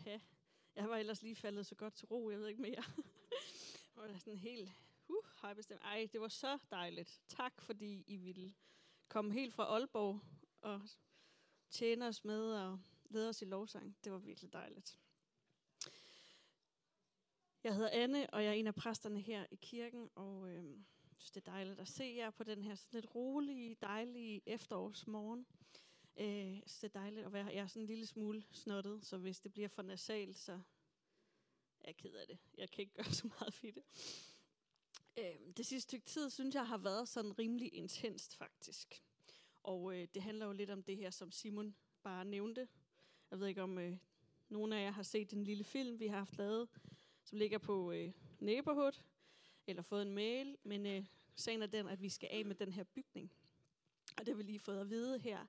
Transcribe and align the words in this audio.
Uha. 0.00 0.18
Jeg 0.74 0.88
var 0.88 0.96
ellers 0.96 1.22
lige 1.22 1.36
faldet 1.36 1.66
så 1.66 1.74
godt 1.74 1.94
til 1.94 2.06
ro, 2.06 2.30
jeg 2.30 2.38
ved 2.38 2.48
ikke 2.48 2.62
mere. 2.62 2.84
og 3.96 4.08
der 4.08 4.18
sådan 4.18 4.38
helt, 4.38 4.70
uh, 5.08 5.24
har 5.36 5.48
jeg 5.48 5.56
bestemt. 5.56 5.80
Ej, 5.80 6.08
det 6.12 6.20
var 6.20 6.28
så 6.28 6.58
dejligt. 6.70 7.20
Tak, 7.28 7.60
fordi 7.60 8.04
I 8.06 8.16
ville 8.16 8.54
komme 9.08 9.32
helt 9.32 9.54
fra 9.54 9.64
Aalborg 9.64 10.20
og 10.60 10.82
tjene 11.70 12.06
os 12.06 12.24
med 12.24 12.52
og 12.52 12.80
lede 13.04 13.28
os 13.28 13.42
i 13.42 13.44
lovsang. 13.44 13.96
Det 14.04 14.12
var 14.12 14.18
virkelig 14.18 14.52
dejligt. 14.52 14.98
Jeg 17.64 17.74
hedder 17.74 17.90
Anne, 17.92 18.30
og 18.30 18.44
jeg 18.44 18.48
er 18.48 18.54
en 18.54 18.66
af 18.66 18.74
præsterne 18.74 19.20
her 19.20 19.46
i 19.50 19.56
kirken, 19.56 20.10
og 20.14 20.50
øh, 20.50 20.78
synes, 21.18 21.30
det 21.30 21.46
er 21.46 21.50
dejligt 21.50 21.80
at 21.80 21.88
se 21.88 22.14
jer 22.16 22.30
på 22.30 22.44
den 22.44 22.62
her 22.62 22.74
sådan 22.74 23.00
lidt 23.00 23.14
rolige, 23.14 23.74
dejlige 23.74 24.42
efterårsmorgen. 24.46 25.46
Øh, 26.16 26.60
så 26.66 26.78
det 26.82 26.94
er 26.94 27.00
dejligt 27.00 27.26
at 27.26 27.32
være 27.32 27.44
her. 27.44 27.50
Jeg 27.50 27.62
er 27.62 27.66
sådan 27.66 27.82
en 27.82 27.86
lille 27.86 28.06
smule 28.06 28.44
snottet, 28.52 29.06
så 29.06 29.16
hvis 29.16 29.40
det 29.40 29.52
bliver 29.52 29.68
for 29.68 29.82
nasalt, 29.82 30.38
så 30.38 30.52
er 31.80 31.86
jeg 31.86 31.96
ked 31.96 32.14
af 32.14 32.26
det. 32.26 32.38
Jeg 32.58 32.70
kan 32.70 32.82
ikke 32.82 32.94
gøre 32.94 33.12
så 33.12 33.26
meget 33.26 33.54
for 33.54 33.66
det. 33.66 33.82
Øh, 35.16 35.54
det 35.56 35.66
sidste 35.66 35.88
stykke 35.88 36.06
tid, 36.06 36.30
synes 36.30 36.54
jeg, 36.54 36.68
har 36.68 36.78
været 36.78 37.08
sådan 37.08 37.38
rimelig 37.38 37.74
intenst, 37.74 38.36
faktisk. 38.36 39.02
Og 39.62 39.94
øh, 39.94 40.08
det 40.14 40.22
handler 40.22 40.46
jo 40.46 40.52
lidt 40.52 40.70
om 40.70 40.82
det 40.82 40.96
her, 40.96 41.10
som 41.10 41.32
Simon 41.32 41.76
bare 42.02 42.24
nævnte. 42.24 42.68
Jeg 43.30 43.40
ved 43.40 43.46
ikke, 43.46 43.62
om 43.62 43.78
øh, 43.78 43.96
nogen 44.48 44.72
af 44.72 44.84
jer 44.84 44.90
har 44.90 45.02
set 45.02 45.30
den 45.30 45.44
lille 45.44 45.64
film, 45.64 45.98
vi 46.00 46.06
har 46.06 46.18
haft 46.18 46.36
lavet, 46.36 46.68
som 47.24 47.38
ligger 47.38 47.58
på 47.58 47.92
øh, 47.92 48.12
Neighborhood, 48.38 49.02
eller 49.66 49.82
fået 49.82 50.02
en 50.02 50.12
mail, 50.12 50.56
men 50.62 50.86
øh, 50.86 51.06
sagen 51.36 51.62
er 51.62 51.66
den, 51.66 51.88
at 51.88 52.02
vi 52.02 52.08
skal 52.08 52.28
af 52.32 52.44
med 52.44 52.54
den 52.54 52.72
her 52.72 52.84
bygning. 52.84 53.32
Og 54.16 54.26
det 54.26 54.28
har 54.28 54.36
vi 54.36 54.42
lige 54.42 54.58
fået 54.58 54.80
at 54.80 54.90
vide 54.90 55.18
her 55.18 55.46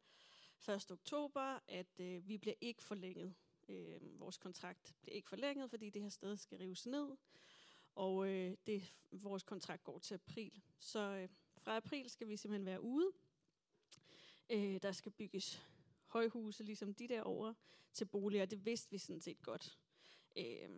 1. 0.70 0.92
oktober, 0.92 1.60
at 1.68 2.00
øh, 2.00 2.28
vi 2.28 2.38
bliver 2.38 2.56
ikke 2.62 2.84
forlænget. 2.84 3.36
Øh, 3.70 4.20
vores 4.20 4.38
kontrakt 4.38 4.96
bliver 5.02 5.16
ikke 5.16 5.30
forlænget, 5.30 5.70
fordi 5.70 5.90
det 5.90 6.02
her 6.02 6.10
sted 6.10 6.38
skal 6.38 6.58
rives 6.58 6.86
ned. 6.86 7.18
Og 7.96 8.28
øh, 8.28 8.58
det, 8.68 8.84
vores 9.12 9.44
kontrakt 9.44 9.84
går 9.84 9.99
til 9.99 10.14
april. 10.14 10.62
Så 10.80 10.99
øh, 10.99 11.30
fra 11.58 11.77
april 11.77 12.10
skal 12.10 12.27
vi 12.27 12.38
simpelthen 12.38 12.66
være 12.66 12.82
ude. 12.82 13.12
Øh, 14.49 14.82
der 14.82 14.91
skal 14.91 15.12
bygges 15.12 15.62
højhuse, 16.05 16.64
ligesom 16.64 16.94
de 16.94 17.08
der 17.08 17.21
over, 17.21 17.54
til 17.94 18.05
boliger. 18.05 18.46
Det 18.46 18.66
vidste 18.66 18.92
vi 18.92 18.98
sådan 18.98 19.21
set 19.21 19.42
godt 19.42 19.77
øh, 20.38 20.70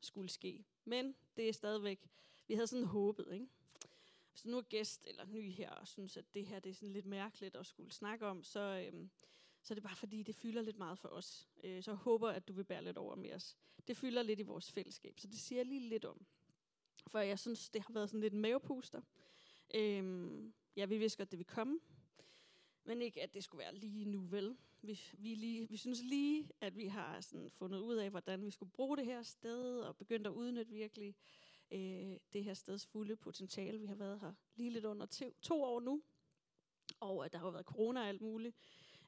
skulle 0.00 0.28
ske. 0.28 0.64
Men 0.84 1.14
det 1.36 1.48
er 1.48 1.52
stadigvæk, 1.52 2.08
vi 2.46 2.54
havde 2.54 2.66
sådan 2.66 2.86
håbet, 2.86 3.28
ikke? 3.32 3.46
Hvis 4.32 4.42
du 4.42 4.48
nu 4.48 4.58
er 4.58 4.62
gæst 4.62 5.06
eller 5.06 5.24
ny 5.26 5.50
her 5.50 5.70
og 5.70 5.88
synes, 5.88 6.16
at 6.16 6.34
det 6.34 6.46
her 6.46 6.60
det 6.60 6.70
er 6.70 6.74
sådan 6.74 6.92
lidt 6.92 7.06
mærkeligt 7.06 7.56
at 7.56 7.66
skulle 7.66 7.92
snakke 7.92 8.26
om, 8.26 8.42
så, 8.42 8.60
øh, 8.60 9.08
så 9.62 9.72
er 9.72 9.76
det 9.76 9.82
bare 9.82 9.96
fordi, 9.96 10.22
det 10.22 10.34
fylder 10.34 10.62
lidt 10.62 10.78
meget 10.78 10.98
for 10.98 11.08
os. 11.08 11.48
Øh, 11.64 11.82
så 11.82 11.90
jeg 11.90 11.98
håber, 11.98 12.28
at 12.28 12.48
du 12.48 12.52
vil 12.52 12.64
bære 12.64 12.84
lidt 12.84 12.98
over 12.98 13.14
med 13.14 13.32
os. 13.32 13.56
Det 13.86 13.96
fylder 13.96 14.22
lidt 14.22 14.40
i 14.40 14.42
vores 14.42 14.72
fællesskab, 14.72 15.20
så 15.20 15.26
det 15.26 15.38
siger 15.38 15.58
jeg 15.58 15.66
lige 15.66 15.88
lidt 15.88 16.04
om. 16.04 16.26
For 17.06 17.18
jeg 17.18 17.38
synes, 17.38 17.70
det 17.70 17.82
har 17.82 17.92
været 17.92 18.10
sådan 18.10 18.20
lidt 18.20 18.34
mavepuster. 18.34 19.02
Øh, 19.74 20.28
ja, 20.76 20.84
vi 20.84 20.98
vidste 20.98 21.18
godt, 21.18 21.30
det 21.30 21.38
vil 21.38 21.46
komme. 21.46 21.80
Men 22.84 23.02
ikke, 23.02 23.22
at 23.22 23.34
det 23.34 23.44
skulle 23.44 23.58
være 23.58 23.74
lige 23.74 24.04
nu, 24.04 24.20
vel? 24.20 24.56
Vi, 24.82 25.00
vi, 25.12 25.34
lige, 25.34 25.68
vi 25.68 25.76
synes 25.76 26.02
lige, 26.02 26.50
at 26.60 26.76
vi 26.76 26.86
har 26.86 27.20
sådan 27.20 27.50
fundet 27.50 27.78
ud 27.78 27.96
af, 27.96 28.10
hvordan 28.10 28.44
vi 28.44 28.50
skulle 28.50 28.72
bruge 28.72 28.96
det 28.96 29.04
her 29.04 29.22
sted, 29.22 29.80
og 29.80 29.96
begyndt 29.96 30.26
at 30.26 30.32
udnytte 30.32 30.72
virkelig 30.72 31.14
øh, 31.72 32.16
det 32.32 32.44
her 32.44 32.54
steds 32.54 32.86
fulde 32.86 33.16
potentiale. 33.16 33.78
Vi 33.78 33.86
har 33.86 33.94
været 33.94 34.20
her 34.20 34.32
lige 34.54 34.70
lidt 34.70 34.84
under 34.84 35.06
to, 35.06 35.32
to 35.42 35.62
år 35.62 35.80
nu, 35.80 36.02
og 37.00 37.24
at 37.24 37.32
der 37.32 37.38
har 37.38 37.50
været 37.50 37.66
corona 37.66 38.00
og 38.00 38.08
alt 38.08 38.20
muligt. 38.20 38.56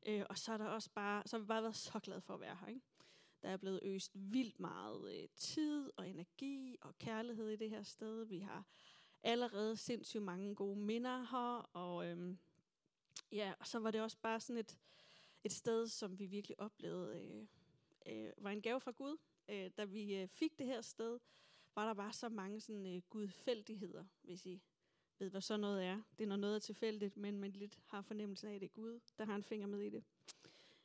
Øh, 0.06 0.24
og 0.30 0.38
så, 0.38 0.52
er 0.52 0.56
der 0.56 0.66
også 0.66 0.90
bare, 0.90 1.22
så 1.26 1.36
har 1.36 1.40
vi 1.40 1.46
bare 1.46 1.62
været 1.62 1.76
så 1.76 1.98
glade 1.98 2.20
for 2.20 2.34
at 2.34 2.40
være 2.40 2.56
her. 2.60 2.66
Ikke? 2.66 2.80
Der 3.42 3.48
er 3.48 3.56
blevet 3.56 3.80
øst 3.82 4.12
vildt 4.14 4.60
meget 4.60 5.14
øh, 5.14 5.28
tid 5.36 5.90
og 5.96 6.08
energi 6.08 6.76
og 6.80 6.98
kærlighed 6.98 7.48
i 7.48 7.56
det 7.56 7.70
her 7.70 7.82
sted. 7.82 8.24
Vi 8.24 8.38
har 8.38 8.66
allerede 9.22 9.76
sindssygt 9.76 10.22
mange 10.22 10.54
gode 10.54 10.78
minder 10.78 11.18
her, 11.18 11.70
og 11.72 12.06
øh, 12.06 12.36
ja, 13.32 13.54
og 13.60 13.66
så 13.66 13.78
var 13.78 13.90
det 13.90 14.02
også 14.02 14.16
bare 14.22 14.40
sådan 14.40 14.60
et, 14.60 14.78
et 15.44 15.52
sted, 15.52 15.86
som 15.88 16.18
vi 16.18 16.26
virkelig 16.26 16.60
oplevede 16.60 17.18
øh, 17.20 17.46
øh, 18.06 18.32
var 18.36 18.50
en 18.50 18.62
gave 18.62 18.80
fra 18.80 18.90
Gud. 18.90 19.16
Øh, 19.48 19.70
da 19.76 19.84
vi 19.84 20.14
øh, 20.14 20.28
fik 20.28 20.58
det 20.58 20.66
her 20.66 20.80
sted, 20.80 21.18
var 21.74 21.86
der 21.86 21.94
bare 21.94 22.12
så 22.12 22.28
mange 22.28 22.60
sådan, 22.60 22.96
øh, 22.96 23.02
gudfældigheder, 23.10 24.04
hvis 24.22 24.46
I 24.46 24.62
ved, 25.18 25.30
hvad 25.30 25.40
så 25.40 25.56
noget 25.56 25.84
er. 25.84 26.02
Det 26.18 26.24
er 26.24 26.28
når 26.28 26.36
noget 26.36 26.54
er 26.54 26.60
tilfældigt, 26.60 27.16
men 27.16 27.38
man 27.38 27.52
lidt 27.52 27.80
har 27.86 28.02
fornemmelsen 28.02 28.48
af, 28.48 28.54
at 28.54 28.60
det 28.60 28.66
er 28.66 28.74
Gud, 28.74 29.00
der 29.18 29.24
har 29.24 29.34
en 29.34 29.42
finger 29.42 29.66
med 29.66 29.80
i 29.80 29.90
det. 29.90 30.04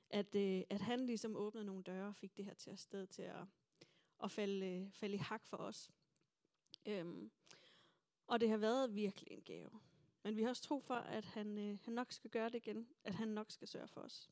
At, 0.10 0.36
øh, 0.36 0.64
at 0.70 0.82
han 0.82 1.06
ligesom 1.06 1.36
åbnede 1.36 1.66
nogle 1.66 1.84
døre 1.84 2.08
og 2.08 2.16
fik 2.16 2.38
det 2.38 2.46
her 2.46 2.54
til 2.54 2.70
at 2.70 2.80
sted 2.80 3.08
til 3.08 3.22
at, 3.22 3.46
at 4.24 4.32
falde, 4.32 4.66
øh, 4.66 4.92
falde 4.92 5.16
i 5.16 5.18
hak 5.18 5.46
for 5.46 5.58
os. 5.58 5.92
Øhm, 6.86 7.32
og 8.28 8.40
det 8.40 8.50
har 8.50 8.58
været 8.58 8.96
virkelig 8.96 9.32
en 9.32 9.42
gave. 9.42 9.70
Men 10.24 10.36
vi 10.36 10.42
har 10.42 10.50
også 10.50 10.64
tro 10.64 10.80
for, 10.80 10.96
at 10.96 11.26
han, 11.26 11.58
øh, 11.58 11.78
han 11.84 11.94
nok 11.94 12.12
skal 12.12 12.30
gøre 12.30 12.50
det 12.50 12.56
igen. 12.56 12.88
At 13.04 13.16
han 13.16 13.28
nok 13.28 13.52
skal 13.52 13.68
sørge 13.68 13.88
for 13.88 14.02
os. 14.02 14.30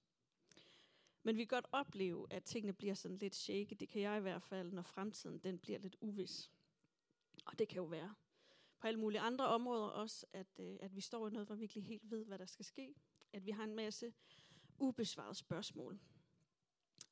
Men 1.27 1.37
vi 1.37 1.45
kan 1.45 1.47
godt 1.47 1.67
opleve, 1.71 2.27
at 2.29 2.43
tingene 2.43 2.73
bliver 2.73 2.93
sådan 2.93 3.17
lidt 3.17 3.35
shaky. 3.35 3.75
Det 3.79 3.89
kan 3.89 4.01
jeg 4.01 4.17
i 4.17 4.21
hvert 4.21 4.43
fald, 4.43 4.71
når 4.71 4.81
fremtiden 4.81 5.37
den 5.37 5.59
bliver 5.59 5.79
lidt 5.79 5.95
uvis. 6.01 6.51
Og 7.45 7.59
det 7.59 7.67
kan 7.67 7.75
jo 7.75 7.83
være 7.83 8.15
på 8.79 8.87
alle 8.87 8.99
mulige 8.99 9.19
andre 9.19 9.47
områder 9.47 9.87
også, 9.87 10.25
at, 10.33 10.59
øh, 10.59 10.77
at 10.79 10.95
vi 10.95 11.01
står 11.01 11.27
i 11.27 11.31
noget, 11.31 11.47
hvor 11.47 11.55
vi 11.55 11.63
ikke 11.63 11.81
helt 11.81 12.11
ved, 12.11 12.25
hvad 12.25 12.39
der 12.39 12.45
skal 12.45 12.65
ske. 12.65 12.95
At 13.33 13.45
vi 13.45 13.51
har 13.51 13.63
en 13.63 13.75
masse 13.75 14.13
ubesvarede 14.79 15.35
spørgsmål. 15.35 15.99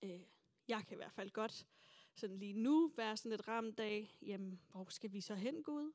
Øh, 0.03 0.21
jeg 0.67 0.83
kan 0.87 0.95
i 0.95 0.95
hvert 0.95 1.13
fald 1.13 1.29
godt 1.29 1.67
sådan 2.15 2.37
lige 2.37 2.53
nu 2.53 2.91
være 2.97 3.17
sådan 3.17 3.31
et 3.31 3.47
ramt 3.47 3.79
af, 3.79 4.17
jamen, 4.21 4.61
hvor 4.71 4.85
skal 4.89 5.13
vi 5.13 5.21
så 5.21 5.35
hen, 5.35 5.63
Gud? 5.63 5.93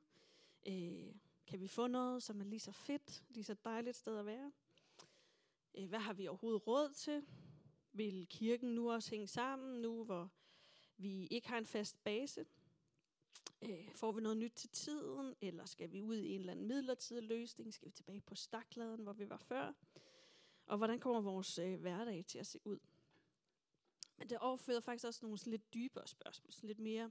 Øh, 0.67 1.15
kan 1.47 1.61
vi 1.61 1.69
få 1.69 1.87
noget, 1.87 2.23
som 2.23 2.41
er 2.41 2.45
lige 2.45 2.61
så 2.61 2.73
fedt, 2.73 3.25
lige 3.29 3.45
så 3.45 3.55
dejligt 3.65 3.97
sted 3.97 4.19
at 4.19 4.27
være? 4.27 4.53
Øh, 5.75 5.89
hvad 5.89 5.99
har 5.99 6.13
vi 6.13 6.29
overhovedet 6.29 6.67
råd 6.67 6.93
til? 6.93 7.27
Vil 7.93 8.27
kirken 8.27 8.75
nu 8.75 8.93
også 8.93 9.11
hænge 9.11 9.27
sammen, 9.27 9.83
nu 9.83 10.05
hvor 10.05 10.31
vi 10.97 11.27
ikke 11.27 11.49
har 11.49 11.59
en 11.59 11.67
fast 11.67 12.05
base? 12.05 12.47
Øh, 13.63 13.93
får 13.95 14.13
vi 14.13 14.21
noget 14.21 14.37
nyt 14.37 14.53
til 14.53 14.71
tiden, 14.71 15.35
eller 15.41 15.65
skal 15.65 15.93
vi 15.93 16.03
ud 16.03 16.17
i 16.17 16.35
en 16.35 16.41
eller 16.41 16.53
anden 16.53 16.67
midlertidig 16.67 17.23
løsning? 17.23 17.75
Skal 17.75 17.87
vi 17.87 17.93
tilbage 17.93 18.21
på 18.21 18.35
stakladen, 18.35 19.03
hvor 19.03 19.13
vi 19.13 19.29
var 19.29 19.37
før? 19.37 19.73
Og 20.67 20.77
hvordan 20.77 21.01
kommer 21.01 21.21
vores 21.21 21.59
øh, 21.59 21.81
hverdag 21.81 22.25
til 22.27 22.39
at 22.39 22.47
se 22.47 22.61
ud? 22.65 22.79
Men 24.17 24.31
det 24.31 24.39
overfører 24.39 24.81
faktisk 24.81 25.07
også 25.07 25.21
nogle 25.23 25.39
sådan 25.39 25.51
lidt 25.51 25.75
dybere 25.75 26.09
spørgsmål, 26.09 26.53
sådan 26.53 26.67
lidt 26.67 26.79
mere 26.79 27.11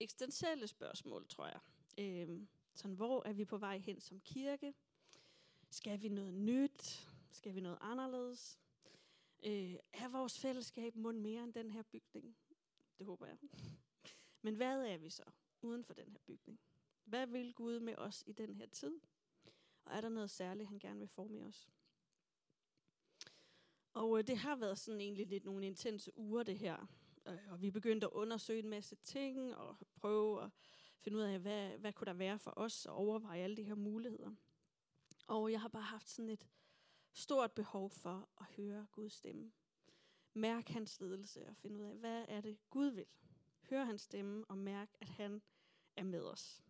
eksistentielle 0.00 0.66
spørgsmål, 0.66 1.28
tror 1.28 1.46
jeg. 1.46 1.60
Øh, 1.98 2.46
sådan, 2.74 2.96
hvor 2.96 3.26
er 3.26 3.32
vi 3.32 3.44
på 3.44 3.58
vej 3.58 3.78
hen 3.78 4.00
som 4.00 4.20
kirke? 4.20 4.74
Skal 5.70 6.02
vi 6.02 6.08
noget 6.08 6.34
nyt? 6.34 7.08
Skal 7.32 7.54
vi 7.54 7.60
noget 7.60 7.78
anderledes? 7.80 8.58
Øh, 9.46 9.74
er 9.92 10.08
vores 10.08 10.38
fællesskab 10.38 10.96
mund 10.96 11.18
mere 11.18 11.44
end 11.44 11.54
den 11.54 11.70
her 11.70 11.82
bygning? 11.82 12.36
Det 12.98 13.06
håber 13.06 13.26
jeg. 13.26 13.38
Men 14.42 14.54
hvad 14.54 14.86
er 14.86 14.96
vi 14.96 15.10
så 15.10 15.22
uden 15.62 15.84
for 15.84 15.94
den 15.94 16.10
her 16.10 16.18
bygning? 16.26 16.60
Hvad 17.04 17.26
vil 17.26 17.54
Gud 17.54 17.80
med 17.80 17.94
os 17.96 18.24
i 18.26 18.32
den 18.32 18.54
her 18.54 18.66
tid? 18.66 19.00
Og 19.84 19.96
er 19.96 20.00
der 20.00 20.08
noget 20.08 20.30
særligt, 20.30 20.68
han 20.68 20.78
gerne 20.78 20.98
vil 20.98 21.08
forme 21.08 21.44
os? 21.44 21.68
Og 23.92 24.18
øh, 24.18 24.26
det 24.26 24.36
har 24.36 24.56
været 24.56 24.78
sådan 24.78 25.00
egentlig 25.00 25.26
lidt 25.26 25.44
nogle 25.44 25.66
intense 25.66 26.18
uger, 26.18 26.42
det 26.42 26.58
her. 26.58 26.86
Øh, 27.26 27.38
og 27.50 27.62
vi 27.62 27.70
begyndte 27.70 28.06
at 28.06 28.12
undersøge 28.12 28.58
en 28.58 28.68
masse 28.68 28.96
ting, 28.96 29.56
og 29.56 29.76
prøve 29.96 30.42
at 30.42 30.50
finde 30.98 31.18
ud 31.18 31.22
af, 31.22 31.38
hvad, 31.38 31.78
hvad 31.78 31.92
kunne 31.92 32.06
der 32.06 32.12
være 32.12 32.38
for 32.38 32.52
os, 32.56 32.86
og 32.86 32.94
overveje 32.94 33.42
alle 33.42 33.56
de 33.56 33.62
her 33.62 33.74
muligheder. 33.74 34.30
Og 35.26 35.52
jeg 35.52 35.60
har 35.60 35.68
bare 35.68 35.82
haft 35.82 36.08
sådan 36.08 36.28
et 36.28 36.46
stort 37.16 37.52
behov 37.52 37.90
for 37.90 38.28
at 38.40 38.46
høre 38.46 38.86
Guds 38.92 39.12
stemme. 39.12 39.52
Mærk 40.34 40.68
hans 40.68 41.00
ledelse 41.00 41.48
og 41.48 41.56
finde 41.56 41.76
ud 41.76 41.84
af, 41.84 41.96
hvad 41.96 42.24
er 42.28 42.40
det 42.40 42.58
Gud 42.70 42.86
vil. 42.86 43.06
Hør 43.70 43.84
hans 43.84 44.00
stemme 44.00 44.44
og 44.48 44.58
mærk, 44.58 44.90
at 45.00 45.08
han 45.08 45.42
er 45.96 46.02
med 46.02 46.22
os. 46.22 46.62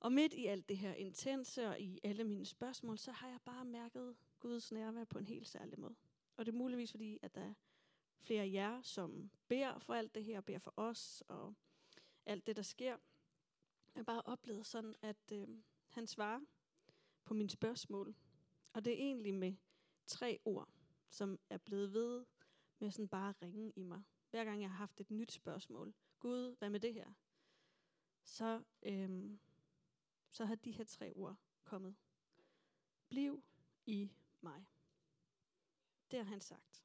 Og 0.00 0.12
midt 0.12 0.34
i 0.34 0.46
alt 0.46 0.68
det 0.68 0.78
her 0.78 0.92
intense 0.92 1.68
og 1.68 1.80
i 1.80 2.00
alle 2.04 2.24
mine 2.24 2.46
spørgsmål, 2.46 2.98
så 2.98 3.12
har 3.12 3.28
jeg 3.28 3.40
bare 3.44 3.64
mærket 3.64 4.16
Guds 4.40 4.72
nærvær 4.72 5.04
på 5.04 5.18
en 5.18 5.26
helt 5.26 5.48
særlig 5.48 5.80
måde. 5.80 5.94
Og 6.36 6.46
det 6.46 6.52
er 6.52 6.58
muligvis 6.58 6.90
fordi, 6.90 7.18
at 7.22 7.34
der 7.34 7.40
er 7.40 7.54
flere 8.20 8.42
af 8.42 8.52
jer, 8.52 8.82
som 8.82 9.30
beder 9.48 9.78
for 9.78 9.94
alt 9.94 10.14
det 10.14 10.24
her, 10.24 10.40
beder 10.40 10.58
for 10.58 10.74
os 10.76 11.22
og 11.28 11.54
alt 12.26 12.46
det, 12.46 12.56
der 12.56 12.62
sker. 12.62 12.96
Jeg 13.94 14.00
har 14.00 14.02
bare 14.02 14.22
oplevet 14.24 14.66
sådan, 14.66 14.94
at 15.02 15.32
øh, 15.32 15.48
han 15.88 16.06
svarer 16.06 16.40
på 17.24 17.34
mine 17.34 17.50
spørgsmål. 17.50 18.14
Og 18.76 18.84
det 18.84 18.92
er 18.92 18.96
egentlig 18.96 19.34
med 19.34 19.54
tre 20.06 20.38
ord, 20.44 20.68
som 21.08 21.38
er 21.50 21.58
blevet 21.58 21.92
ved 21.92 22.26
med 22.78 22.90
sådan 22.90 23.08
bare 23.08 23.28
at 23.28 23.42
ringe 23.42 23.72
i 23.76 23.82
mig. 23.82 24.02
Hver 24.30 24.44
gang 24.44 24.60
jeg 24.60 24.70
har 24.70 24.76
haft 24.76 25.00
et 25.00 25.10
nyt 25.10 25.32
spørgsmål. 25.32 25.94
Gud, 26.18 26.56
hvad 26.58 26.70
med 26.70 26.80
det 26.80 26.94
her? 26.94 27.12
Så, 28.22 28.62
øhm, 28.82 29.40
så 30.30 30.44
har 30.44 30.54
de 30.54 30.70
her 30.70 30.84
tre 30.84 31.12
ord 31.16 31.36
kommet. 31.64 31.96
Bliv 33.08 33.42
i 33.86 34.12
mig. 34.40 34.66
Det 36.10 36.18
har 36.18 36.26
han 36.26 36.40
sagt. 36.40 36.84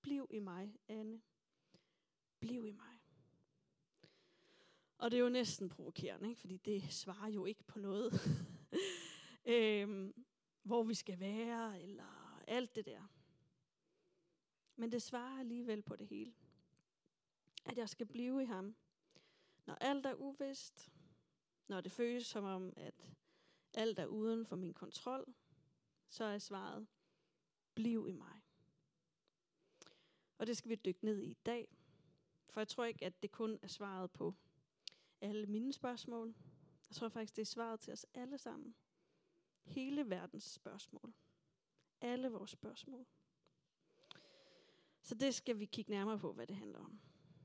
Bliv 0.00 0.26
i 0.30 0.38
mig, 0.38 0.76
Anne. 0.88 1.22
Bliv 2.40 2.66
i 2.66 2.72
mig. 2.72 3.00
Og 4.98 5.10
det 5.10 5.16
er 5.16 5.22
jo 5.22 5.28
næsten 5.28 5.68
provokerende, 5.68 6.28
ikke? 6.28 6.40
fordi 6.40 6.56
det 6.56 6.92
svarer 6.92 7.28
jo 7.28 7.44
ikke 7.44 7.64
på 7.64 7.78
noget. 7.78 8.12
øhm, 9.44 10.24
hvor 10.64 10.82
vi 10.82 10.94
skal 10.94 11.20
være, 11.20 11.82
eller 11.82 12.40
alt 12.46 12.74
det 12.74 12.86
der. 12.86 13.02
Men 14.76 14.92
det 14.92 15.02
svarer 15.02 15.38
alligevel 15.38 15.82
på 15.82 15.96
det 15.96 16.06
hele. 16.06 16.34
At 17.64 17.78
jeg 17.78 17.88
skal 17.88 18.06
blive 18.06 18.42
i 18.42 18.46
ham. 18.46 18.74
Når 19.66 19.74
alt 19.74 20.06
er 20.06 20.14
uvist, 20.14 20.92
når 21.68 21.80
det 21.80 21.92
føles 21.92 22.26
som 22.26 22.44
om, 22.44 22.72
at 22.76 23.10
alt 23.74 23.98
er 23.98 24.06
uden 24.06 24.46
for 24.46 24.56
min 24.56 24.74
kontrol, 24.74 25.34
så 26.08 26.24
er 26.24 26.38
svaret, 26.38 26.86
bliv 27.74 28.06
i 28.08 28.12
mig. 28.12 28.40
Og 30.38 30.46
det 30.46 30.56
skal 30.56 30.68
vi 30.68 30.74
dykke 30.74 31.04
ned 31.04 31.20
i 31.20 31.30
i 31.30 31.38
dag. 31.46 31.68
For 32.48 32.60
jeg 32.60 32.68
tror 32.68 32.84
ikke, 32.84 33.04
at 33.04 33.22
det 33.22 33.32
kun 33.32 33.58
er 33.62 33.68
svaret 33.68 34.10
på 34.10 34.34
alle 35.20 35.46
mine 35.46 35.72
spørgsmål. 35.72 36.34
Jeg 36.90 36.96
tror 36.96 37.08
faktisk, 37.08 37.36
det 37.36 37.42
er 37.42 37.46
svaret 37.46 37.80
til 37.80 37.92
os 37.92 38.06
alle 38.14 38.38
sammen. 38.38 38.74
Hele 39.64 40.10
verdens 40.10 40.44
spørgsmål. 40.44 41.14
Alle 42.00 42.28
vores 42.28 42.50
spørgsmål. 42.50 43.06
Så 45.02 45.14
det 45.14 45.34
skal 45.34 45.58
vi 45.58 45.64
kigge 45.64 45.90
nærmere 45.90 46.18
på, 46.18 46.32
hvad 46.32 46.46
det 46.46 46.56
handler 46.56 46.78
om. 46.78 47.00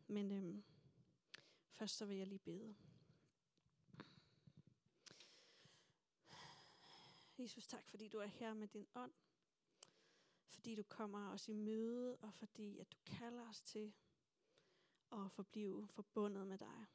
Men 0.08 0.32
øhm, 0.32 0.64
først 1.70 1.98
så 1.98 2.06
vil 2.06 2.18
jeg 2.18 2.28
lige 2.28 2.40
bede. 2.40 2.76
Jesus, 7.38 7.68
tak 7.68 7.88
fordi 7.88 8.08
du 8.08 8.20
er 8.20 8.26
her 8.26 8.54
med 8.54 8.68
din 8.68 8.88
ånd. 8.96 9.12
Fordi 10.48 10.76
du 10.76 10.84
kommer 10.84 11.30
os 11.30 11.48
i 11.48 11.54
møde, 11.54 12.18
og 12.18 12.34
fordi 12.34 12.80
at 12.80 12.92
du 12.92 12.98
kalder 13.06 13.50
os 13.50 13.62
til 13.62 13.94
at 15.12 15.32
forblive 15.32 15.88
forbundet 15.88 16.48
med 16.48 16.58
dig. 16.58 16.86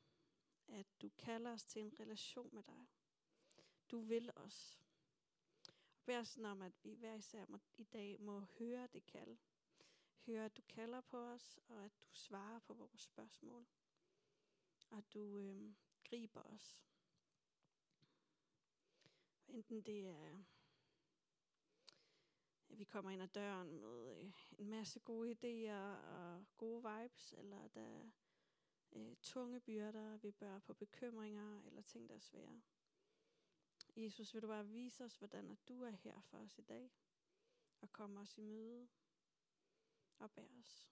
At 0.69 0.87
du 1.03 1.11
kalder 1.19 1.53
os 1.53 1.65
til 1.65 1.83
en 1.83 2.01
relation 2.01 2.51
med 2.53 2.63
dig. 2.63 2.87
Du 3.91 4.01
vil 4.01 4.31
os. 4.37 4.84
Og 6.05 6.07
bær 6.07 6.23
sådan 6.23 6.45
om, 6.45 6.63
at 6.63 6.73
vi 6.83 6.95
hver 6.95 7.15
især 7.15 7.45
må, 7.49 7.59
i 7.77 7.85
dag 7.85 8.21
må 8.21 8.41
høre 8.41 8.87
det 8.93 9.07
kald. 9.07 9.37
Høre, 10.27 10.45
at 10.45 10.57
du 10.57 10.63
kalder 10.63 11.01
på 11.01 11.17
os, 11.17 11.59
og 11.69 11.85
at 11.85 11.93
du 12.03 12.15
svarer 12.15 12.59
på 12.59 12.75
vores 12.75 13.01
spørgsmål. 13.01 13.67
Og 14.91 14.99
at 14.99 15.13
du 15.15 15.39
øh, 15.39 15.75
griber 16.05 16.43
os. 16.43 16.83
Enten 19.49 19.83
det 19.83 20.09
er, 20.09 20.45
at 22.69 22.79
vi 22.79 22.85
kommer 22.85 23.11
ind 23.11 23.23
ad 23.23 23.29
døren 23.29 23.75
med 23.75 24.17
øh, 24.17 24.33
en 24.59 24.69
masse 24.69 25.01
gode 25.01 25.31
idéer 25.31 26.07
og 26.07 26.45
gode 26.57 26.83
vibes, 26.83 27.35
eller 27.39 27.69
der 27.69 27.81
er 27.81 28.11
øh, 28.93 29.17
tunge 29.23 29.61
byrder, 29.61 30.17
vi 30.17 30.31
bør 30.31 30.59
på 30.59 30.75
bekymringer 30.75 31.63
eller 31.67 31.83
ting, 31.83 32.09
der 32.09 32.15
er 32.15 32.21
svære. 32.21 32.63
Jesus, 33.97 34.35
vil 34.35 34.43
du 34.43 34.47
bare 34.47 34.67
vise 34.67 35.05
os, 35.05 35.17
hvordan 35.17 35.51
at 35.51 35.69
du 35.69 35.83
er 35.83 35.91
her 35.91 36.21
for 36.21 36.39
os 36.39 36.59
i 36.59 36.63
dag, 36.63 36.91
og 37.81 37.93
komme 37.93 38.21
os 38.21 38.39
i 38.39 38.41
møde 38.41 38.89
og 40.19 40.31
bære 40.31 40.59
os. 40.61 40.89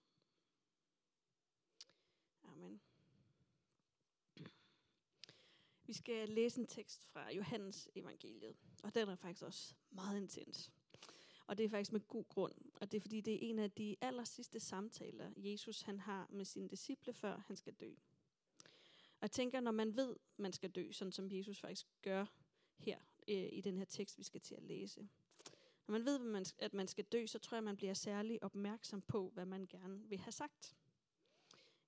Amen. 2.43 2.81
Vi 5.85 5.93
skal 5.93 6.29
læse 6.29 6.59
en 6.59 6.67
tekst 6.67 7.05
fra 7.05 7.33
Johannes 7.33 7.89
evangeliet, 7.95 8.57
og 8.83 8.95
den 8.95 9.09
er 9.09 9.15
faktisk 9.15 9.43
også 9.43 9.75
meget 9.89 10.17
intens. 10.17 10.71
Og 11.47 11.57
det 11.57 11.65
er 11.65 11.69
faktisk 11.69 11.91
med 11.91 12.07
god 12.07 12.25
grund, 12.29 12.55
og 12.81 12.91
det 12.91 12.97
er 12.97 13.01
fordi, 13.01 13.21
det 13.21 13.33
er 13.33 13.49
en 13.49 13.59
af 13.59 13.71
de 13.71 13.95
aller 14.01 14.23
sidste 14.23 14.59
samtaler, 14.59 15.31
Jesus 15.37 15.81
han 15.81 15.99
har 15.99 16.27
med 16.29 16.45
sine 16.45 16.69
disciple, 16.69 17.13
før 17.13 17.37
han 17.37 17.55
skal 17.55 17.73
dø. 17.73 17.95
Og 19.13 19.21
jeg 19.21 19.31
tænker, 19.31 19.59
når 19.59 19.71
man 19.71 19.95
ved, 19.95 20.15
man 20.37 20.53
skal 20.53 20.71
dø, 20.71 20.91
sådan 20.91 21.11
som 21.11 21.31
Jesus 21.31 21.59
faktisk 21.59 21.87
gør 22.01 22.25
her 22.77 22.97
øh, 23.27 23.49
i 23.51 23.61
den 23.61 23.77
her 23.77 23.85
tekst, 23.85 24.17
vi 24.17 24.23
skal 24.23 24.41
til 24.41 24.55
at 24.55 24.63
læse. 24.63 25.07
Når 25.87 25.91
man 25.91 26.05
ved, 26.05 26.45
at 26.59 26.73
man 26.73 26.87
skal 26.87 27.05
dø, 27.05 27.25
så 27.25 27.39
tror 27.39 27.55
jeg, 27.55 27.63
man 27.63 27.77
bliver 27.77 27.93
særlig 27.93 28.43
opmærksom 28.43 29.01
på, 29.01 29.29
hvad 29.33 29.45
man 29.45 29.67
gerne 29.67 30.09
vil 30.09 30.17
have 30.17 30.31
sagt 30.31 30.75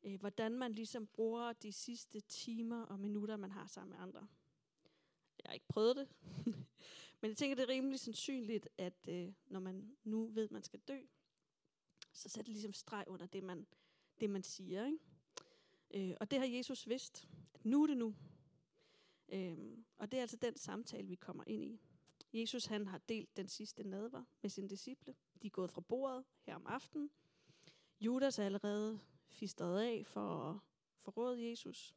øh, 0.05 0.19
hvordan 0.19 0.51
man 0.51 0.73
ligesom 0.73 1.07
bruger 1.07 1.53
de 1.53 1.71
sidste 1.71 2.19
timer 2.19 2.81
og 2.81 2.99
minutter, 2.99 3.37
man 3.37 3.51
har 3.51 3.67
sammen 3.67 3.91
med 3.97 4.03
andre. 4.03 4.27
Jeg 5.43 5.49
har 5.49 5.53
ikke 5.53 5.67
prøvet 5.67 5.95
det, 5.95 6.07
men 7.21 7.29
jeg 7.29 7.37
tænker, 7.37 7.55
det 7.55 7.63
er 7.63 7.69
rimelig 7.69 7.99
sandsynligt, 7.99 8.69
at 8.77 9.07
øh, 9.07 9.33
når 9.47 9.59
man 9.59 9.95
nu 10.03 10.27
ved, 10.27 10.43
at 10.43 10.51
man 10.51 10.63
skal 10.63 10.79
dø, 10.79 10.99
så 12.13 12.29
sætter 12.29 12.43
det 12.43 12.51
ligesom 12.51 12.73
streg 12.73 13.05
under 13.07 13.25
det, 13.25 13.43
man, 13.43 13.67
det, 14.19 14.29
man 14.29 14.43
siger. 14.43 14.85
Ikke? 14.85 14.99
Øh, 16.11 16.17
og 16.19 16.31
det 16.31 16.39
har 16.39 16.45
Jesus 16.45 16.87
vidst, 16.87 17.27
at 17.53 17.65
nu 17.65 17.83
er 17.83 17.87
det 17.87 17.97
nu. 17.97 18.15
Øh, 19.30 19.77
og 19.98 20.12
det 20.12 20.18
er 20.18 20.22
altså 20.22 20.38
den 20.38 20.57
samtale, 20.57 21.07
vi 21.07 21.16
kommer 21.16 21.44
ind 21.48 21.66
i. 21.66 21.81
Jesus 22.33 22.66
han 22.66 22.88
har 22.88 22.98
delt 22.98 23.38
den 23.38 23.48
sidste 23.48 23.83
nadver 23.83 24.24
med 24.42 24.50
sine 24.50 24.69
disciple. 24.69 25.16
De 25.42 25.48
er 25.48 25.51
gået 25.51 25.72
fra 25.72 25.81
bordet 25.81 26.25
her 26.42 26.56
om 26.56 26.66
aftenen. 26.68 27.12
Judas 28.00 28.39
er 28.39 28.45
allerede 28.45 29.00
fistret 29.27 29.81
af 29.81 30.06
for 30.06 30.51
at 30.51 30.60
forråde 31.00 31.50
Jesus. 31.50 31.95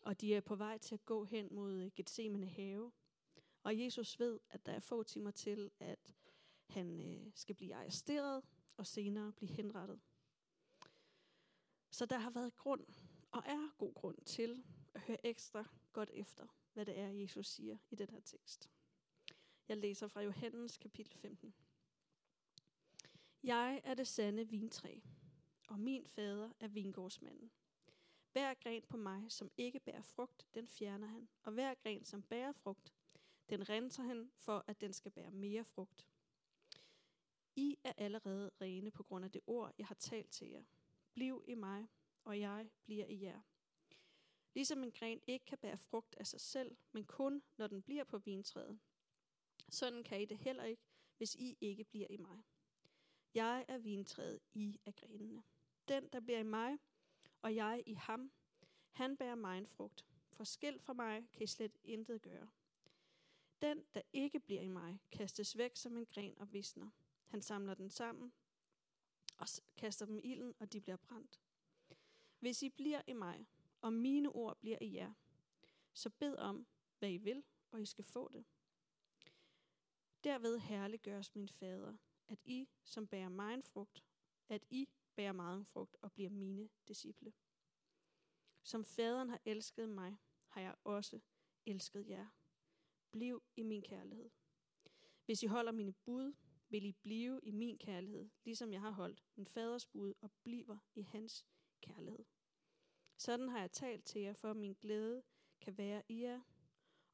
Og 0.00 0.20
de 0.20 0.34
er 0.34 0.40
på 0.40 0.56
vej 0.56 0.78
til 0.78 0.94
at 0.94 1.04
gå 1.04 1.24
hen 1.24 1.48
mod 1.50 1.90
Gethsemane 1.90 2.46
have. 2.46 2.92
Og 3.62 3.80
Jesus 3.80 4.18
ved, 4.20 4.40
at 4.50 4.66
der 4.66 4.72
er 4.72 4.80
få 4.80 5.02
timer 5.02 5.30
til, 5.30 5.70
at 5.80 6.14
han 6.66 7.00
øh, 7.00 7.32
skal 7.34 7.54
blive 7.54 7.74
arresteret 7.74 8.44
og 8.76 8.86
senere 8.86 9.32
blive 9.32 9.50
henrettet. 9.50 10.00
Så 11.90 12.06
der 12.06 12.18
har 12.18 12.30
været 12.30 12.56
grund, 12.56 12.86
og 13.30 13.42
er 13.46 13.74
god 13.78 13.94
grund 13.94 14.18
til, 14.24 14.64
at 14.94 15.00
høre 15.00 15.26
ekstra 15.26 15.64
godt 15.92 16.10
efter, 16.14 16.46
hvad 16.72 16.86
det 16.86 16.98
er, 16.98 17.08
Jesus 17.08 17.46
siger 17.46 17.78
i 17.90 17.94
den 17.94 18.10
her 18.10 18.20
tekst. 18.20 18.70
Jeg 19.68 19.76
læser 19.76 20.08
fra 20.08 20.22
Johannes 20.22 20.76
kapitel 20.76 21.18
15. 21.18 21.54
Jeg 23.42 23.80
er 23.84 23.94
det 23.94 24.08
sande 24.08 24.48
vintræ, 24.48 25.00
og 25.68 25.78
min 25.78 26.06
fader 26.06 26.50
er 26.60 26.68
vingårdsmanden. 26.68 27.50
Hver 28.32 28.54
gren 28.54 28.82
på 28.88 28.96
mig, 28.96 29.32
som 29.32 29.50
ikke 29.56 29.80
bærer 29.80 30.02
frugt, 30.02 30.46
den 30.54 30.68
fjerner 30.68 31.06
han, 31.06 31.28
og 31.42 31.52
hver 31.52 31.74
gren, 31.74 32.04
som 32.04 32.22
bærer 32.22 32.52
frugt, 32.52 32.94
den 33.48 33.68
renser 33.68 34.02
han, 34.02 34.30
for 34.36 34.64
at 34.66 34.80
den 34.80 34.92
skal 34.92 35.10
bære 35.10 35.30
mere 35.30 35.64
frugt. 35.64 36.06
I 37.56 37.78
er 37.84 37.92
allerede 37.96 38.50
rene 38.60 38.90
på 38.90 39.02
grund 39.02 39.24
af 39.24 39.30
det 39.30 39.42
ord, 39.46 39.74
jeg 39.78 39.86
har 39.86 39.94
talt 39.94 40.30
til 40.30 40.48
jer. 40.48 40.64
Bliv 41.14 41.44
i 41.46 41.54
mig, 41.54 41.88
og 42.24 42.40
jeg 42.40 42.70
bliver 42.84 43.06
i 43.06 43.22
jer. 43.22 43.40
Ligesom 44.54 44.82
en 44.84 44.92
gren 44.92 45.20
ikke 45.26 45.44
kan 45.44 45.58
bære 45.58 45.76
frugt 45.76 46.14
af 46.14 46.26
sig 46.26 46.40
selv, 46.40 46.76
men 46.92 47.04
kun 47.04 47.42
når 47.56 47.66
den 47.66 47.82
bliver 47.82 48.04
på 48.04 48.18
vintræet. 48.18 48.78
Sådan 49.68 50.04
kan 50.04 50.22
I 50.22 50.24
det 50.24 50.38
heller 50.38 50.64
ikke, 50.64 50.82
hvis 51.16 51.34
I 51.34 51.58
ikke 51.60 51.84
bliver 51.84 52.06
i 52.10 52.16
mig. 52.16 52.44
Jeg 53.34 53.64
er 53.68 53.78
vintræet, 53.78 54.40
I 54.54 54.80
er 54.84 54.92
grenene. 54.92 55.42
Den, 55.88 56.08
der 56.08 56.20
bliver 56.20 56.38
i 56.38 56.42
mig, 56.42 56.78
og 57.42 57.54
jeg 57.54 57.82
i 57.86 57.94
ham, 57.94 58.32
han 58.90 59.16
bærer 59.16 59.34
mig 59.34 59.58
en 59.58 59.66
frugt. 59.66 60.06
For 60.32 60.44
skilt 60.44 60.82
fra 60.82 60.92
mig 60.92 61.28
kan 61.32 61.42
I 61.42 61.46
slet 61.46 61.78
intet 61.84 62.22
gøre. 62.22 62.50
Den, 63.62 63.84
der 63.94 64.02
ikke 64.12 64.40
bliver 64.40 64.62
i 64.62 64.68
mig, 64.68 65.00
kastes 65.12 65.58
væk 65.58 65.76
som 65.76 65.96
en 65.96 66.06
gren 66.06 66.38
og 66.38 66.52
visner. 66.52 66.90
Han 67.26 67.42
samler 67.42 67.74
den 67.74 67.90
sammen 67.90 68.32
og 69.38 69.46
kaster 69.76 70.06
dem 70.06 70.18
i 70.18 70.22
ilden, 70.22 70.54
og 70.58 70.72
de 70.72 70.80
bliver 70.80 70.96
brændt. 70.96 71.40
Hvis 72.38 72.62
I 72.62 72.68
bliver 72.68 73.02
i 73.06 73.12
mig, 73.12 73.46
og 73.80 73.92
mine 73.92 74.28
ord 74.28 74.56
bliver 74.60 74.78
i 74.80 74.94
jer, 74.94 75.12
så 75.92 76.10
bed 76.10 76.36
om, 76.36 76.66
hvad 76.98 77.10
I 77.10 77.16
vil, 77.16 77.44
og 77.70 77.82
I 77.82 77.86
skal 77.86 78.04
få 78.04 78.28
det. 78.28 78.44
Derved 80.24 80.58
herliggøres 80.58 81.34
min 81.34 81.48
fader, 81.48 81.96
at 82.28 82.38
I, 82.44 82.68
som 82.84 83.08
bærer 83.08 83.28
mig 83.28 83.54
en 83.54 83.62
frugt, 83.62 84.04
at 84.48 84.64
I 84.70 84.88
bærer 85.14 85.32
meget 85.32 85.66
frugt 85.66 85.96
og 86.02 86.12
bliver 86.12 86.30
mine 86.30 86.68
disciple. 86.88 87.32
Som 88.62 88.84
faderen 88.84 89.28
har 89.28 89.40
elsket 89.44 89.88
mig, 89.88 90.16
har 90.46 90.60
jeg 90.60 90.74
også 90.84 91.20
elsket 91.66 92.08
jer. 92.08 92.26
Bliv 93.10 93.42
i 93.56 93.62
min 93.62 93.82
kærlighed. 93.82 94.30
Hvis 95.24 95.42
I 95.42 95.46
holder 95.46 95.72
mine 95.72 95.92
bud, 95.92 96.32
vil 96.68 96.84
I 96.84 96.92
blive 96.92 97.40
i 97.42 97.50
min 97.50 97.78
kærlighed, 97.78 98.28
ligesom 98.44 98.72
jeg 98.72 98.80
har 98.80 98.90
holdt 98.90 99.24
min 99.36 99.46
faders 99.46 99.86
bud 99.86 100.14
og 100.20 100.30
bliver 100.42 100.78
i 100.94 101.02
hans 101.02 101.46
kærlighed. 101.80 102.24
Sådan 103.20 103.48
har 103.48 103.60
jeg 103.60 103.72
talt 103.72 104.04
til 104.04 104.22
jer, 104.22 104.32
for 104.32 104.50
at 104.50 104.56
min 104.56 104.76
glæde 104.80 105.22
kan 105.60 105.78
være 105.78 106.02
i 106.08 106.22
jer, 106.22 106.40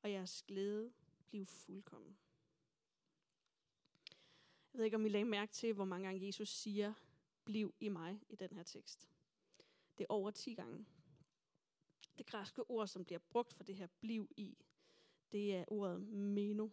og 0.03 0.11
jeres 0.11 0.43
glæde 0.43 0.93
blive 1.27 1.47
fuldkommen. 1.47 2.19
Jeg 4.73 4.79
ved 4.79 4.85
ikke, 4.85 4.95
om 4.95 5.07
I 5.07 5.09
lagde 5.09 5.25
mærke 5.25 5.53
til, 5.53 5.73
hvor 5.73 5.85
mange 5.85 6.07
gange 6.07 6.27
Jesus 6.27 6.49
siger, 6.49 6.95
bliv 7.45 7.75
i 7.81 7.89
mig 7.89 8.21
i 8.29 8.37
den 8.37 8.57
her 8.57 8.63
tekst. 8.63 9.11
Det 9.99 10.05
er 10.05 10.13
over 10.13 10.31
10 10.31 10.55
gange. 10.55 10.87
Det 12.19 12.27
græske 12.27 12.71
ord, 12.71 12.87
som 12.87 13.05
bliver 13.05 13.19
brugt 13.19 13.53
for 13.53 13.65
det 13.65 13.77
her 13.77 13.87
bliv 14.01 14.29
i, 14.37 14.59
det 15.33 15.57
er 15.57 15.65
ordet 15.69 16.01
meno. 16.09 16.69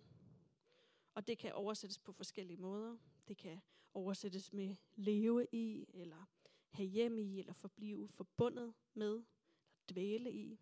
Og 1.14 1.28
det 1.28 1.38
kan 1.38 1.54
oversættes 1.54 2.00
på 2.00 2.12
forskellige 2.12 2.58
måder. 2.58 2.98
Det 3.28 3.38
kan 3.38 3.62
oversættes 3.94 4.54
med 4.54 4.76
leve 4.96 5.48
i, 5.52 5.86
eller 5.94 6.26
have 6.74 6.90
hjem 6.90 7.18
i, 7.18 7.40
eller 7.40 7.54
forblive 7.54 8.08
forbundet 8.08 8.74
med, 8.94 9.14
eller 9.14 9.26
dvæle 9.90 10.34
i. 10.34 10.60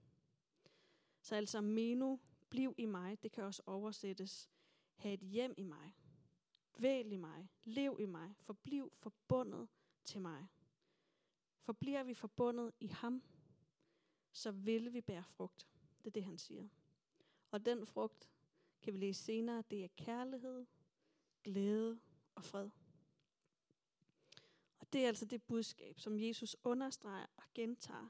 Så 1.22 1.36
altså 1.36 1.62
meno, 1.62 2.18
bliv 2.50 2.76
i 2.78 2.86
mig, 2.86 3.24
det 3.24 3.32
kan 3.32 3.44
også 3.44 3.62
oversættes, 3.66 4.50
have 4.96 5.14
et 5.14 5.20
hjem 5.20 5.54
i 5.58 5.64
mig, 5.64 5.96
væl 6.78 7.12
i 7.12 7.18
mig, 7.18 7.50
lev 7.64 7.98
i 8.00 8.06
mig, 8.06 8.36
forbliv 8.38 8.92
forbundet 8.96 9.68
til 10.06 10.22
mig. 10.22 10.48
Forbliver 11.60 12.04
vi 12.04 12.14
forbundet 12.14 12.72
i 12.80 12.88
ham, 12.88 13.24
så 14.32 14.52
vil 14.52 14.94
vi 14.94 15.02
bære 15.02 15.24
frugt. 15.24 15.68
Det 16.04 16.08
er 16.08 16.12
det, 16.12 16.24
han 16.24 16.38
siger. 16.38 16.68
Og 17.52 17.66
den 17.66 17.86
frugt, 17.86 18.30
kan 18.82 18.94
vi 18.94 18.98
læse 19.00 19.24
senere, 19.24 19.64
det 19.72 19.84
er 19.84 19.88
kærlighed, 19.96 20.66
glæde 21.44 22.00
og 22.36 22.44
fred. 22.44 22.70
Det 24.94 25.04
er 25.04 25.08
altså 25.08 25.26
det 25.26 25.44
budskab, 25.44 26.00
som 26.00 26.20
Jesus 26.20 26.56
understreger 26.64 27.26
og 27.38 27.44
gentager 27.54 28.10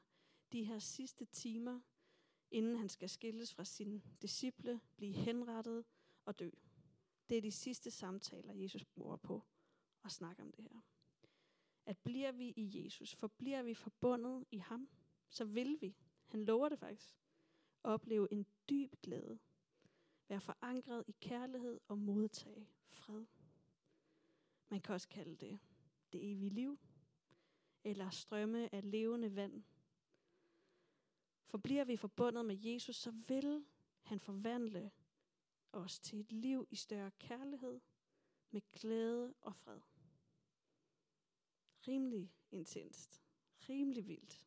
de 0.51 0.63
her 0.63 0.79
sidste 0.79 1.25
timer, 1.25 1.79
inden 2.51 2.75
han 2.75 2.89
skal 2.89 3.09
skilles 3.09 3.53
fra 3.53 3.65
sine 3.65 4.01
disciple, 4.21 4.81
blive 4.95 5.13
henrettet 5.13 5.85
og 6.25 6.39
dø. 6.39 6.49
Det 7.29 7.37
er 7.37 7.41
de 7.41 7.51
sidste 7.51 7.91
samtaler, 7.91 8.53
Jesus 8.53 8.85
bruger 8.85 9.17
på 9.17 9.43
at 10.03 10.11
snakke 10.11 10.41
om 10.41 10.51
det 10.51 10.63
her. 10.63 10.79
At 11.85 11.97
bliver 11.97 12.31
vi 12.31 12.53
i 12.55 12.83
Jesus, 12.83 13.15
forbliver 13.15 13.63
vi 13.63 13.73
forbundet 13.73 14.45
i 14.51 14.57
ham, 14.57 14.89
så 15.29 15.45
vil 15.45 15.77
vi, 15.81 15.95
han 16.27 16.45
lover 16.45 16.69
det 16.69 16.79
faktisk, 16.79 17.15
opleve 17.83 18.27
en 18.31 18.45
dyb 18.69 18.95
glæde, 19.01 19.39
være 20.27 20.41
forankret 20.41 21.03
i 21.07 21.15
kærlighed 21.21 21.79
og 21.87 21.97
modtage 21.97 22.69
fred. 22.87 23.25
Man 24.69 24.81
kan 24.81 24.95
også 24.95 25.07
kalde 25.07 25.35
det 25.35 25.59
det 26.13 26.31
evige 26.31 26.49
liv, 26.49 26.79
eller 27.83 28.09
strømme 28.09 28.75
af 28.75 28.91
levende 28.91 29.35
vand. 29.35 29.63
For 31.45 31.57
bliver 31.57 31.83
vi 31.83 31.97
forbundet 31.97 32.45
med 32.45 32.57
Jesus, 32.59 32.95
så 32.95 33.11
vil 33.11 33.65
han 34.01 34.19
forvandle 34.19 34.91
os 35.71 35.99
til 35.99 36.19
et 36.19 36.31
liv 36.31 36.67
i 36.71 36.75
større 36.75 37.11
kærlighed, 37.11 37.79
med 38.51 38.61
glæde 38.71 39.33
og 39.41 39.55
fred. 39.55 39.79
Rimelig 41.87 42.31
intenst. 42.51 43.23
Rimelig 43.69 44.07
vildt. 44.07 44.45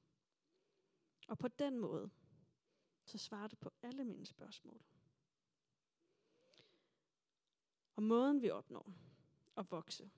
Og 1.29 1.39
på 1.39 1.49
den 1.49 1.79
måde, 1.79 2.11
så 3.05 3.19
svarer 3.19 3.49
det 3.49 3.59
på 3.59 3.71
alle 3.83 4.05
mine 4.05 4.27
spørgsmål. 4.27 4.83
Og 7.97 8.03
måden 8.03 8.43
vi 8.43 8.51
opnår 8.51 8.93
at 9.57 9.71
vokse 9.71 10.11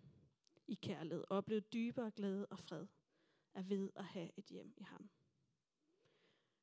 i 0.68 0.74
kærlighed 0.74 1.24
og 1.28 1.36
opleve 1.36 1.60
dybere 1.60 2.10
glæde 2.10 2.46
og 2.46 2.58
fred, 2.58 2.86
af 3.54 3.68
ved 3.70 3.90
at 3.94 4.04
have 4.04 4.30
et 4.36 4.44
hjem 4.44 4.74
i 4.76 4.82
ham. 4.82 5.10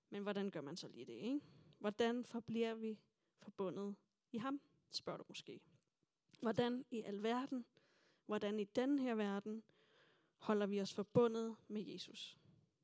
Men 0.09 0.23
hvordan 0.23 0.49
gør 0.49 0.61
man 0.61 0.77
så 0.77 0.87
lige 0.87 1.05
det, 1.05 1.13
ikke? 1.13 1.41
Hvordan 1.79 2.25
forbliver 2.25 2.73
vi 2.73 2.99
forbundet 3.39 3.95
i 4.31 4.37
ham, 4.37 4.61
spørger 4.91 5.17
du 5.17 5.25
måske. 5.27 5.61
Hvordan 6.41 6.85
i 6.91 7.01
alverden, 7.01 7.65
hvordan 8.25 8.59
i 8.59 8.63
den 8.63 8.99
her 8.99 9.15
verden, 9.15 9.63
holder 10.37 10.65
vi 10.65 10.81
os 10.81 10.93
forbundet 10.93 11.55
med 11.67 11.81
Jesus? 11.81 12.37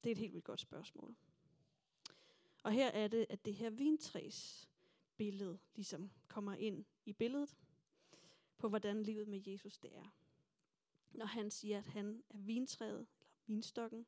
Det 0.04 0.10
er 0.10 0.12
et 0.12 0.18
helt 0.18 0.34
vildt 0.34 0.46
godt 0.46 0.60
spørgsmål. 0.60 1.16
Og 2.64 2.72
her 2.72 2.88
er 2.88 3.08
det, 3.08 3.26
at 3.30 3.46
det 3.46 3.54
her 3.54 3.70
vintræs 3.70 4.70
billede 5.18 5.60
ligesom 5.76 6.12
kommer 6.28 6.54
ind 6.54 6.86
i 7.06 7.14
billedet 7.14 7.58
på, 8.58 8.70
hvordan 8.70 9.04
livet 9.04 9.28
med 9.28 9.42
Jesus 9.48 9.78
det 9.78 9.98
er. 9.98 10.14
Når 11.12 11.26
han 11.26 11.52
siger, 11.52 11.78
at 11.78 11.88
han 11.88 12.24
er 12.30 12.38
vintræet, 12.38 13.08
eller 13.20 13.32
vinstokken, 13.46 14.06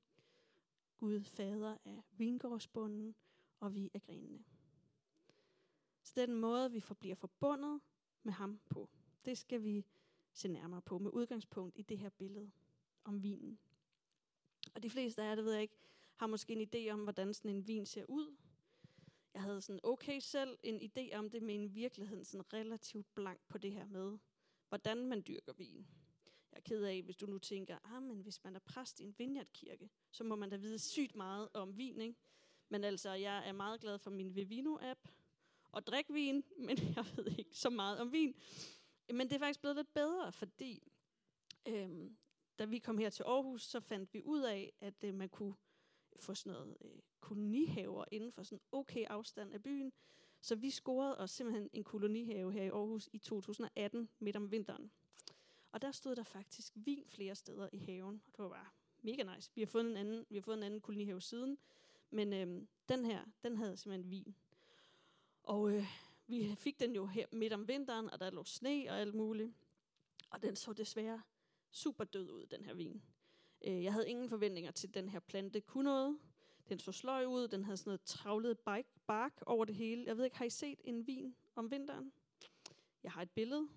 Gud 0.97 1.23
fader 1.23 1.77
af 1.85 2.01
vingårdsbunden, 2.11 3.15
og 3.59 3.73
vi 3.73 3.91
er 3.93 3.99
grenene. 3.99 4.43
Så 6.03 6.13
den 6.15 6.35
måde, 6.35 6.71
vi 6.71 6.79
forbliver 6.79 7.15
forbundet 7.15 7.81
med 8.23 8.33
ham 8.33 8.59
på, 8.69 8.89
det 9.25 9.37
skal 9.37 9.63
vi 9.63 9.85
se 10.33 10.47
nærmere 10.47 10.81
på 10.81 10.97
med 10.97 11.11
udgangspunkt 11.11 11.79
i 11.79 11.81
det 11.81 11.97
her 11.97 12.09
billede 12.09 12.51
om 13.03 13.23
vinen. 13.23 13.59
Og 14.75 14.83
de 14.83 14.89
fleste 14.89 15.21
af 15.21 15.25
jer, 15.25 15.35
det 15.35 15.45
ved 15.45 15.53
jeg 15.53 15.61
ikke, 15.61 15.77
har 16.15 16.27
måske 16.27 16.53
en 16.53 16.67
idé 16.75 16.91
om, 16.93 17.03
hvordan 17.03 17.33
sådan 17.33 17.51
en 17.51 17.67
vin 17.67 17.85
ser 17.85 18.05
ud. 18.05 18.35
Jeg 19.33 19.41
havde 19.41 19.61
sådan 19.61 19.79
okay 19.83 20.19
selv 20.19 20.57
en 20.63 20.81
idé 20.81 21.15
om 21.15 21.29
det, 21.29 21.43
men 21.43 21.63
i 21.63 21.67
virkeligheden 21.67 22.25
sådan 22.25 22.53
relativt 22.53 23.15
blank 23.15 23.39
på 23.47 23.57
det 23.57 23.71
her 23.71 23.85
med, 23.85 24.17
hvordan 24.69 25.05
man 25.05 25.23
dyrker 25.27 25.53
vin. 25.53 25.87
Jeg 26.51 26.57
er 26.57 26.61
ked 26.61 26.83
af, 26.83 27.01
hvis 27.03 27.15
du 27.15 27.25
nu 27.25 27.37
tænker, 27.37 27.77
ah, 27.95 28.03
men 28.03 28.19
hvis 28.19 28.43
man 28.43 28.55
er 28.55 28.59
præst 28.59 28.99
i 28.99 29.03
en 29.03 29.15
vineyardkirke, 29.17 29.89
så 30.11 30.23
må 30.23 30.35
man 30.35 30.49
da 30.49 30.55
vide 30.55 30.79
sygt 30.79 31.15
meget 31.15 31.49
om 31.53 31.77
vin, 31.77 32.01
ikke? 32.01 32.15
Men 32.69 32.83
altså, 32.83 33.13
jeg 33.13 33.47
er 33.47 33.51
meget 33.51 33.81
glad 33.81 33.99
for 33.99 34.11
min 34.11 34.35
Vivino-app 34.35 35.07
og 35.71 35.87
drik 35.87 36.05
vin, 36.09 36.43
men 36.67 36.77
jeg 36.95 37.05
ved 37.15 37.37
ikke 37.37 37.57
så 37.57 37.69
meget 37.69 37.99
om 37.99 38.11
vin. 38.11 38.35
Men 39.13 39.27
det 39.27 39.35
er 39.35 39.39
faktisk 39.39 39.59
blevet 39.59 39.75
lidt 39.75 39.93
bedre, 39.93 40.31
fordi 40.31 40.91
øhm, 41.67 42.17
da 42.59 42.65
vi 42.65 42.79
kom 42.79 42.97
her 42.97 43.09
til 43.09 43.23
Aarhus, 43.23 43.63
så 43.63 43.79
fandt 43.79 44.13
vi 44.13 44.21
ud 44.23 44.41
af, 44.41 44.73
at 44.81 45.03
øh, 45.03 45.13
man 45.13 45.29
kunne 45.29 45.55
få 46.15 46.35
sådan 46.35 46.51
noget 46.51 46.77
øh, 46.81 46.99
kolonihaver 47.19 48.05
inden 48.11 48.31
for 48.31 48.43
sådan 48.43 48.61
okay 48.71 49.05
afstand 49.09 49.53
af 49.53 49.63
byen. 49.63 49.93
Så 50.41 50.55
vi 50.55 50.69
scorede 50.69 51.17
os 51.17 51.31
simpelthen 51.31 51.69
en 51.73 51.83
kolonihave 51.83 52.51
her 52.51 52.63
i 52.63 52.67
Aarhus 52.67 53.09
i 53.13 53.17
2018 53.17 54.09
midt 54.19 54.35
om 54.35 54.51
vinteren. 54.51 54.91
Og 55.71 55.81
der 55.81 55.91
stod 55.91 56.15
der 56.15 56.23
faktisk 56.23 56.73
vin 56.75 57.03
flere 57.07 57.35
steder 57.35 57.69
i 57.71 57.77
haven. 57.77 58.21
Og 58.25 58.31
det 58.37 58.43
var 58.43 58.49
bare 58.49 58.67
mega 59.01 59.35
nice. 59.35 59.51
Vi 59.55 59.61
har 59.61 59.67
fået 59.67 59.89
en 59.89 59.97
anden, 59.97 60.25
vi 60.29 60.35
har 60.35 60.41
fået 60.41 60.57
en 60.57 60.63
anden 60.63 60.81
kolonihave 60.81 61.21
siden. 61.21 61.57
Men 62.09 62.33
øhm, 62.33 62.67
den 62.89 63.05
her, 63.05 63.25
den 63.43 63.57
havde 63.57 63.77
simpelthen 63.77 64.11
vin. 64.11 64.35
Og 65.43 65.71
øh, 65.71 65.85
vi 66.27 66.55
fik 66.55 66.79
den 66.79 66.95
jo 66.95 67.05
her 67.05 67.25
midt 67.31 67.53
om 67.53 67.67
vinteren, 67.67 68.09
og 68.09 68.19
der 68.19 68.29
lå 68.29 68.43
sne 68.43 68.85
og 68.89 68.99
alt 68.99 69.15
muligt. 69.15 69.53
Og 70.29 70.41
den 70.41 70.55
så 70.55 70.73
desværre 70.73 71.21
super 71.71 72.03
død 72.03 72.31
ud, 72.31 72.45
den 72.45 72.65
her 72.65 72.73
vin. 72.73 73.01
Øh, 73.61 73.83
jeg 73.83 73.93
havde 73.93 74.09
ingen 74.09 74.29
forventninger 74.29 74.71
til, 74.71 74.87
at 74.87 74.93
den 74.93 75.09
her 75.09 75.19
plante 75.19 75.61
kunne 75.61 75.83
noget. 75.83 76.19
Den 76.69 76.79
så 76.79 76.91
sløj 76.91 77.25
ud, 77.25 77.47
den 77.47 77.63
havde 77.63 77.77
sådan 77.77 77.89
noget 77.89 78.01
travlet 78.03 78.59
bark 79.07 79.43
over 79.45 79.65
det 79.65 79.75
hele. 79.75 80.05
Jeg 80.05 80.17
ved 80.17 80.25
ikke, 80.25 80.37
har 80.37 80.45
I 80.45 80.49
set 80.49 80.79
en 80.83 81.07
vin 81.07 81.35
om 81.55 81.71
vinteren? 81.71 82.11
Jeg 83.03 83.11
har 83.11 83.21
et 83.21 83.31
billede. 83.31 83.67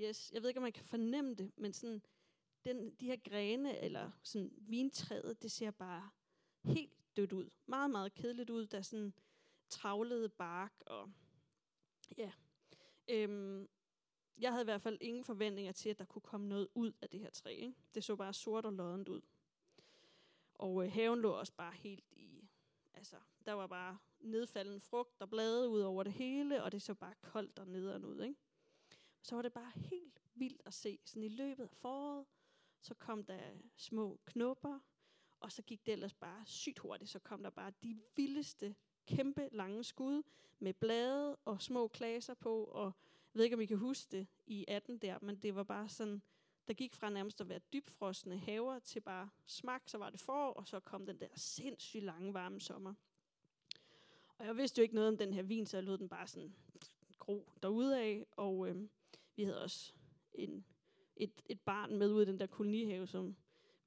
Yes, 0.00 0.30
jeg 0.34 0.42
ved 0.42 0.48
ikke, 0.48 0.58
om 0.58 0.62
man 0.62 0.72
kan 0.72 0.84
fornemme 0.84 1.34
det, 1.34 1.52
men 1.56 1.72
sådan, 1.72 2.02
den, 2.64 2.90
de 2.90 3.06
her 3.06 3.16
grene, 3.16 3.78
eller 3.78 4.10
sådan 4.22 4.52
vintræet, 4.56 5.42
det 5.42 5.50
ser 5.50 5.70
bare 5.70 6.10
helt 6.64 6.92
dødt 7.16 7.32
ud. 7.32 7.50
Meget, 7.66 7.90
meget 7.90 8.14
kedeligt 8.14 8.50
ud. 8.50 8.66
Der 8.66 8.78
er 8.78 8.82
sådan 8.82 9.14
travlede 9.68 10.28
bark, 10.28 10.72
og 10.86 11.10
ja. 12.16 12.32
Øhm, 13.08 13.68
jeg 14.38 14.50
havde 14.50 14.62
i 14.62 14.64
hvert 14.64 14.82
fald 14.82 14.98
ingen 15.00 15.24
forventninger 15.24 15.72
til, 15.72 15.88
at 15.88 15.98
der 15.98 16.04
kunne 16.04 16.22
komme 16.22 16.48
noget 16.48 16.68
ud 16.74 16.92
af 17.02 17.10
det 17.10 17.20
her 17.20 17.30
træ. 17.30 17.50
Ikke? 17.50 17.74
Det 17.94 18.04
så 18.04 18.16
bare 18.16 18.34
sort 18.34 18.66
og 18.66 18.72
loddent 18.72 19.08
ud. 19.08 19.20
Og 20.54 20.84
øh, 20.84 20.92
haven 20.92 21.20
lå 21.20 21.30
også 21.30 21.52
bare 21.56 21.72
helt 21.72 22.04
i, 22.12 22.48
altså, 22.94 23.16
der 23.46 23.52
var 23.52 23.66
bare 23.66 23.98
nedfaldende 24.20 24.80
frugt 24.80 25.22
og 25.22 25.30
blade 25.30 25.68
ud 25.68 25.80
over 25.80 26.02
det 26.02 26.12
hele, 26.12 26.62
og 26.62 26.72
det 26.72 26.82
så 26.82 26.94
bare 26.94 27.14
koldt 27.20 27.58
og 27.58 27.68
nederen 27.68 28.04
ud. 28.04 28.22
Ikke? 28.22 28.36
Så 29.22 29.34
var 29.34 29.42
det 29.42 29.52
bare 29.52 29.72
helt 29.74 30.22
vildt 30.34 30.62
at 30.64 30.74
se. 30.74 30.98
Sådan 31.04 31.22
i 31.22 31.28
løbet 31.28 31.62
af 31.62 31.70
foråret, 31.70 32.26
så 32.80 32.94
kom 32.94 33.24
der 33.24 33.40
små 33.76 34.20
knopper, 34.26 34.78
og 35.40 35.52
så 35.52 35.62
gik 35.62 35.86
det 35.86 35.92
ellers 35.92 36.14
bare 36.14 36.46
sygt 36.46 36.78
hurtigt. 36.78 37.10
Så 37.10 37.18
kom 37.18 37.42
der 37.42 37.50
bare 37.50 37.72
de 37.82 38.00
vildeste, 38.16 38.74
kæmpe 39.06 39.48
lange 39.52 39.84
skud 39.84 40.22
med 40.58 40.74
blade 40.74 41.36
og 41.36 41.62
små 41.62 41.88
klaser 41.88 42.34
på, 42.34 42.64
og 42.64 42.92
jeg 43.34 43.38
ved 43.38 43.44
ikke, 43.44 43.56
om 43.56 43.60
I 43.60 43.66
kan 43.66 43.78
huske 43.78 44.16
det 44.16 44.26
i 44.46 44.64
18 44.68 44.98
der, 44.98 45.18
men 45.22 45.36
det 45.36 45.54
var 45.54 45.62
bare 45.62 45.88
sådan, 45.88 46.22
der 46.68 46.74
gik 46.74 46.94
fra 46.94 47.10
nærmest 47.10 47.40
at 47.40 47.48
være 47.48 47.60
dybfrostende 47.72 48.38
haver 48.38 48.78
til 48.78 49.00
bare 49.00 49.30
smak, 49.46 49.82
så 49.86 49.98
var 49.98 50.10
det 50.10 50.20
forår, 50.20 50.52
og 50.52 50.68
så 50.68 50.80
kom 50.80 51.06
den 51.06 51.20
der 51.20 51.28
sindssygt 51.34 52.04
lange 52.04 52.34
varme 52.34 52.60
sommer. 52.60 52.94
Og 54.38 54.46
jeg 54.46 54.56
vidste 54.56 54.78
jo 54.78 54.82
ikke 54.82 54.94
noget 54.94 55.08
om 55.08 55.16
den 55.16 55.32
her 55.32 55.42
vin, 55.42 55.66
så 55.66 55.76
jeg 55.76 55.84
lod 55.84 55.98
den 55.98 56.08
bare 56.08 56.26
sådan 56.26 56.54
gro 57.18 57.48
af, 57.94 58.26
og 58.36 58.68
øh, 58.68 58.88
vi 59.36 59.44
havde 59.44 59.62
også 59.62 59.92
en, 60.34 60.64
et, 61.16 61.42
et 61.46 61.60
barn 61.60 61.98
med 61.98 62.10
ud 62.12 62.22
i 62.22 62.26
den 62.26 62.40
der 62.40 62.46
kolonihave, 62.46 63.06
som 63.06 63.36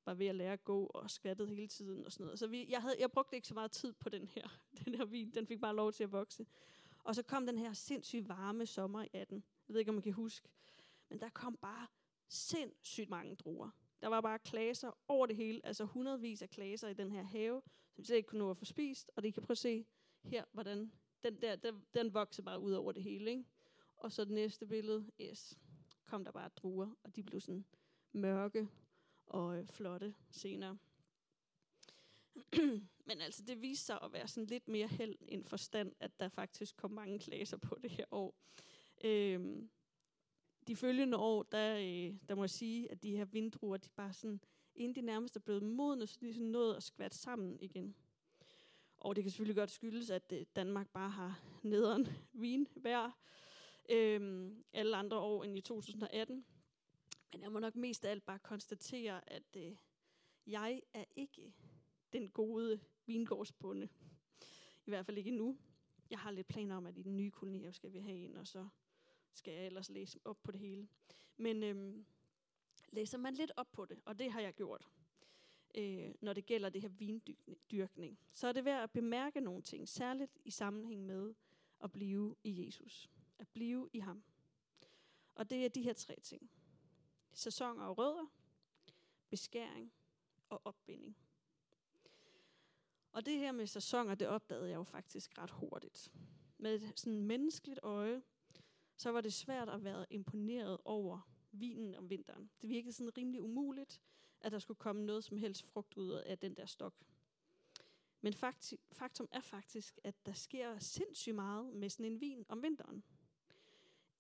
var 0.06 0.14
ved 0.14 0.28
at 0.28 0.36
lære 0.36 0.54
at 0.54 0.64
gå 0.64 0.86
og 0.86 1.12
skvattede 1.12 1.48
hele 1.50 1.68
tiden 1.68 2.06
og 2.06 2.12
sådan 2.12 2.24
noget. 2.24 2.40
Så 2.40 2.48
vi, 2.48 2.66
jeg, 2.70 2.82
havde, 2.82 2.96
jeg 3.00 3.12
brugte 3.12 3.36
ikke 3.36 3.48
så 3.48 3.54
meget 3.54 3.72
tid 3.72 3.94
på 3.94 4.10
den 4.10 4.28
her, 4.28 4.48
den 4.86 4.96
her 4.96 5.06
vin. 5.06 5.32
Den 5.32 5.48
fik 5.48 5.62
bare 5.62 5.76
lov 5.76 5.92
til 5.92 6.04
at 6.04 6.12
vokse. 6.12 6.46
Og 7.04 7.16
så 7.16 7.24
kom 7.24 7.46
den 7.46 7.58
her 7.58 7.74
sindssygt 7.74 8.30
varme 8.30 8.66
sommer 8.66 9.04
i 9.04 9.08
18. 9.14 9.44
Jeg 9.68 9.74
ved 9.74 9.80
ikke, 9.80 9.90
om 9.90 9.96
man 9.96 10.02
kan 10.02 10.14
huske. 10.14 10.50
Men 11.10 11.20
der 11.20 11.30
kom 11.30 11.58
bare 11.58 11.88
sindssygt 12.28 13.10
mange 13.10 13.36
druer. 13.36 13.70
Der 14.02 14.08
var 14.08 14.22
bare 14.22 14.40
klaser 14.40 14.92
over 15.08 15.26
det 15.26 15.36
hele, 15.36 15.62
altså 15.64 15.86
hundredvis 15.86 16.42
af 16.42 16.50
klaser 16.50 16.88
i 16.88 16.94
den 16.94 17.12
her 17.12 17.24
have, 17.24 17.62
som 17.94 18.02
vi 18.02 18.06
slet 18.06 18.18
ikke 18.18 18.28
kunne 18.28 18.40
nå 18.40 18.50
at 18.50 18.58
få 18.58 18.66
spist. 18.66 19.12
Og 19.16 19.24
det 19.24 19.34
kan 19.34 19.44
prøve 19.44 19.54
at 19.54 19.58
se 19.58 19.86
her, 20.24 20.44
hvordan 20.52 20.92
den 21.24 21.42
der, 21.42 21.56
den, 21.56 21.86
den 21.94 22.14
vokser 22.14 22.44
bare 22.44 22.60
ud 22.60 22.72
over 22.72 22.92
det 22.92 23.04
hele. 23.04 23.32
Ikke? 23.32 23.44
Og 24.04 24.12
så 24.12 24.26
det 24.26 24.32
næste 24.32 24.66
billede, 24.66 25.12
yes, 25.22 25.60
kom 26.06 26.24
der 26.24 26.32
bare 26.32 26.50
druer, 26.56 26.90
og 27.04 27.16
de 27.16 27.24
blev 27.24 27.42
sådan 27.42 27.66
mørke 28.12 28.68
og 29.26 29.58
øh, 29.58 29.68
flotte 29.68 30.16
senere. 30.32 30.78
Men 33.08 33.22
altså, 33.22 33.44
det 33.48 33.62
viste 33.62 33.86
sig 33.86 34.00
at 34.02 34.14
være 34.14 34.28
sådan 34.28 34.48
lidt 34.48 34.68
mere 34.68 34.88
held 34.88 35.16
end 35.28 35.46
forstand, 35.46 35.94
at 36.00 36.20
der 36.20 36.30
faktisk 36.30 36.76
kom 36.76 36.92
mange 36.92 37.20
klasser 37.20 37.58
på 37.58 37.78
det 37.82 37.92
her 37.92 38.06
år. 38.12 38.36
Øhm, 39.04 39.70
de 40.68 40.76
følgende 40.76 41.18
år, 41.18 41.44
der, 41.44 41.78
øh, 41.78 42.20
der 42.30 42.36
må 42.36 42.44
jeg 42.44 42.50
sige, 42.50 42.92
at 42.92 43.04
de 43.04 43.18
her 43.18 43.26
vindruer, 43.26 43.78
de 43.78 43.90
bare 43.90 44.14
sådan, 44.14 44.40
inden 44.76 44.96
de 44.96 45.02
nærmest 45.02 45.36
er 45.36 45.40
blevet 45.40 45.64
modne, 45.64 46.08
så 46.08 46.18
de 46.22 46.34
sådan 46.34 46.48
nåede 46.48 46.76
at 46.76 46.84
skvatte 46.84 47.18
sammen 47.18 47.60
igen. 47.62 47.96
Og 48.98 49.16
det 49.16 49.24
kan 49.24 49.32
selvfølgelig 49.32 49.56
godt 49.56 49.72
skyldes, 49.72 50.10
at 50.10 50.34
øh, 50.34 50.46
Danmark 50.56 50.90
bare 50.90 51.10
har 51.10 51.40
nederen 51.64 52.08
vin 52.34 52.68
hver 52.76 53.12
øhm, 53.90 54.63
alle 54.74 54.98
andre 54.98 55.18
år 55.18 55.44
end 55.44 55.58
i 55.58 55.62
2018. 55.62 56.46
Men 57.34 57.42
jeg 57.42 57.52
må 57.52 57.60
nok 57.60 57.75
mest 57.75 58.06
af 58.06 58.12
alt 58.12 58.25
bare 58.25 58.40
konstatere, 58.40 59.32
at 59.32 59.56
øh, 59.58 59.75
jeg 60.48 60.82
er 60.94 61.06
ikke 61.16 61.54
den 62.13 62.30
gode 62.30 62.80
vingårdsbonde. 63.06 63.90
I 64.86 64.90
hvert 64.90 65.06
fald 65.06 65.18
ikke 65.18 65.32
nu. 65.32 65.58
Jeg 66.10 66.20
har 66.20 66.32
lidt 66.32 66.48
planer 66.48 66.75
om, 66.75 66.86
at 66.86 66.98
i 66.98 67.02
den 67.02 67.18
nye 67.18 67.32
kolonihave 67.32 67.74
skal 67.74 67.94
vi 67.94 68.00
have 68.00 68.18
en, 68.18 68.36
og 68.36 68.48
så 68.48 68.68
skal 69.34 69.54
jeg 69.54 69.66
ellers 69.66 69.90
læse 69.90 70.20
op 70.25 70.44
på 70.44 70.52
det 70.52 70.60
hele. 70.60 70.88
Men 71.38 71.63
øhm, 71.63 72.06
læser 72.90 73.18
man 73.18 73.34
lidt 73.34 73.52
op 73.56 73.72
på 73.72 73.86
det, 73.86 74.00
og 74.06 74.20
det 74.20 74.32
har 74.32 74.42
jeg 74.42 74.54
gjort, 74.54 74.88
øh, 75.75 76.13
når 76.22 76.34
det 76.34 76.46
gælder 76.46 76.70
det 76.70 76.82
her 76.82 76.90
vindyrkning, 76.90 78.20
så 78.32 78.48
er 78.48 78.52
det 78.52 78.66
værd 78.66 78.84
at 78.84 78.92
bemærke 78.92 79.42
nogle 79.42 79.62
ting, 79.62 79.90
særligt 79.90 80.40
i 80.46 80.52
sammenhæng 80.52 81.06
med 81.06 81.34
at 81.84 81.92
blive 81.92 82.36
i 82.44 82.66
Jesus. 82.66 83.10
At 83.44 83.50
blive 83.50 83.90
i 83.94 84.00
ham. 84.00 84.24
Og 85.36 85.50
det 85.50 85.66
er 85.66 85.70
de 85.70 85.82
her 85.82 85.94
tre 85.94 86.16
ting. 86.24 86.52
Sæsoner 87.34 87.84
og 87.84 87.98
rødder, 87.98 88.26
beskæring 89.30 89.94
og 90.50 90.62
opbinding. 90.66 91.18
Og 93.12 93.26
det 93.26 93.38
her 93.38 93.52
med 93.52 93.68
sæsoner, 93.68 94.16
det 94.16 94.28
opdagede 94.28 94.70
jeg 94.70 94.76
jo 94.76 94.84
faktisk 94.84 95.38
ret 95.38 95.52
hurtigt. 95.52 96.12
Med 96.58 96.76
et 96.76 97.00
sådan 97.00 97.22
menneskeligt 97.22 97.80
øje, 97.84 98.22
så 98.98 99.10
var 99.10 99.22
det 99.22 99.34
svært 99.34 99.70
at 99.70 99.84
være 99.84 100.06
imponeret 100.10 100.78
over 100.86 101.30
vinen 101.52 101.96
om 101.96 102.10
vinteren. 102.10 102.50
Det 102.62 102.70
virkede 102.70 102.94
sådan 102.94 103.18
rimelig 103.18 103.42
umuligt, 103.42 104.02
at 104.42 104.52
der 104.52 104.60
skulle 104.60 104.78
komme 104.78 105.06
noget 105.06 105.24
som 105.24 105.38
helst 105.38 105.64
frugt 105.64 105.98
ud 105.98 106.12
af 106.12 106.40
den 106.40 106.56
der 106.56 106.66
stok. 106.66 106.94
Men 108.22 108.34
faktum 108.92 109.28
er 109.32 109.42
faktisk, 109.42 110.00
at 110.04 110.26
der 110.26 110.34
sker 110.34 110.80
sindssygt 110.80 111.36
meget 111.36 111.74
med 111.74 111.90
sådan 111.90 112.06
en 112.06 112.22
vin 112.22 112.46
om 112.50 112.64
vinteren. 112.64 113.04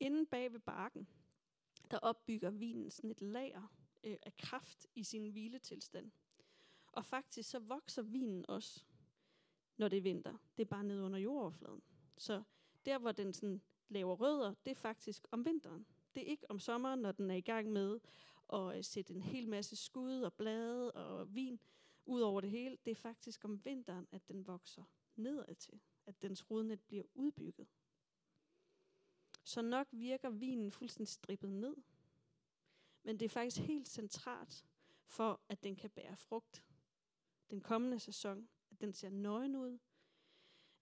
Inden 0.03 0.25
bag 0.25 0.53
ved 0.53 0.59
barken, 0.59 1.07
der 1.91 1.97
opbygger 1.97 2.49
vinen 2.49 2.91
sådan 2.91 3.11
et 3.11 3.21
lager 3.21 3.73
øh, 4.03 4.17
af 4.21 4.37
kraft 4.37 4.87
i 4.95 5.03
sin 5.03 5.29
hviletilstand. 5.31 6.11
Og 6.87 7.05
faktisk 7.05 7.49
så 7.49 7.59
vokser 7.59 8.01
vinen 8.01 8.45
også, 8.47 8.83
når 9.77 9.87
det 9.87 9.97
er 9.97 10.01
vinter. 10.01 10.37
Det 10.57 10.63
er 10.63 10.69
bare 10.69 10.83
nede 10.83 11.03
under 11.03 11.19
jordoverfladen. 11.19 11.81
Så 12.17 12.43
der, 12.85 12.97
hvor 12.97 13.11
den 13.11 13.33
sådan 13.33 13.61
laver 13.89 14.15
rødder, 14.15 14.53
det 14.65 14.71
er 14.71 14.75
faktisk 14.75 15.27
om 15.31 15.45
vinteren. 15.45 15.85
Det 16.15 16.23
er 16.23 16.27
ikke 16.27 16.51
om 16.51 16.59
sommeren, 16.59 16.99
når 16.99 17.11
den 17.11 17.31
er 17.31 17.35
i 17.35 17.41
gang 17.41 17.71
med 17.71 17.99
at 18.53 18.77
øh, 18.77 18.83
sætte 18.83 19.13
en 19.13 19.21
hel 19.21 19.49
masse 19.49 19.75
skud 19.75 20.21
og 20.21 20.33
blade 20.33 20.91
og 20.91 21.35
vin 21.35 21.59
ud 22.05 22.21
over 22.21 22.41
det 22.41 22.49
hele. 22.49 22.77
Det 22.85 22.91
er 22.91 22.95
faktisk 22.95 23.45
om 23.45 23.65
vinteren, 23.65 24.07
at 24.11 24.27
den 24.27 24.47
vokser 24.47 24.83
nedad 25.15 25.55
til. 25.55 25.79
At 26.05 26.21
dens 26.21 26.51
rodnet 26.51 26.81
bliver 26.81 27.03
udbygget. 27.13 27.67
Så 29.43 29.61
nok 29.61 29.87
virker 29.91 30.29
vinen 30.29 30.71
fuldstændig 30.71 31.07
strippet 31.07 31.49
ned. 31.49 31.75
Men 33.03 33.19
det 33.19 33.25
er 33.25 33.29
faktisk 33.29 33.57
helt 33.57 33.87
centralt 33.87 34.65
for, 35.05 35.41
at 35.49 35.63
den 35.63 35.75
kan 35.75 35.89
bære 35.89 36.17
frugt 36.17 36.63
den 37.49 37.61
kommende 37.61 37.99
sæson. 37.99 38.49
At 38.71 38.81
den 38.81 38.93
ser 38.93 39.09
nøgen 39.09 39.55
ud. 39.55 39.79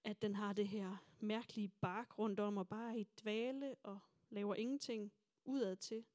At 0.03 0.21
den 0.21 0.35
har 0.35 0.53
det 0.53 0.67
her 0.67 0.97
mærkelige 1.19 1.71
bark 1.81 2.19
rundt 2.19 2.39
om 2.39 2.57
og 2.57 2.67
bare 2.67 2.99
i 2.99 3.07
dvale 3.21 3.75
og 3.83 3.99
laver 4.29 4.55
ingenting 4.55 5.13
udad 5.45 5.75
til, 5.75 6.05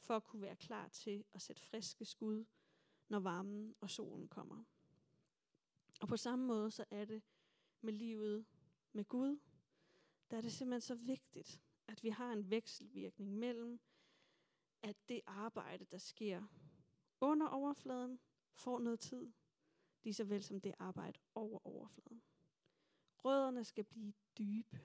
for 0.00 0.16
at 0.16 0.24
kunne 0.24 0.42
være 0.42 0.56
klar 0.56 0.88
til 0.88 1.24
at 1.32 1.42
sætte 1.42 1.62
friske 1.62 2.04
skud, 2.04 2.44
når 3.08 3.18
varmen 3.18 3.74
og 3.80 3.90
solen 3.90 4.28
kommer. 4.28 4.64
Og 6.00 6.08
på 6.08 6.16
samme 6.16 6.46
måde 6.46 6.70
så 6.70 6.84
er 6.90 7.04
det 7.04 7.22
med 7.80 7.92
livet 7.92 8.46
med 8.92 9.04
Gud, 9.04 9.38
der 10.30 10.36
er 10.36 10.40
det 10.40 10.52
simpelthen 10.52 10.80
så 10.80 10.94
vigtigt, 10.94 11.62
at 11.86 12.02
vi 12.02 12.08
har 12.08 12.32
en 12.32 12.50
vekselvirkning 12.50 13.38
mellem, 13.38 13.80
at 14.82 14.96
det 15.08 15.20
arbejde, 15.26 15.84
der 15.84 15.98
sker 15.98 16.42
under 17.20 17.48
overfladen, 17.48 18.20
får 18.52 18.78
noget 18.78 19.00
tid, 19.00 19.32
lige 20.02 20.14
så 20.14 20.24
vel 20.24 20.42
som 20.42 20.60
det 20.60 20.74
arbejde 20.78 21.20
over 21.34 21.66
overfladen. 21.66 22.22
Rødderne 23.24 23.64
skal 23.64 23.84
blive 23.84 24.12
dybe. 24.38 24.80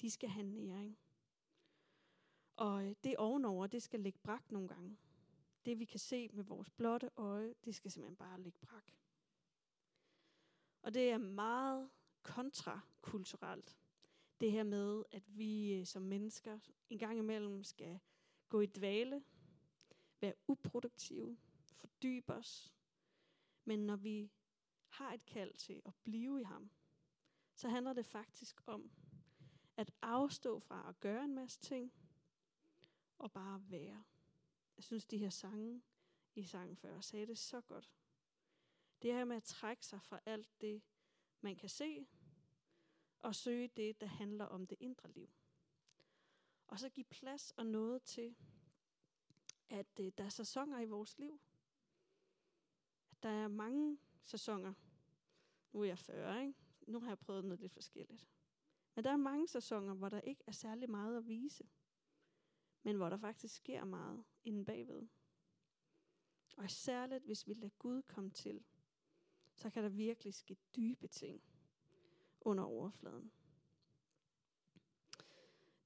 De 0.00 0.10
skal 0.10 0.28
have 0.28 0.46
næring. 0.46 0.98
Og 2.56 2.84
øh, 2.84 2.94
det 3.04 3.16
ovenover, 3.16 3.66
det 3.66 3.82
skal 3.82 4.00
ligge 4.00 4.18
brak 4.18 4.50
nogle 4.50 4.68
gange. 4.68 4.98
Det 5.64 5.78
vi 5.78 5.84
kan 5.84 6.00
se 6.00 6.28
med 6.28 6.44
vores 6.44 6.70
blotte 6.70 7.10
øje, 7.16 7.54
det 7.64 7.74
skal 7.74 7.90
simpelthen 7.90 8.16
bare 8.16 8.40
ligge 8.40 8.58
brak. 8.58 8.92
Og 10.82 10.94
det 10.94 11.10
er 11.10 11.18
meget 11.18 11.90
kontrakulturelt. 12.22 13.76
Det 14.40 14.52
her 14.52 14.62
med, 14.62 15.04
at 15.12 15.22
vi 15.38 15.74
øh, 15.74 15.86
som 15.86 16.02
mennesker 16.02 16.58
en 16.90 16.98
gang 16.98 17.18
imellem 17.18 17.62
skal 17.62 17.98
gå 18.48 18.60
i 18.60 18.66
dvale, 18.66 19.24
være 20.20 20.34
uproduktive, 20.48 21.38
fordybe 21.72 22.32
os. 22.34 22.74
Men 23.64 23.86
når 23.86 23.96
vi 23.96 24.30
har 24.88 25.12
et 25.12 25.26
kald 25.26 25.54
til 25.54 25.82
at 25.84 25.94
blive 25.94 26.40
i 26.40 26.44
ham, 26.44 26.70
så 27.54 27.68
handler 27.68 27.92
det 27.92 28.06
faktisk 28.06 28.62
om 28.66 28.90
at 29.76 29.90
afstå 30.02 30.58
fra 30.58 30.88
at 30.88 31.00
gøre 31.00 31.24
en 31.24 31.34
masse 31.34 31.60
ting, 31.60 31.92
og 33.18 33.32
bare 33.32 33.70
være. 33.70 34.04
Jeg 34.76 34.84
synes, 34.84 35.06
de 35.06 35.18
her 35.18 35.30
sange 35.30 35.82
i 36.34 36.42
sangen 36.42 36.76
før 36.76 37.00
sagde 37.00 37.26
det 37.26 37.38
så 37.38 37.60
godt. 37.60 37.90
Det 39.02 39.12
her 39.12 39.24
med 39.24 39.36
at 39.36 39.44
trække 39.44 39.86
sig 39.86 40.02
fra 40.02 40.20
alt 40.26 40.60
det, 40.60 40.82
man 41.40 41.56
kan 41.56 41.68
se, 41.68 42.06
og 43.26 43.34
søge 43.34 43.68
det, 43.68 44.00
der 44.00 44.06
handler 44.06 44.44
om 44.44 44.66
det 44.66 44.76
indre 44.80 45.10
liv. 45.10 45.30
Og 46.66 46.78
så 46.78 46.88
give 46.88 47.04
plads 47.04 47.50
og 47.50 47.66
noget 47.66 48.02
til, 48.02 48.36
at 49.68 50.00
øh, 50.00 50.12
der 50.18 50.24
er 50.24 50.28
sæsoner 50.28 50.80
i 50.80 50.86
vores 50.86 51.18
liv. 51.18 51.40
At 53.10 53.22
der 53.22 53.28
er 53.28 53.48
mange 53.48 53.98
sæsoner. 54.22 54.74
Nu 55.72 55.80
er 55.80 55.84
jeg 55.84 55.98
40, 55.98 56.46
ikke? 56.46 56.54
Nu 56.86 57.00
har 57.00 57.08
jeg 57.08 57.18
prøvet 57.18 57.44
noget 57.44 57.60
lidt 57.60 57.72
forskelligt. 57.72 58.28
Men 58.94 59.04
der 59.04 59.10
er 59.10 59.16
mange 59.16 59.48
sæsoner, 59.48 59.94
hvor 59.94 60.08
der 60.08 60.20
ikke 60.20 60.44
er 60.46 60.52
særlig 60.52 60.90
meget 60.90 61.16
at 61.16 61.26
vise 61.26 61.68
men 62.86 62.96
hvor 62.96 63.08
der 63.08 63.16
faktisk 63.16 63.54
sker 63.54 63.84
meget 63.84 64.24
inden 64.44 64.64
bagved. 64.64 65.06
Og 66.56 66.70
særligt, 66.70 67.24
hvis 67.24 67.46
vi 67.46 67.54
lader 67.54 67.74
Gud 67.78 68.02
komme 68.02 68.30
til, 68.30 68.64
så 69.54 69.70
kan 69.70 69.82
der 69.82 69.88
virkelig 69.88 70.34
ske 70.34 70.56
dybe 70.76 71.08
ting 71.08 71.42
under 72.46 72.64
overfladen. 72.64 73.32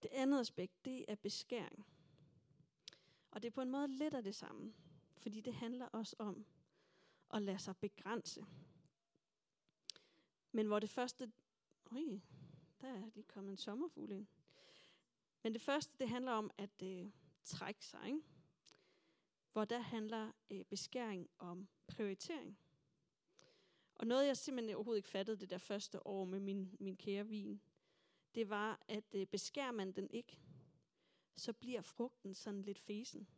Det 0.03 0.09
andet 0.13 0.41
aspekt, 0.41 0.85
det 0.85 1.05
er 1.09 1.15
beskæring. 1.15 1.87
Og 3.31 3.43
det 3.43 3.49
er 3.49 3.53
på 3.53 3.61
en 3.61 3.71
måde 3.71 3.89
lidt 3.89 4.15
af 4.15 4.25
det 4.25 4.35
samme, 4.35 4.75
fordi 5.17 5.41
det 5.41 5.55
handler 5.55 5.87
også 5.87 6.17
om 6.19 6.47
at 7.31 7.43
lade 7.43 7.59
sig 7.59 7.77
begrænse. 7.77 8.47
Men 10.53 10.67
hvor 10.67 10.79
det 10.79 10.91
første... 10.91 11.33
Ui, 11.91 12.23
der 12.81 12.89
er 12.89 13.11
lige 13.15 13.25
kommet 13.25 13.51
en 13.51 13.57
sommerfugl 13.57 14.13
ind. 14.13 14.27
Men 15.43 15.53
det 15.53 15.63
første, 15.63 15.95
det 15.99 16.09
handler 16.09 16.33
om 16.33 16.51
at 16.59 16.83
øh, 16.83 17.11
trække 17.45 17.87
sig, 17.87 18.07
ikke? 18.07 18.21
hvor 19.53 19.65
der 19.65 19.79
handler 19.79 20.33
øh, 20.51 20.65
beskæring 20.65 21.31
om 21.39 21.69
prioritering. 21.87 22.59
Og 24.01 24.07
noget, 24.07 24.27
jeg 24.27 24.37
simpelthen 24.37 24.75
overhovedet 24.75 24.99
ikke 24.99 25.09
fattede 25.09 25.37
det 25.37 25.51
der 25.51 25.59
første 25.59 26.07
år 26.07 26.25
med 26.25 26.41
min, 26.41 26.77
min 26.79 26.97
kære 26.97 27.27
vin, 27.27 27.61
det 28.35 28.49
var, 28.49 28.81
at 28.89 29.05
øh, 29.15 29.27
beskærer 29.27 29.73
man 29.73 29.93
den 29.93 30.11
ikke, 30.11 30.39
så 31.37 31.53
bliver 31.53 31.81
frugten 31.81 32.35
sådan 32.35 32.63
lidt 32.63 32.79
fesen. 32.79 33.29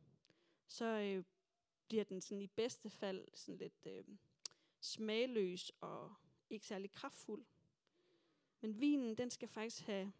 Så 0.66 0.84
øh, 0.84 1.24
bliver 1.88 2.04
den 2.04 2.20
sådan 2.20 2.42
i 2.42 2.46
bedste 2.46 2.90
fald 2.90 3.28
sådan 3.34 3.58
lidt 3.58 3.86
øh, 3.86 4.04
smagløs 4.80 5.72
og 5.80 6.14
ikke 6.50 6.66
særlig 6.66 6.90
kraftfuld. 6.90 7.44
Men 8.60 8.80
vinen, 8.80 9.18
den 9.18 9.30
skal 9.30 9.48
faktisk 9.48 9.82
have 9.82 10.12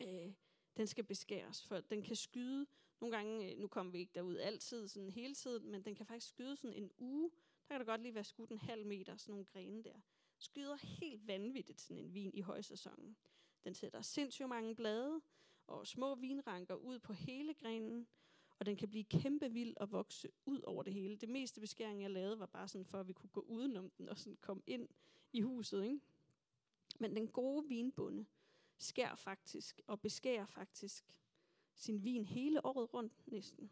øh, 0.00 0.32
den 0.76 0.86
skal 0.86 1.04
beskæres, 1.04 1.62
for 1.66 1.80
den 1.80 2.02
kan 2.02 2.16
skyde, 2.16 2.66
nogle 3.00 3.16
gange, 3.16 3.50
øh, 3.50 3.58
nu 3.58 3.68
kommer 3.68 3.92
vi 3.92 3.98
ikke 3.98 4.14
derud 4.14 4.36
altid, 4.36 4.88
sådan 4.88 5.10
hele 5.10 5.34
tiden, 5.34 5.70
men 5.70 5.84
den 5.84 5.94
kan 5.94 6.06
faktisk 6.06 6.28
skyde 6.28 6.56
sådan 6.56 6.76
en 6.76 6.90
uge, 6.98 7.30
der 7.70 7.74
kan 7.78 7.86
der 7.86 7.92
godt 7.92 8.02
lige 8.02 8.14
være 8.14 8.24
skudt 8.24 8.50
en 8.50 8.58
halv 8.58 8.86
meter, 8.86 9.16
sådan 9.16 9.32
nogle 9.32 9.44
grene 9.44 9.82
der. 9.82 10.00
Skyder 10.38 10.76
helt 10.76 11.26
vanvittigt 11.26 11.80
sådan 11.80 12.04
en 12.04 12.14
vin 12.14 12.30
i 12.34 12.40
højsæsonen. 12.40 13.16
Den 13.64 13.74
sætter 13.74 14.02
sindssygt 14.02 14.48
mange 14.48 14.74
blade 14.74 15.20
og 15.66 15.86
små 15.86 16.14
vinranker 16.14 16.74
ud 16.74 16.98
på 16.98 17.12
hele 17.12 17.54
grenen, 17.54 18.08
Og 18.58 18.66
den 18.66 18.76
kan 18.76 18.88
blive 18.88 19.04
kæmpe 19.04 19.52
vild 19.52 19.76
og 19.76 19.92
vokse 19.92 20.28
ud 20.46 20.60
over 20.60 20.82
det 20.82 20.92
hele. 20.92 21.16
Det 21.16 21.28
meste 21.28 21.60
beskæring, 21.60 22.02
jeg 22.02 22.10
lavede, 22.10 22.38
var 22.38 22.46
bare 22.46 22.68
sådan 22.68 22.84
for, 22.84 23.00
at 23.00 23.08
vi 23.08 23.12
kunne 23.12 23.30
gå 23.30 23.40
udenom 23.40 23.90
den 23.90 24.08
og 24.08 24.18
sådan 24.18 24.38
komme 24.40 24.62
ind 24.66 24.88
i 25.32 25.40
huset. 25.40 25.84
Ikke? 25.84 26.00
Men 27.00 27.16
den 27.16 27.28
gode 27.28 27.68
vinbonde 27.68 28.26
skær 28.78 29.14
faktisk 29.14 29.80
og 29.86 30.00
beskærer 30.00 30.46
faktisk 30.46 31.04
sin 31.74 32.04
vin 32.04 32.24
hele 32.24 32.66
året 32.66 32.94
rundt 32.94 33.26
næsten. 33.26 33.70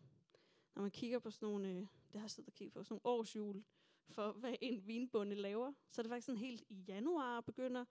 Når 0.75 0.83
man 0.83 0.91
kigger 0.91 1.19
på 1.19 1.31
sådan 1.31 1.47
nogle, 1.47 1.69
øh, 1.69 1.87
det 2.13 2.21
har 2.21 2.29
siddet 2.29 2.49
og 2.49 2.55
kigget 2.55 2.73
på, 2.73 2.85
sådan 2.85 3.01
nogle 3.05 3.19
årsjul 3.19 3.65
for, 4.09 4.33
hvad 4.33 4.55
en 4.61 4.87
vinbonde 4.87 5.37
laver, 5.37 5.73
så 5.91 6.01
er 6.01 6.03
det 6.03 6.11
faktisk 6.11 6.27
sådan 6.27 6.41
helt 6.41 6.65
i 6.69 6.75
januar 6.75 7.41
begynder 7.41 7.85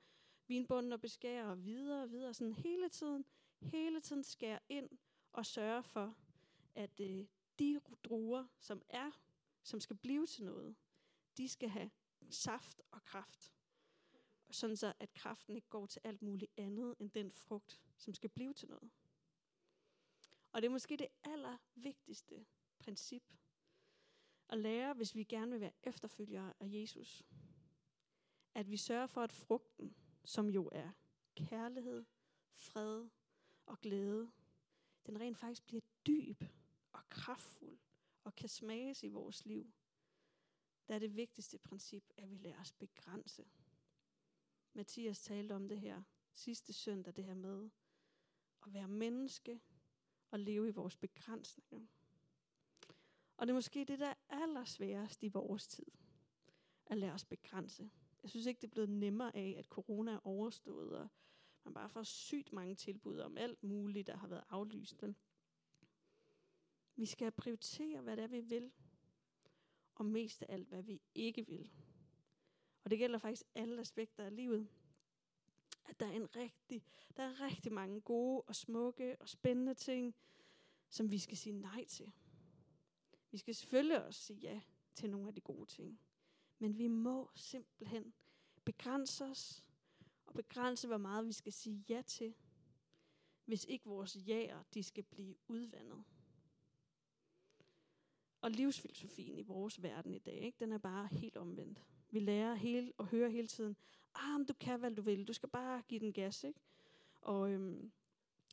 vinbunden 0.48 0.94
at 0.94 1.02
beskære 1.02 1.50
og 1.50 1.66
videre 1.66 2.04
og 2.04 2.12
videre, 2.12 2.34
sådan 2.34 2.54
hele 2.54 2.90
tiden, 2.90 3.26
hele 3.62 4.02
tiden 4.02 4.24
skære 4.24 4.60
ind 4.70 4.90
og 5.34 5.46
sørge 5.46 5.84
for, 5.84 6.16
at 6.76 7.00
øh, 7.00 7.26
de 7.60 7.82
druer, 8.04 8.46
som 8.60 8.82
er, 8.90 9.12
som 9.64 9.80
skal 9.80 9.96
blive 9.96 10.26
til 10.26 10.46
noget, 10.46 10.76
de 11.38 11.50
skal 11.50 11.70
have 11.70 11.90
saft 12.30 12.82
og 12.92 13.04
kraft. 13.06 13.54
Sådan 14.52 14.78
så, 14.78 14.94
at 15.00 15.14
kraften 15.14 15.56
ikke 15.56 15.70
går 15.70 15.86
til 15.86 16.02
alt 16.04 16.22
muligt 16.22 16.52
andet 16.58 16.96
end 17.00 17.12
den 17.12 17.32
frugt, 17.32 17.82
som 17.98 18.14
skal 18.14 18.30
blive 18.30 18.54
til 18.54 18.68
noget. 18.70 18.92
Og 20.52 20.62
det 20.62 20.68
er 20.68 20.72
måske 20.72 20.98
det 20.98 21.08
allervigtigste 21.24 22.46
princip 22.80 23.24
at 24.50 24.58
lære, 24.58 24.94
hvis 24.94 25.16
vi 25.16 25.24
gerne 25.24 25.52
vil 25.52 25.62
være 25.62 25.74
efterfølgere 25.84 26.54
af 26.60 26.66
Jesus. 26.70 27.24
At 28.54 28.70
vi 28.70 28.78
sørger 28.78 29.08
for, 29.08 29.22
at 29.22 29.32
frugten, 29.32 29.96
som 30.24 30.50
jo 30.50 30.70
er 30.72 30.92
kærlighed, 31.36 32.06
fred 32.54 33.08
og 33.66 33.82
glæde, 33.82 34.32
den 35.06 35.20
rent 35.20 35.38
faktisk 35.38 35.66
bliver 35.66 35.82
dyb 36.08 36.44
og 36.92 37.10
kraftfuld 37.10 37.80
og 38.24 38.36
kan 38.36 38.50
smages 38.50 39.04
i 39.04 39.08
vores 39.08 39.46
liv. 39.46 39.74
Der 40.88 40.96
er 40.96 41.00
det 41.00 41.16
vigtigste 41.16 41.58
princip, 41.58 42.04
at 42.18 42.30
vi 42.30 42.36
lader 42.36 42.60
os 42.60 42.72
begrænse. 42.72 43.46
Mathias 44.74 45.22
talte 45.22 45.54
om 45.54 45.68
det 45.68 45.80
her 45.80 46.04
sidste 46.34 46.74
søndag, 46.74 47.16
det 47.16 47.24
her 47.24 47.34
med 47.34 47.70
at 48.66 48.74
være 48.74 48.88
menneske 48.88 49.62
og 50.32 50.40
leve 50.40 50.68
i 50.68 50.72
vores 50.72 50.96
begrænsninger. 50.96 51.88
Og 53.38 53.48
det 53.48 53.52
er 53.52 53.56
måske 53.56 53.86
det, 53.86 54.00
der 54.00 54.08
er 54.08 54.14
allersværest 54.30 55.24
i 55.24 55.28
vores 55.28 55.68
tid. 55.68 55.86
At 56.86 56.98
lade 56.98 57.14
os 57.14 57.26
begrænse. 57.26 57.90
Jeg 58.24 58.30
synes 58.30 58.46
ikke, 58.46 58.62
det 58.62 58.68
er 58.68 58.72
blevet 58.72 58.90
nemmere 58.90 59.36
af, 59.36 59.56
at 59.58 59.66
corona 59.66 60.12
er 60.12 60.28
overstået, 60.28 61.00
og 61.00 61.08
man 61.64 61.74
bare 61.74 61.90
får 61.90 62.04
sygt 62.04 62.54
mange 62.54 62.76
tilbud 62.76 63.20
om 63.20 63.38
alt 63.38 63.64
muligt, 63.64 64.08
der 64.08 64.18
har 64.18 64.28
været 64.28 64.44
aflyst. 64.50 65.02
Vel? 65.02 65.16
Vi 66.96 67.06
skal 67.06 67.32
prioritere, 67.32 68.02
hvad 68.02 68.18
det 68.18 68.24
er, 68.24 68.28
vi 68.28 68.40
vil, 68.40 68.72
og 69.96 70.06
mest 70.06 70.42
af 70.42 70.54
alt, 70.54 70.68
hvad 70.68 70.84
vi 70.84 71.02
ikke 71.16 71.48
vil. 71.48 71.72
Og 72.84 72.90
det 72.90 73.00
gælder 73.00 73.20
faktisk 73.20 73.44
alle 73.56 73.82
aspekter 73.82 74.24
af 74.24 74.36
livet. 74.36 74.68
At 75.86 76.00
der 76.00 76.06
er, 76.06 76.12
en 76.12 76.36
rigtig, 76.36 76.84
der 77.18 77.24
er 77.24 77.42
rigtig 77.42 77.74
mange 77.74 78.02
gode 78.02 78.42
og 78.42 78.56
smukke 78.56 79.22
og 79.22 79.30
spændende 79.30 79.74
ting, 79.74 80.16
som 80.90 81.12
vi 81.12 81.20
skal 81.20 81.38
sige 81.38 81.54
nej 81.54 81.86
til. 81.86 82.12
Vi 83.38 83.40
skal 83.40 83.56
selvfølgelig 83.56 84.06
også 84.06 84.22
sige 84.22 84.40
ja 84.40 84.62
til 84.96 85.10
nogle 85.10 85.28
af 85.28 85.34
de 85.34 85.42
gode 85.42 85.66
ting. 85.66 86.00
Men 86.60 86.78
vi 86.78 86.88
må 86.88 87.30
simpelthen 87.36 88.14
begrænse 88.66 89.26
os 89.26 89.64
og 90.26 90.34
begrænse, 90.34 90.88
hvor 90.88 90.98
meget 90.98 91.26
vi 91.28 91.32
skal 91.32 91.54
sige 91.54 91.86
ja 91.90 92.02
til, 92.02 92.36
hvis 93.46 93.66
ikke 93.66 93.86
vores 93.86 94.18
jaer, 94.28 94.64
de 94.74 94.84
skal 94.84 95.04
blive 95.04 95.36
udvandet. 95.48 96.04
Og 98.42 98.52
livsfilosofien 98.52 99.38
i 99.38 99.44
vores 99.44 99.84
verden 99.84 100.14
i 100.14 100.20
dag, 100.20 100.38
ikke, 100.42 100.60
den 100.60 100.72
er 100.72 100.78
bare 100.78 101.08
helt 101.12 101.38
omvendt. 101.38 101.84
Vi 102.10 102.20
lærer 102.20 102.56
hele, 102.56 102.94
og 102.98 103.08
hører 103.08 103.30
hele 103.30 103.48
tiden, 103.48 103.78
ah, 104.16 104.48
du 104.48 104.54
kan, 104.54 104.80
hvad 104.80 104.92
du 104.92 105.02
vil, 105.02 105.28
du 105.28 105.34
skal 105.34 105.50
bare 105.50 105.84
give 105.88 106.00
den 106.00 106.14
gas. 106.14 106.44
Ikke? 106.44 106.60
Og 107.22 107.52
øhm, 107.52 107.92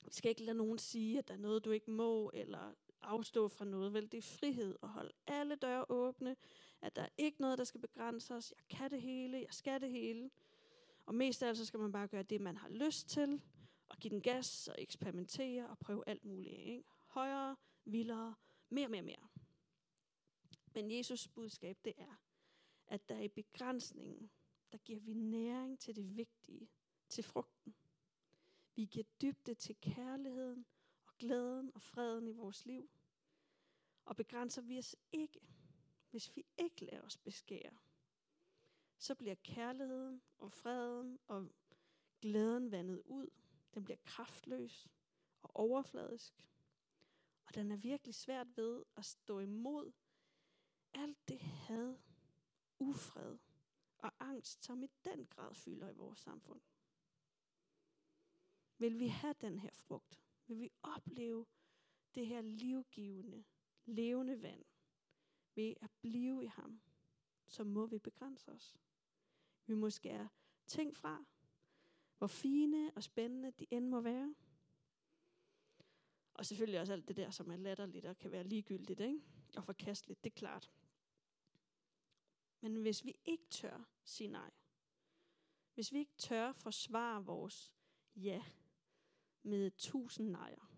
vi 0.05 0.13
skal 0.13 0.29
ikke 0.29 0.45
lade 0.45 0.59
nogen 0.59 0.79
sige, 0.79 1.19
at 1.19 1.29
der 1.29 1.35
er 1.35 1.39
noget, 1.39 1.65
du 1.65 1.71
ikke 1.71 1.91
må, 1.91 2.31
eller 2.35 2.75
afstå 3.05 3.49
fra 3.49 3.65
noget. 3.65 3.93
Vel, 3.93 4.13
det 4.13 4.19
er 4.19 4.23
frihed 4.39 4.77
at 4.83 4.89
holde 4.89 5.13
alle 5.27 5.57
døre 5.57 5.85
åbne, 5.89 6.37
at 6.83 6.97
der 6.97 7.03
er 7.03 7.09
ikke 7.19 7.41
noget, 7.41 7.59
der 7.59 7.65
skal 7.65 7.81
begrænse 7.81 8.35
os. 8.35 8.55
Jeg 8.57 8.79
kan 8.79 8.91
det 8.91 9.03
hele, 9.03 9.39
jeg 9.39 9.55
skal 9.55 9.81
det 9.81 9.91
hele. 9.91 10.31
Og 11.07 11.15
mest 11.15 11.43
af 11.43 11.49
alt, 11.49 11.59
så 11.59 11.67
skal 11.67 11.81
man 11.81 11.93
bare 11.93 12.09
gøre 12.09 12.23
det, 12.23 12.41
man 12.41 12.57
har 12.57 12.69
lyst 12.69 13.09
til, 13.09 13.41
og 13.89 13.97
give 13.97 14.11
den 14.11 14.23
gas, 14.23 14.69
og 14.69 14.75
eksperimentere, 14.79 15.69
og 15.69 15.79
prøve 15.79 16.03
alt 16.07 16.25
muligt. 16.25 16.59
Ikke? 16.59 16.85
Højere, 17.07 17.57
vildere, 17.85 18.35
mere, 18.69 18.89
mere, 18.89 19.03
mere. 19.03 19.29
Men 20.75 20.91
Jesus 20.91 21.29
budskab, 21.29 21.79
det 21.85 21.93
er, 21.99 22.21
at 22.87 23.09
der 23.09 23.19
i 23.19 23.29
begrænsningen, 23.29 24.31
der 24.73 24.79
giver 24.79 25.01
vi 25.01 25.15
næring 25.15 25.79
til 25.79 25.97
det 25.97 26.17
vigtige, 26.17 26.69
til 27.09 27.25
frugten. 27.25 27.75
Vi 28.77 28.85
giver 28.85 29.05
dybde 29.23 29.55
til 29.55 29.77
kærligheden 29.81 30.67
og 31.15 31.19
glæden 31.19 31.71
og 31.75 31.83
freden 31.83 32.29
i 32.29 32.33
vores 32.33 32.67
liv. 32.67 32.91
Og 34.05 34.17
begrænser 34.17 34.63
vi 34.63 34.79
os 34.79 34.97
ikke, 35.13 35.41
hvis 36.11 36.37
vi 36.37 36.45
ikke 36.59 36.85
lader 36.85 37.03
os 37.03 37.17
beskære, 37.17 37.79
så 38.99 39.15
bliver 39.15 39.35
kærligheden 39.35 40.23
og 40.39 40.53
freden 40.53 41.19
og 41.29 41.49
glæden 42.21 42.71
vandet 42.71 43.03
ud. 43.05 43.31
Den 43.75 43.85
bliver 43.85 43.99
kraftløs 44.05 44.89
og 45.43 45.57
overfladisk. 45.57 46.35
Og 47.47 47.55
den 47.55 47.71
er 47.71 47.77
virkelig 47.77 48.15
svært 48.15 48.57
ved 48.57 48.85
at 48.97 49.05
stå 49.05 49.41
imod 49.41 49.93
alt 50.95 51.29
det 51.29 51.41
had, 51.41 51.97
ufred 52.79 53.39
og 53.99 54.13
angst, 54.21 54.65
som 54.65 54.83
i 54.83 54.91
den 55.05 55.27
grad 55.27 55.55
fylder 55.55 55.89
i 55.89 55.95
vores 55.95 56.19
samfund. 56.19 56.61
Vil 58.79 58.99
vi 58.99 59.07
have 59.07 59.35
den 59.41 59.59
her 59.59 59.71
frugt? 59.73 60.24
Vil 60.47 60.61
vi 60.61 60.71
opleve 60.83 61.47
det 62.15 62.27
her 62.27 62.41
livgivende, 62.41 63.45
levende 63.85 64.43
vand 64.43 64.65
ved 65.55 65.75
at 65.81 65.91
blive 66.01 66.45
i 66.45 66.47
ham, 66.47 66.81
så 67.47 67.65
må 67.65 67.87
vi 67.87 67.99
begrænse 67.99 68.53
os. 68.53 68.77
Vi 69.67 69.75
må 69.75 69.91
skære 69.91 70.29
ting 70.67 70.97
fra, 70.97 71.25
hvor 72.19 72.27
fine 72.27 72.93
og 72.97 73.03
spændende 73.03 73.51
de 73.51 73.67
end 73.71 73.89
må 73.89 74.01
være. 74.01 74.35
Og 76.35 76.47
selvfølgelig 76.47 76.81
også 76.81 76.93
alt 76.93 77.09
det 77.09 77.17
der, 77.17 77.31
som 77.31 77.51
er 77.51 77.57
latterligt 77.57 78.07
og 78.07 78.19
kan 78.19 78.31
være 78.31 78.45
ligegyldigt 78.45 79.01
ikke? 79.01 79.21
og 79.57 79.65
forkasteligt, 79.65 80.25
det 80.25 80.31
er 80.31 80.35
klart. 80.35 80.73
Men 82.61 82.77
hvis 82.77 83.05
vi 83.05 83.15
ikke 83.25 83.47
tør 83.51 83.89
sige 84.05 84.29
nej, 84.29 84.51
hvis 85.75 85.93
vi 85.93 85.99
ikke 85.99 86.15
tør 86.19 86.53
forsvare 86.53 87.25
vores 87.25 87.73
ja 88.17 88.45
med 89.45 89.71
tusind 89.71 90.31
nejer, 90.31 90.71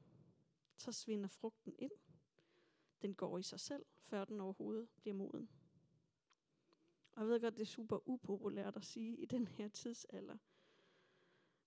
så 0.77 0.93
svinder 0.93 1.29
frugten 1.29 1.75
ind. 1.79 1.93
Den 3.03 3.15
går 3.15 3.39
i 3.39 3.43
sig 3.43 3.61
selv, 3.61 3.87
før 3.99 4.25
den 4.25 4.41
overhovedet 4.41 4.89
bliver 4.97 5.15
moden. 5.15 5.49
Og 7.13 7.23
jeg 7.23 7.29
ved 7.29 7.41
godt, 7.41 7.57
det 7.57 7.63
er 7.63 7.67
super 7.67 8.09
upopulært 8.09 8.77
at 8.77 8.85
sige 8.85 9.17
i 9.17 9.25
den 9.25 9.49
her 9.49 9.69
tidsalder, 9.69 10.37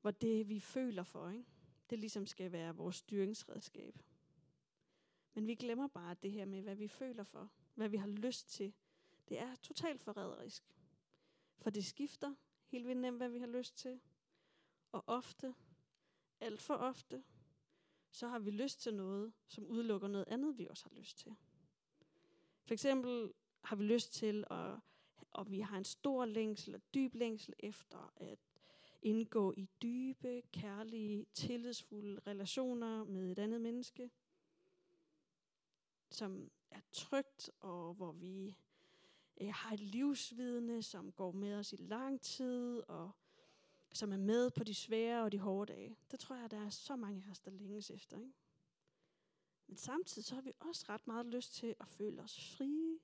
hvor 0.02 0.12
det, 0.12 0.50
vi 0.50 0.60
føler 0.60 1.04
for, 1.04 1.30
ikke? 1.30 1.46
det 1.90 2.00
ligesom 2.00 2.26
skal 2.26 2.52
være 2.52 2.76
vores 2.76 2.96
styringsredskab. 2.96 4.00
Men 5.34 5.48
vi 5.48 5.56
glemmer 5.56 5.88
bare 5.88 6.16
det 6.24 6.32
her 6.32 6.46
med, 6.46 6.62
hvad 6.62 6.76
vi 6.76 6.88
føler 6.88 7.24
for, 7.24 7.52
hvad 7.76 7.90
vi 7.90 7.98
har 7.98 8.08
lyst 8.08 8.50
til, 8.50 8.74
det 9.30 9.40
er 9.40 9.56
totalt 9.56 10.02
forræderisk. 10.02 10.64
For 11.58 11.70
det 11.70 11.86
skifter 11.86 12.36
helt 12.66 12.88
vildt 12.88 13.02
nemt, 13.02 13.18
hvad 13.18 13.30
vi 13.30 13.40
har 13.40 13.48
lyst 13.48 13.78
til. 13.78 14.00
Og 14.92 15.04
ofte, 15.08 15.56
alt 16.42 16.62
for 16.62 16.74
ofte, 16.74 17.24
så 18.12 18.28
har 18.28 18.40
vi 18.40 18.52
lyst 18.52 18.82
til 18.82 18.94
noget, 18.94 19.34
som 19.48 19.66
udelukker 19.68 20.08
noget 20.08 20.26
andet, 20.28 20.58
vi 20.58 20.68
også 20.68 20.90
har 20.90 21.00
lyst 21.00 21.18
til. 21.18 21.36
For 22.66 22.74
eksempel 22.74 23.34
har 23.62 23.76
vi 23.76 23.84
lyst 23.84 24.14
til, 24.14 24.44
at, 24.52 24.80
og 25.32 25.52
vi 25.52 25.60
har 25.60 25.78
en 25.78 25.86
stor 25.86 26.26
længsel 26.26 26.76
og 26.76 26.82
dyb 26.94 27.16
længsel 27.16 27.54
efter 27.60 28.14
at 28.18 28.40
indgå 29.02 29.54
i 29.58 29.68
dybe, 29.82 30.42
kærlige, 30.52 31.26
tillidsfulde 31.34 32.22
relationer 32.28 33.04
med 33.04 33.32
et 33.32 33.40
andet 33.40 33.62
menneske, 33.62 34.12
som 36.12 36.52
er 36.72 36.82
trygt, 36.92 37.50
og 37.60 37.94
hvor 37.94 38.12
vi 38.12 38.58
øh, 39.42 39.54
har 39.54 39.74
et 39.74 39.80
livsvidne, 39.80 40.84
som 40.84 41.12
går 41.12 41.32
med 41.32 41.56
os 41.56 41.74
i 41.74 41.78
lang 41.78 42.22
tid, 42.22 42.84
og 42.88 43.12
som 43.94 44.14
er 44.14 44.18
med 44.18 44.52
på 44.52 44.64
de 44.64 44.74
svære 44.74 45.24
og 45.24 45.32
de 45.32 45.40
hårde 45.40 45.74
dage. 45.74 45.98
Det 46.12 46.20
tror 46.20 46.36
jeg, 46.36 46.52
der 46.52 46.66
er 46.66 46.70
så 46.70 46.96
mange 46.96 47.24
af 47.28 47.32
os, 47.32 47.40
der 47.40 47.52
længes 47.52 47.92
efter. 47.92 48.18
Ikke? 48.18 48.34
Men 49.68 49.78
samtidig 49.78 50.26
så 50.26 50.36
har 50.36 50.42
vi 50.42 50.54
også 50.60 50.86
ret 50.90 51.08
meget 51.08 51.26
lyst 51.26 51.54
til 51.54 51.76
at 51.80 51.88
føle 51.88 52.22
os 52.22 52.56
frie 52.58 53.00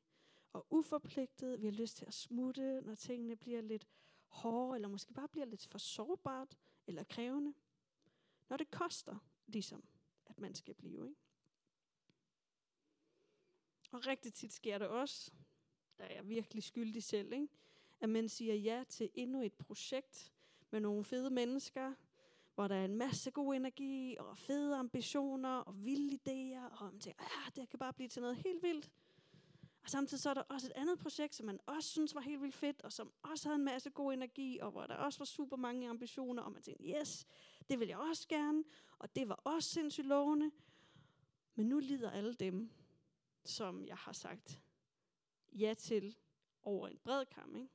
og 0.54 0.66
uforpligtet. 0.70 1.62
Vi 1.62 1.66
har 1.66 1.74
lyst 1.74 1.98
til 1.98 2.06
at 2.06 2.14
smutte, 2.14 2.82
når 2.82 2.96
tingene 2.96 3.36
bliver 3.36 3.62
lidt 3.62 3.88
hårde, 4.28 4.76
eller 4.76 4.88
måske 4.88 5.14
bare 5.14 5.28
bliver 5.28 5.46
lidt 5.46 5.68
for 5.68 5.78
sårbart 5.78 6.58
eller 6.88 7.04
krævende. 7.04 7.54
Når 8.50 8.58
det 8.58 8.72
koster, 8.72 9.18
ligesom, 9.48 9.84
at 10.26 10.40
man 10.40 10.56
skal 10.56 10.74
blive. 10.74 11.08
Ikke? 11.08 11.22
Og 13.92 14.08
rigtig 14.08 14.34
tit 14.34 14.54
sker 14.54 14.78
det 14.78 14.88
også, 14.88 15.32
der 15.98 16.04
er 16.04 16.14
jeg 16.14 16.30
virkelig 16.30 16.64
skyldig 16.64 17.04
selv, 17.04 17.34
ikke? 17.34 17.48
at 18.00 18.10
man 18.10 18.30
siger 18.30 18.56
ja 18.56 18.84
til 18.90 19.10
endnu 19.14 19.42
et 19.42 19.54
projekt 19.54 20.34
med 20.76 20.82
nogle 20.82 21.04
fede 21.04 21.30
mennesker, 21.30 21.94
hvor 22.56 22.68
der 22.68 22.76
er 22.76 22.86
en 22.86 22.96
masse 22.96 23.32
god 23.32 23.56
energi, 23.56 24.16
og 24.20 24.38
fede 24.38 24.76
ambitioner, 24.76 25.58
og 25.58 25.86
vilde 25.86 26.16
idéer, 26.16 26.82
og 26.82 26.92
man 26.92 27.00
tænker, 27.00 27.24
ja, 27.24 27.62
det 27.62 27.70
kan 27.70 27.80
bare 27.80 27.94
blive 27.94 28.10
til 28.10 28.22
noget 28.22 28.38
helt 28.38 28.64
vildt. 28.64 28.92
Og 29.84 29.90
samtidig 29.90 30.22
så 30.22 30.30
er 30.30 30.34
der 30.34 30.42
også 30.42 30.68
et 30.68 30.74
andet 30.76 31.00
projekt, 31.00 31.36
som 31.36 31.46
man 31.46 31.60
også 31.66 31.90
synes 31.90 32.16
var 32.16 32.22
helt 32.22 32.42
vildt 32.42 32.56
fedt, 32.56 32.82
og 32.82 32.94
som 32.94 33.14
også 33.24 33.48
havde 33.48 33.56
en 33.56 33.66
masse 33.66 33.90
god 33.90 34.14
energi, 34.14 34.60
og 34.60 34.72
hvor 34.72 34.88
der 34.88 34.96
også 34.96 35.20
var 35.20 35.26
super 35.26 35.58
mange 35.58 35.90
ambitioner, 35.90 36.44
og 36.44 36.52
man 36.52 36.62
tænkte, 36.62 36.86
yes, 36.86 37.28
det 37.70 37.80
vil 37.80 37.88
jeg 37.88 37.98
også 37.98 38.28
gerne, 38.28 38.64
og 39.00 39.16
det 39.16 39.30
var 39.30 39.40
også 39.44 39.70
sindssygt 39.70 40.08
lovende. 40.08 40.52
Men 41.56 41.66
nu 41.70 41.80
lider 41.80 42.12
alle 42.12 42.34
dem, 42.34 42.70
som 43.44 43.86
jeg 43.86 43.98
har 43.98 44.14
sagt 44.14 44.62
ja 45.52 45.74
til 45.74 46.18
over 46.64 46.88
en 46.88 46.98
bred 47.04 47.26
kam. 47.26 47.56
Ikke? 47.56 47.70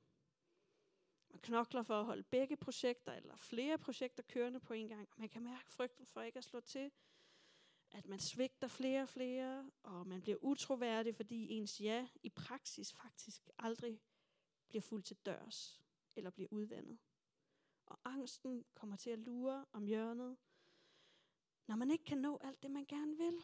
Man 1.30 1.40
knokler 1.40 1.82
for 1.82 2.00
at 2.00 2.06
holde 2.06 2.22
begge 2.22 2.56
projekter, 2.56 3.12
eller 3.12 3.36
flere 3.36 3.78
projekter 3.78 4.22
kørende 4.22 4.60
på 4.60 4.72
en 4.72 4.88
gang, 4.88 5.08
og 5.12 5.20
man 5.20 5.28
kan 5.28 5.42
mærke 5.42 5.72
frygten 5.72 6.06
for 6.06 6.22
ikke 6.22 6.38
at 6.38 6.44
slå 6.44 6.60
til, 6.60 6.90
at 7.90 8.06
man 8.06 8.18
svigter 8.18 8.68
flere 8.68 9.02
og 9.02 9.08
flere, 9.08 9.70
og 9.82 10.06
man 10.06 10.22
bliver 10.22 10.38
utroværdig, 10.42 11.14
fordi 11.14 11.48
ens 11.48 11.80
ja 11.80 12.08
i 12.22 12.28
praksis 12.28 12.92
faktisk 12.92 13.50
aldrig 13.58 14.00
bliver 14.68 14.82
fuldt 14.82 15.06
til 15.06 15.16
dørs, 15.16 15.82
eller 16.16 16.30
bliver 16.30 16.48
udvandet. 16.50 16.98
Og 17.86 17.98
angsten 18.04 18.64
kommer 18.74 18.96
til 18.96 19.10
at 19.10 19.18
lure 19.18 19.64
om 19.72 19.86
hjørnet, 19.86 20.36
når 21.66 21.76
man 21.76 21.90
ikke 21.90 22.04
kan 22.04 22.18
nå 22.18 22.38
alt 22.40 22.62
det, 22.62 22.70
man 22.70 22.84
gerne 22.84 23.16
vil, 23.16 23.36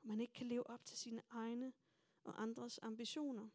og 0.00 0.06
man 0.06 0.20
ikke 0.20 0.32
kan 0.32 0.46
leve 0.46 0.70
op 0.70 0.84
til 0.84 0.98
sine 0.98 1.22
egne 1.30 1.72
og 2.24 2.42
andres 2.42 2.78
ambitioner. 2.82 3.48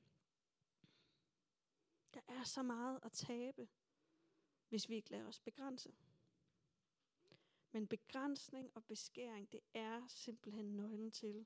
Der 2.13 2.21
er 2.27 2.43
så 2.43 2.63
meget 2.63 2.99
at 3.03 3.11
tabe, 3.11 3.67
hvis 4.69 4.89
vi 4.89 4.95
ikke 4.95 5.11
lader 5.11 5.27
os 5.27 5.39
begrænse. 5.39 5.93
Men 7.71 7.87
begrænsning 7.87 8.71
og 8.75 8.83
beskæring, 8.83 9.51
det 9.51 9.59
er 9.73 10.07
simpelthen 10.07 10.75
nøglen 10.75 11.11
til 11.11 11.45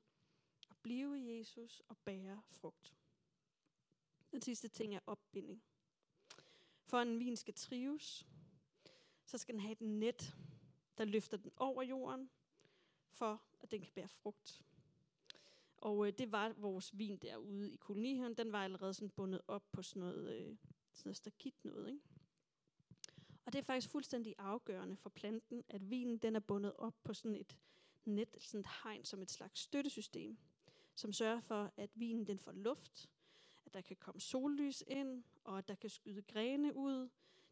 at 0.70 0.76
blive 0.82 1.18
i 1.18 1.38
Jesus 1.38 1.82
og 1.88 1.96
bære 1.98 2.42
frugt. 2.46 2.96
Den 4.30 4.42
sidste 4.42 4.68
ting 4.68 4.94
er 4.94 5.00
opbinding. 5.06 5.62
For 6.84 7.00
en 7.00 7.18
vin 7.18 7.36
skal 7.36 7.54
trives, 7.54 8.26
så 9.24 9.38
skal 9.38 9.54
den 9.54 9.60
have 9.60 9.72
et 9.72 9.80
net, 9.80 10.34
der 10.98 11.04
løfter 11.04 11.36
den 11.36 11.52
over 11.56 11.82
jorden, 11.82 12.30
for 13.10 13.42
at 13.60 13.70
den 13.70 13.82
kan 13.82 13.92
bære 13.92 14.08
frugt. 14.08 14.64
Og 15.84 16.06
øh, 16.06 16.12
det 16.18 16.32
var 16.32 16.52
vores 16.56 16.98
vin 16.98 17.16
derude 17.16 17.72
i 17.72 17.76
kolonihaven. 17.76 18.34
Den 18.34 18.52
var 18.52 18.64
allerede 18.64 18.94
sådan 18.94 19.10
bundet 19.10 19.40
op 19.48 19.72
på 19.72 19.82
sådan 19.82 20.00
noget, 20.00 20.34
øh, 20.34 20.56
sådan 20.92 21.08
noget 21.08 21.16
stakit 21.16 21.64
noget. 21.64 21.88
Ikke? 21.88 22.00
Og 23.46 23.52
det 23.52 23.58
er 23.58 23.62
faktisk 23.62 23.88
fuldstændig 23.88 24.34
afgørende 24.38 24.96
for 24.96 25.10
planten, 25.10 25.64
at 25.68 25.90
vinen 25.90 26.18
den 26.18 26.36
er 26.36 26.40
bundet 26.40 26.72
op 26.78 26.94
på 27.04 27.14
sådan 27.14 27.36
et 27.36 27.58
net, 28.04 28.36
sådan 28.40 28.60
et 28.60 28.66
hegn 28.82 29.04
som 29.04 29.22
et 29.22 29.30
slags 29.30 29.60
støttesystem, 29.60 30.38
som 30.94 31.12
sørger 31.12 31.40
for, 31.40 31.72
at 31.76 31.90
vinen 31.94 32.26
den 32.26 32.38
får 32.38 32.52
luft, 32.52 33.10
at 33.66 33.74
der 33.74 33.80
kan 33.80 33.96
komme 33.96 34.20
sollys 34.20 34.84
ind, 34.86 35.24
og 35.44 35.58
at 35.58 35.68
der 35.68 35.74
kan 35.74 35.90
skyde 35.90 36.22
grene 36.22 36.76
ud 36.76 37.08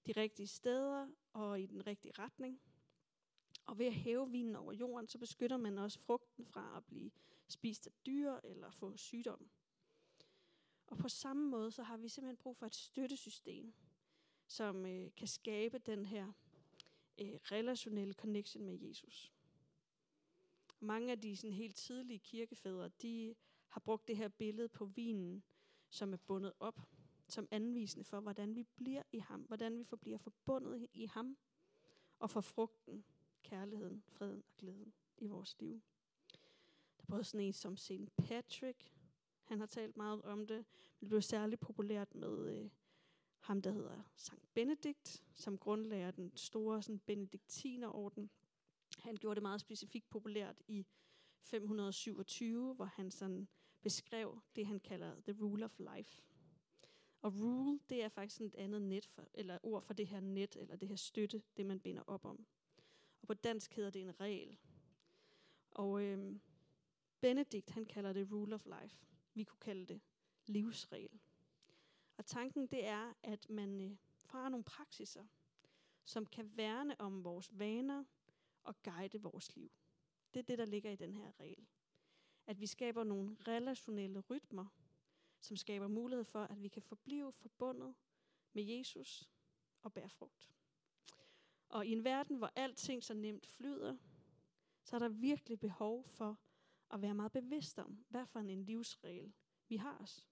de 0.07 0.13
rigtige 0.13 0.47
steder 0.47 1.09
og 1.33 1.61
i 1.61 1.67
den 1.67 1.87
rigtige 1.87 2.13
retning. 2.19 2.61
Og 3.67 3.79
ved 3.79 3.87
at 3.87 3.95
hæve 3.95 4.31
vinen 4.31 4.57
over 4.57 4.73
jorden, 4.73 5.09
så 5.09 5.19
beskytter 5.19 5.57
man 5.57 5.79
også 5.79 5.99
frugten 5.99 6.47
fra 6.47 6.75
at 6.77 6.85
blive 6.85 7.11
spist 7.53 7.87
af 7.87 7.93
dyr 8.07 8.33
eller 8.45 8.71
få 8.71 8.97
sygdom. 8.97 9.51
Og 10.87 10.99
på 10.99 11.09
samme 11.09 11.51
måde, 11.51 11.71
så 11.71 11.83
har 11.83 11.97
vi 11.97 12.09
simpelthen 12.09 12.37
brug 12.37 12.57
for 12.57 12.67
et 12.67 12.75
støttesystem, 12.75 13.75
som 14.47 14.87
øh, 14.87 15.11
kan 15.17 15.29
skabe 15.29 15.79
den 15.79 16.07
her 16.07 16.33
øh, 17.19 17.35
relationelle 17.35 18.15
connection 18.15 18.65
med 18.65 18.79
Jesus. 18.81 19.33
Mange 20.81 21.13
af 21.13 21.21
de 21.21 21.37
sådan, 21.37 21.53
helt 21.53 21.77
tidlige 21.77 22.19
kirkefædre, 22.19 22.89
de 22.89 23.35
har 23.69 23.81
brugt 23.81 24.09
det 24.09 24.17
her 24.17 24.29
billede 24.29 24.69
på 24.69 24.85
vinen, 24.85 25.43
som 25.91 26.13
er 26.13 26.17
bundet 26.17 26.53
op, 26.61 26.81
som 27.29 27.49
anvisende 27.51 28.05
for, 28.05 28.21
hvordan 28.21 28.55
vi 28.55 28.63
bliver 28.77 29.03
i 29.13 29.19
ham, 29.19 29.41
hvordan 29.41 29.79
vi 29.79 29.85
forbliver 29.85 30.19
forbundet 30.19 30.87
i 30.93 31.07
ham, 31.07 31.37
og 32.19 32.31
for 32.31 32.41
frugten, 32.41 33.05
kærligheden, 33.43 34.03
freden 34.07 34.43
og 34.49 34.57
glæden 34.57 34.93
i 35.19 35.27
vores 35.27 35.57
liv. 35.61 35.83
Der 37.07 37.13
er 37.13 37.17
både 37.17 37.25
sådan 37.25 37.47
en 37.47 37.53
som 37.53 37.77
St. 37.77 38.17
Patrick, 38.17 38.93
han 39.43 39.61
har 39.61 39.67
talt 39.67 39.97
meget 39.97 40.23
om 40.23 40.47
det, 40.47 40.57
men 40.57 41.01
det 41.01 41.09
blev 41.09 41.23
særligt 41.23 41.61
populært 41.61 42.15
med 42.15 42.49
øh, 42.49 42.71
ham, 43.39 43.63
der 43.63 43.71
hedder 43.71 44.03
Sankt 44.17 44.55
Benedikt, 44.55 45.25
som 45.35 45.59
grundlægger 45.59 46.11
den 46.11 46.37
store 46.37 46.83
sådan, 46.83 46.99
benediktinerorden. 46.99 48.31
Han 48.99 49.17
gjorde 49.17 49.35
det 49.35 49.43
meget 49.43 49.61
specifikt 49.61 50.11
populært 50.11 50.63
i 50.69 50.87
527, 51.41 52.75
hvor 52.75 52.85
han 52.85 53.11
sådan 53.11 53.49
beskrev 53.81 54.41
det, 54.57 54.67
han 54.67 54.81
kalder 54.81 55.21
the 55.21 55.43
rule 55.43 55.65
of 55.65 55.79
life. 55.79 56.23
Og 57.23 57.35
rule, 57.35 57.81
det 57.91 58.03
er 58.03 58.09
faktisk 58.09 58.41
et 58.41 58.55
andet 58.55 58.83
net 58.83 59.07
for, 59.07 59.29
eller 59.35 59.59
ord 59.63 59.83
for 59.83 59.95
det 59.95 60.07
her 60.07 60.21
net, 60.21 60.57
eller 60.57 60.77
det 60.77 60.89
her 60.89 60.97
støtte, 60.97 61.43
det 61.57 61.67
man 61.67 61.81
binder 61.81 62.03
op 62.07 62.25
om. 62.25 62.47
Og 63.21 63.27
på 63.27 63.35
dansk 63.35 63.75
hedder 63.75 63.91
det 63.91 64.03
en 64.03 64.21
regel. 64.21 64.59
Og 65.71 66.03
øhm, 66.03 66.41
Benedikt, 67.23 67.71
han 67.71 67.85
kalder 67.85 68.13
det 68.13 68.33
rule 68.33 68.55
of 68.55 68.67
life. 68.67 69.07
Vi 69.35 69.45
kunne 69.45 69.61
kalde 69.61 69.87
det 69.87 70.01
livsregel. 70.47 71.21
Og 72.17 72.27
tanken 72.27 72.67
det 72.67 72.87
er, 72.87 73.13
at 73.23 73.51
man 73.51 73.81
øh, 73.81 73.97
nogle 74.33 74.65
praksiser, 74.65 75.25
som 76.05 76.27
kan 76.27 76.57
værne 76.57 77.01
om 77.01 77.25
vores 77.25 77.59
vaner 77.59 78.05
og 78.65 78.83
guide 78.83 79.23
vores 79.23 79.57
liv. 79.57 79.71
Det 80.35 80.41
er 80.41 80.45
det, 80.45 80.59
der 80.59 80.65
ligger 80.65 80.91
i 80.91 80.97
den 80.97 81.15
her 81.15 81.41
regel. 81.41 81.67
At 82.47 82.61
vi 82.61 82.67
skaber 82.67 83.05
nogle 83.05 83.37
relationelle 83.49 84.21
rytmer, 84.21 84.67
som 85.41 85.57
skaber 85.57 85.89
mulighed 85.89 86.25
for, 86.25 86.43
at 86.43 86.63
vi 86.63 86.69
kan 86.69 86.83
forblive 86.83 87.33
forbundet 87.33 87.95
med 88.53 88.63
Jesus 88.63 89.31
og 89.83 89.93
bære 89.93 90.09
frugt. 90.09 90.53
Og 91.69 91.87
i 91.87 91.93
en 91.93 92.05
verden, 92.05 92.37
hvor 92.37 92.53
alting 92.57 93.05
så 93.05 93.15
nemt 93.15 93.47
flyder, 93.47 93.97
så 94.85 94.97
er 94.97 95.01
der 95.01 95.09
virkelig 95.09 95.61
behov 95.61 96.05
for 96.05 96.39
at 96.93 97.03
være 97.03 97.15
meget 97.15 97.33
bevidst 97.33 97.79
om, 97.79 98.05
hvad 98.09 98.27
for 98.27 98.41
en 98.41 98.65
livsregel 98.65 99.33
vi 99.69 99.77
har 99.77 99.99
os. 99.99 100.29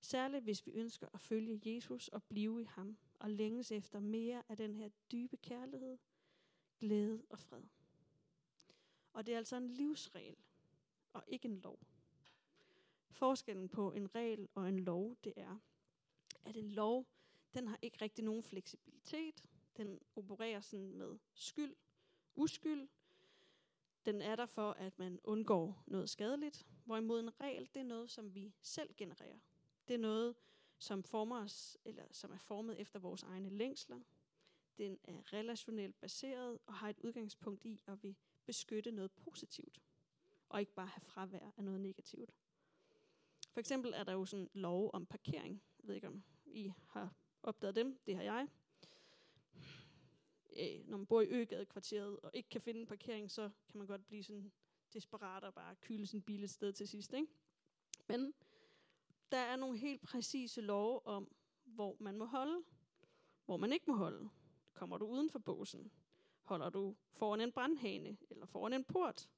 Særligt 0.00 0.44
hvis 0.44 0.66
vi 0.66 0.70
ønsker 0.70 1.08
at 1.14 1.20
følge 1.20 1.74
Jesus 1.74 2.08
og 2.08 2.22
blive 2.22 2.62
i 2.62 2.64
ham, 2.64 2.98
og 3.18 3.30
længes 3.30 3.72
efter 3.72 4.00
mere 4.00 4.42
af 4.48 4.56
den 4.56 4.74
her 4.74 4.88
dybe 5.12 5.36
kærlighed, 5.36 5.98
glæde 6.78 7.22
og 7.30 7.38
fred. 7.38 7.62
Og 9.12 9.26
det 9.26 9.34
er 9.34 9.38
altså 9.38 9.56
en 9.56 9.68
livsregel, 9.68 10.36
og 11.12 11.24
ikke 11.26 11.48
en 11.48 11.56
lov. 11.56 11.78
Forskellen 13.10 13.68
på 13.68 13.92
en 13.92 14.14
regel 14.14 14.48
og 14.54 14.68
en 14.68 14.80
lov, 14.80 15.16
det 15.24 15.32
er, 15.36 15.58
at 16.44 16.56
en 16.56 16.70
lov, 16.70 17.06
den 17.54 17.68
har 17.68 17.78
ikke 17.82 17.98
rigtig 18.00 18.24
nogen 18.24 18.42
fleksibilitet. 18.42 19.44
Den 19.76 20.00
opererer 20.16 20.60
sådan 20.60 20.92
med 20.92 21.18
skyld, 21.34 21.76
uskyld. 22.34 22.88
Den 24.06 24.22
er 24.22 24.36
der 24.36 24.46
for, 24.46 24.70
at 24.70 24.98
man 24.98 25.20
undgår 25.24 25.84
noget 25.86 26.10
skadeligt. 26.10 26.66
Hvorimod 26.84 27.20
en 27.20 27.40
regel, 27.40 27.68
det 27.74 27.80
er 27.80 27.84
noget, 27.84 28.10
som 28.10 28.34
vi 28.34 28.54
selv 28.62 28.94
genererer. 28.96 29.38
Det 29.88 29.94
er 29.94 29.98
noget, 29.98 30.34
som 30.78 31.02
former 31.02 31.40
os, 31.40 31.78
eller 31.84 32.04
som 32.10 32.32
er 32.32 32.38
formet 32.38 32.80
efter 32.80 32.98
vores 32.98 33.22
egne 33.22 33.50
længsler. 33.50 34.00
Den 34.78 34.98
er 35.04 35.32
relationelt 35.32 36.00
baseret 36.00 36.58
og 36.66 36.74
har 36.74 36.88
et 36.88 36.98
udgangspunkt 36.98 37.64
i 37.64 37.82
at 37.86 38.02
vi 38.02 38.16
beskytte 38.44 38.90
noget 38.90 39.12
positivt, 39.12 39.82
og 40.48 40.60
ikke 40.60 40.74
bare 40.74 40.86
have 40.86 41.00
fravær 41.00 41.50
af 41.56 41.64
noget 41.64 41.80
negativt. 41.80 42.34
For 43.52 43.60
eksempel 43.60 43.92
er 43.94 44.04
der 44.04 44.12
jo 44.12 44.24
sådan 44.24 44.50
lov 44.52 44.90
om 44.92 45.06
parkering. 45.06 45.62
Jeg 45.78 45.88
ved 45.88 45.94
ikke, 45.94 46.08
om 46.08 46.24
I 46.46 46.72
har 46.88 47.14
opdaget 47.42 47.76
dem. 47.76 47.98
Det 48.06 48.16
har 48.16 48.22
jeg. 48.22 48.48
Øh, 50.58 50.88
når 50.88 50.96
man 50.96 51.06
bor 51.06 51.20
i 51.20 51.28
Øgade-kvarteret 51.28 52.20
og 52.20 52.30
ikke 52.34 52.48
kan 52.48 52.60
finde 52.60 52.80
en 52.80 52.86
parkering, 52.86 53.30
så 53.30 53.50
kan 53.68 53.78
man 53.78 53.86
godt 53.86 54.06
blive 54.06 54.22
sådan 54.22 54.52
desperat 54.92 55.44
og 55.44 55.54
bare 55.54 55.74
kyle 55.74 56.06
sin 56.06 56.22
bil 56.22 56.44
et 56.44 56.50
sted 56.50 56.72
til 56.72 56.88
sidst. 56.88 57.12
Ikke? 57.12 57.26
Men 58.06 58.34
der 59.32 59.38
er 59.38 59.56
nogle 59.56 59.78
helt 59.78 60.02
præcise 60.02 60.60
love 60.60 61.06
om, 61.06 61.34
hvor 61.64 61.96
man 62.00 62.16
må 62.16 62.24
holde, 62.24 62.62
hvor 63.44 63.56
man 63.56 63.72
ikke 63.72 63.90
må 63.90 63.96
holde. 63.96 64.28
Kommer 64.74 64.98
du 64.98 65.06
uden 65.06 65.30
for 65.30 65.38
båsen? 65.38 65.92
Holder 66.42 66.70
du 66.70 66.96
foran 67.12 67.40
en 67.40 67.52
brandhane, 67.52 68.16
eller 68.30 68.46
foran 68.46 68.72
en 68.72 68.84
port, 68.84 69.28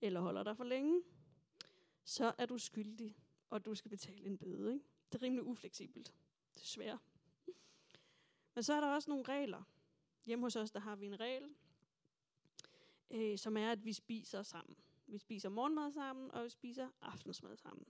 eller 0.00 0.20
holder 0.20 0.42
der 0.42 0.54
for 0.54 0.64
længe, 0.64 1.02
så 2.04 2.34
er 2.38 2.46
du 2.46 2.58
skyldig, 2.58 3.16
og 3.50 3.64
du 3.64 3.74
skal 3.74 3.88
betale 3.88 4.26
en 4.26 4.38
bøde. 4.38 4.72
Ikke? 4.74 4.86
Det 5.12 5.18
er 5.18 5.22
rimelig 5.22 5.44
ufleksibelt, 5.44 6.14
desværre. 6.54 6.98
Men 8.54 8.62
så 8.62 8.72
er 8.72 8.80
der 8.80 8.94
også 8.94 9.10
nogle 9.10 9.24
regler. 9.28 9.62
Hjemme 10.26 10.44
hos 10.44 10.56
os, 10.56 10.70
der 10.70 10.80
har 10.80 10.96
vi 10.96 11.06
en 11.06 11.20
regel, 11.20 11.54
øh, 13.10 13.38
som 13.38 13.56
er, 13.56 13.72
at 13.72 13.84
vi 13.84 13.92
spiser 13.92 14.42
sammen. 14.42 14.76
Vi 15.06 15.18
spiser 15.18 15.48
morgenmad 15.48 15.92
sammen, 15.92 16.30
og 16.30 16.44
vi 16.44 16.48
spiser 16.48 16.88
aftensmad 17.00 17.56
sammen. 17.56 17.86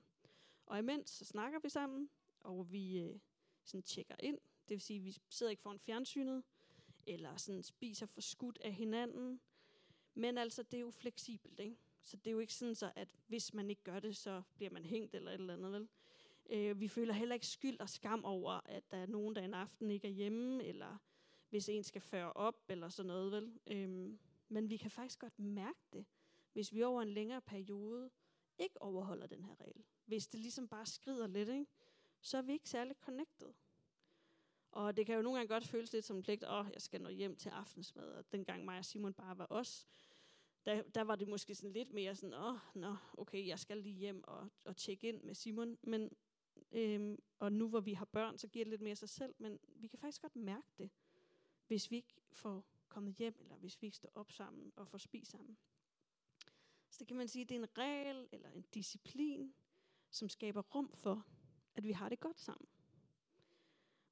Og 0.67 0.79
imens 0.79 1.11
så 1.11 1.25
snakker 1.25 1.59
vi 1.59 1.69
sammen, 1.69 2.11
og 2.41 2.73
vi 2.73 2.99
øh, 2.99 3.19
sådan 3.65 3.83
tjekker 3.83 4.15
ind. 4.19 4.39
Det 4.69 4.75
vil 4.75 4.81
sige, 4.81 4.99
at 4.99 5.05
vi 5.05 5.17
sidder 5.29 5.51
ikke 5.51 5.63
foran 5.63 5.79
fjernsynet, 5.79 6.43
eller 7.07 7.37
sådan 7.37 7.63
spiser 7.63 8.07
for 8.07 8.21
skudt 8.21 8.59
af 8.59 8.73
hinanden. 8.73 9.41
Men 10.15 10.39
altså, 10.39 10.63
det 10.63 10.75
er 10.75 10.81
jo 10.81 10.91
fleksibelt, 10.91 11.61
ikke? 11.61 11.77
Så 12.03 12.17
det 12.17 12.27
er 12.27 12.33
jo 12.33 12.39
ikke 12.39 12.55
sådan, 12.55 12.75
så 12.75 12.93
at 12.97 13.15
hvis 13.27 13.55
man 13.55 13.71
ikke 13.71 13.83
gør 13.83 14.01
det, 14.01 14.17
så 14.17 14.43
bliver 14.55 14.71
man 14.71 14.85
hængt 14.85 15.15
eller 15.15 15.31
et 15.31 15.35
eller 15.35 15.55
andet, 15.55 15.73
vel? 15.73 15.89
Øh, 16.51 16.81
vi 16.81 16.89
føler 16.89 17.15
heller 17.15 17.35
ikke 17.35 17.47
skyld 17.47 17.81
og 17.81 17.89
skam 17.89 18.25
over, 18.25 18.61
at 18.65 18.91
der 18.91 18.97
er 18.97 19.07
nogen, 19.07 19.35
der 19.35 19.43
en 19.43 19.55
aften 19.55 19.91
ikke 19.91 20.09
er 20.09 20.13
hjemme, 20.13 20.65
eller 20.65 20.99
hvis 21.53 21.69
en 21.69 21.85
skal 21.85 22.01
føre 22.01 22.33
op, 22.33 22.65
eller 22.69 22.89
sådan 22.89 23.07
noget, 23.07 23.33
vel? 23.33 23.61
Øhm, 23.67 24.19
men 24.49 24.71
vi 24.71 24.77
kan 24.77 24.91
faktisk 24.91 25.19
godt 25.19 25.39
mærke 25.39 25.81
det, 25.93 26.07
hvis 26.53 26.75
vi 26.75 26.83
over 26.83 27.03
en 27.03 27.09
længere 27.09 27.41
periode 27.41 28.11
ikke 28.59 28.83
overholder 28.83 29.27
den 29.27 29.45
her 29.45 29.61
regel. 29.61 29.85
Hvis 30.05 30.27
det 30.27 30.41
ligesom 30.41 30.69
bare 30.69 30.87
skrider 30.87 31.27
lidt, 31.27 31.49
ikke? 31.49 31.67
så 32.21 32.39
er 32.39 32.43
vi 32.43 32.53
ikke 32.53 32.69
særlig 32.69 32.97
connected. 33.01 33.53
Og 34.71 34.97
det 34.97 35.07
kan 35.07 35.15
jo 35.17 35.23
nogle 35.23 35.39
gange 35.39 35.55
godt 35.55 35.65
føles 35.65 35.93
lidt 35.93 36.05
som 36.05 36.17
en 36.17 36.23
pligt, 36.23 36.45
åh, 36.45 36.53
oh, 36.53 36.67
jeg 36.73 36.83
skal 36.83 37.01
nå 37.01 37.09
hjem 37.09 37.37
til 37.37 37.49
aftensmad. 37.49 38.13
Og 38.13 38.33
dengang 38.33 38.65
mig 38.65 38.79
og 38.79 38.85
Simon 38.85 39.15
bare 39.15 39.39
var 39.39 39.47
os, 39.51 39.87
der, 40.67 40.83
der 40.83 41.03
var 41.03 41.17
det 41.17 41.29
måske 41.29 41.55
sådan 41.55 41.73
lidt 41.73 41.93
mere 41.93 42.15
sådan, 42.15 42.35
åh, 42.35 42.55
oh, 42.55 42.59
nå, 42.75 42.97
okay, 43.19 43.47
jeg 43.47 43.59
skal 43.59 43.79
lige 43.79 43.95
hjem 43.95 44.25
og, 44.25 44.49
og 44.65 44.77
tjekke 44.77 45.09
ind 45.09 45.23
med 45.23 45.35
Simon. 45.35 45.79
Men, 45.83 46.11
øhm, 46.73 47.23
og 47.39 47.53
nu 47.53 47.69
hvor 47.69 47.81
vi 47.81 47.93
har 47.93 48.05
børn, 48.05 48.39
så 48.39 48.49
giver 48.49 48.65
det 48.65 48.71
lidt 48.71 48.81
mere 48.81 48.97
sig 48.97 49.09
selv. 49.09 49.35
Men 49.39 49.59
vi 49.67 49.89
kan 49.89 49.99
faktisk 49.99 50.23
godt 50.23 50.37
mærke 50.37 50.69
det, 50.79 50.91
hvis 51.67 51.91
vi 51.91 51.97
ikke 51.97 52.15
får 52.33 52.65
kommet 52.89 53.15
hjem, 53.15 53.37
eller 53.41 53.57
hvis 53.57 53.83
vi 53.83 53.87
ikke 53.87 53.97
står 53.97 54.13
op 54.15 54.31
sammen 54.31 54.73
og 54.77 54.89
får 54.89 54.99
spist 54.99 55.31
sammen. 55.31 55.57
Så 56.91 56.97
det 56.99 57.09
kan 57.09 57.17
man 57.17 57.29
sige, 57.29 57.45
det 57.45 57.55
er 57.55 57.59
en 57.59 57.79
regel 57.79 58.29
eller 58.33 58.51
en 58.51 58.65
disciplin, 58.75 59.55
som 60.11 60.29
skaber 60.29 60.63
rum 60.63 60.93
for, 60.95 61.27
at 61.75 61.85
vi 61.85 61.93
har 61.93 62.09
det 62.09 62.21
godt 62.21 62.41
sammen. 62.41 62.69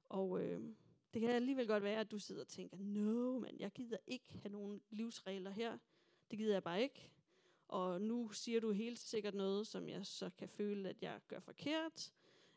Og 0.03 0.43
øh, 0.43 0.61
det 1.13 1.21
kan 1.21 1.29
alligevel 1.29 1.67
godt 1.67 1.83
være, 1.83 1.99
at 1.99 2.11
du 2.11 2.19
sidder 2.19 2.41
og 2.41 2.47
tænker, 2.47 2.77
no, 2.79 3.39
men 3.39 3.59
jeg 3.59 3.71
gider 3.71 3.97
ikke 4.07 4.33
have 4.33 4.51
nogen 4.51 4.81
livsregler 4.89 5.51
her. 5.51 5.77
Det 6.31 6.39
gider 6.39 6.53
jeg 6.53 6.63
bare 6.63 6.81
ikke. 6.81 7.11
Og 7.67 8.01
nu 8.01 8.29
siger 8.29 8.59
du 8.59 8.71
helt 8.71 8.99
sikkert 8.99 9.35
noget, 9.35 9.67
som 9.67 9.89
jeg 9.89 10.05
så 10.05 10.29
kan 10.37 10.49
føle, 10.49 10.89
at 10.89 11.01
jeg 11.01 11.19
gør 11.27 11.39
forkert. 11.39 12.13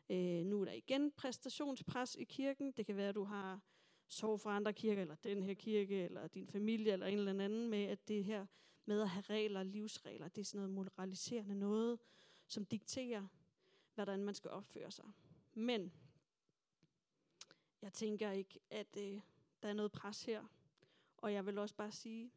Øh, 0.09 0.45
nu 0.45 0.61
er 0.61 0.65
der 0.65 0.71
igen 0.71 1.11
præstationspres 1.11 2.15
i 2.15 2.23
kirken. 2.23 2.71
Det 2.71 2.85
kan 2.85 2.95
være, 2.95 3.09
at 3.09 3.15
du 3.15 3.23
har 3.23 3.61
sorg 4.07 4.39
fra 4.39 4.55
andre 4.55 4.73
kirker, 4.73 5.01
eller 5.01 5.15
den 5.15 5.43
her 5.43 5.53
kirke, 5.53 6.03
eller 6.03 6.27
din 6.27 6.47
familie, 6.47 6.93
eller 6.93 7.07
en 7.07 7.17
eller 7.17 7.43
anden 7.43 7.69
med, 7.69 7.83
at 7.83 8.07
det 8.07 8.23
her 8.23 8.45
med 8.85 9.01
at 9.01 9.09
have 9.09 9.23
regler 9.29 9.59
og 9.59 9.65
livsregler, 9.65 10.27
det 10.27 10.41
er 10.41 10.45
sådan 10.45 10.69
noget 10.69 10.89
moraliserende 10.97 11.55
noget, 11.55 11.99
som 12.47 12.65
dikterer, 12.65 13.27
hvordan 13.95 14.23
man 14.23 14.33
skal 14.33 14.51
opføre 14.51 14.91
sig. 14.91 15.05
Men 15.53 15.93
jeg 17.81 17.93
tænker 17.93 18.31
ikke, 18.31 18.59
at 18.69 18.97
øh, 18.97 19.21
der 19.63 19.69
er 19.69 19.73
noget 19.73 19.91
pres 19.91 20.23
her. 20.23 20.43
Og 21.17 21.33
jeg 21.33 21.45
vil 21.45 21.57
også 21.57 21.75
bare 21.75 21.91
sige, 21.91 22.31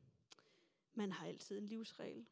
man 0.95 1.13
har 1.13 1.27
altid 1.27 1.59
en 1.59 1.67
livsregel. 1.67 2.27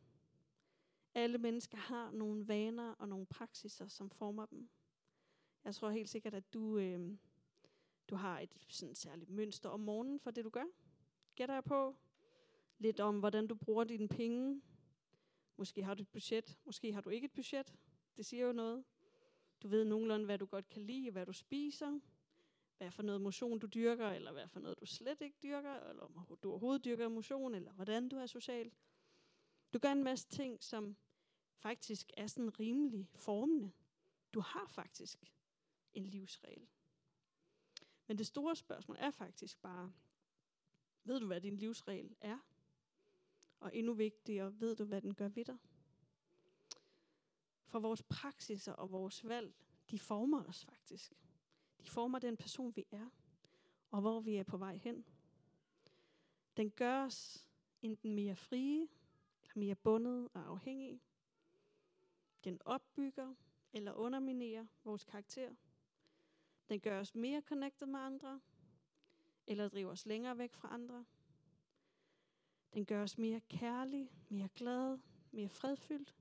Alle 1.15 1.39
mennesker 1.39 1.79
har 1.79 2.11
nogle 2.11 2.49
vaner 2.49 2.93
og 2.93 3.09
nogle 3.09 3.27
praksiser, 3.27 3.89
som 3.89 4.11
former 4.11 4.47
dem. 4.47 4.69
Jeg 5.65 5.75
tror 5.75 5.91
helt 5.91 6.09
sikkert, 6.09 6.35
at 6.35 6.55
du, 6.55 6.79
øh, 6.79 7.17
du 8.09 8.15
har 8.15 8.41
et 8.41 8.57
sådan 8.69 8.95
særligt 8.95 9.31
mønster 9.31 9.69
om 9.69 9.81
morgenen 9.81 10.21
for 10.21 10.31
det, 10.31 10.45
du 10.45 10.51
gør. 10.51 10.65
Gætter 11.35 11.55
jeg 11.55 11.65
på? 11.65 11.97
Lidt 12.79 13.01
om, 13.01 13.19
hvordan 13.19 13.47
du 13.47 13.55
bruger 13.55 13.85
dine 13.85 14.09
penge. 14.09 14.63
Måske 15.57 15.83
har 15.83 15.95
du 15.95 16.03
et 16.03 16.09
budget, 16.09 16.59
måske 16.65 16.93
har 16.93 17.01
du 17.01 17.11
ikke 17.11 17.25
et 17.25 17.33
budget. 17.33 17.75
Det 18.17 18.27
siger 18.27 18.47
jo 18.47 18.53
noget. 18.53 18.85
Du 19.63 19.69
ved 19.69 19.85
nogenlunde, 19.85 20.25
hvad 20.25 20.39
du 20.39 20.47
godt 20.47 20.69
kan 20.69 20.83
lide, 20.83 21.11
hvad 21.11 21.27
du 21.27 21.33
spiser 21.33 22.01
hvad 22.79 22.91
for 22.91 23.03
noget 23.03 23.21
motion 23.21 23.59
du 23.59 23.67
dyrker, 23.67 24.09
eller 24.09 24.33
hvad 24.33 24.49
for 24.49 24.61
noget 24.61 24.81
du 24.81 24.87
slet 24.87 25.21
ikke 25.21 25.37
dyrker, 25.43 25.75
eller 25.75 26.03
om 26.03 26.39
du 26.43 26.51
overhovedet 26.51 26.85
dyrker 26.85 27.09
motion, 27.09 27.55
eller 27.55 27.73
hvordan 27.73 28.09
du 28.09 28.17
er 28.17 28.27
social. 28.27 28.73
Du 29.73 29.79
gør 29.79 29.93
en 29.93 30.05
masse 30.05 30.29
ting, 30.29 30.63
som 30.63 30.97
faktisk 31.55 32.11
er 32.17 32.27
sådan 32.27 32.61
rimelig 32.61 33.09
formende. 33.15 33.73
Du 34.35 34.41
har 34.41 34.67
faktisk 34.69 35.19
en 35.95 36.05
livsregel. 36.05 36.67
Men 38.07 38.19
det 38.19 38.27
store 38.27 38.57
spørgsmål 38.57 38.97
er 39.01 39.11
faktisk 39.11 39.63
bare, 39.63 39.93
ved 41.05 41.21
du, 41.21 41.27
hvad 41.27 41.41
din 41.41 41.57
livsregel 41.57 42.17
er? 42.21 42.39
Og 43.61 43.77
endnu 43.77 43.93
vigtigere, 43.93 44.61
ved 44.61 44.77
du, 44.77 44.85
hvad 44.85 45.03
den 45.03 45.15
gør 45.15 45.29
ved 45.29 45.45
dig? 45.45 45.57
For 47.67 47.79
vores 47.79 48.03
praksiser 48.03 48.73
og 48.73 48.91
vores 48.91 49.29
valg, 49.29 49.55
de 49.91 49.99
former 49.99 50.45
os 50.45 50.65
faktisk. 50.65 51.13
De 51.83 51.91
former 51.91 52.19
den 52.19 52.37
person, 52.37 52.77
vi 52.77 52.87
er, 52.91 53.11
og 53.91 54.01
hvor 54.01 54.21
vi 54.21 54.37
er 54.37 54.45
på 54.45 54.57
vej 54.57 54.77
hen. 54.77 55.05
Den 56.57 56.71
gør 56.71 57.05
os 57.05 57.49
enten 57.83 58.15
mere 58.15 58.37
frie, 58.37 58.89
eller 59.43 59.59
mere 59.59 59.75
bundet 59.75 60.29
og 60.35 60.47
afhængige. 60.47 61.01
Den 62.45 62.63
opbygger 62.65 63.35
eller 63.73 63.93
underminerer 63.93 64.67
vores 64.85 65.05
karakter. 65.05 65.55
Den 66.69 66.81
gør 66.81 67.01
os 67.01 67.15
mere 67.15 67.41
connected 67.41 67.87
med 67.87 68.01
andre, 68.01 68.41
eller 69.47 69.69
driver 69.69 69.91
os 69.91 70.07
længere 70.07 70.39
væk 70.39 70.53
fra 70.53 70.75
andre. 70.75 71.05
Den 72.75 72.87
gør 72.87 73.03
os 73.03 73.19
mere 73.19 73.41
kærlig, 73.41 74.11
mere 74.29 74.49
glad, 74.49 74.99
mere 75.31 75.49
fredfyldt, 75.49 76.17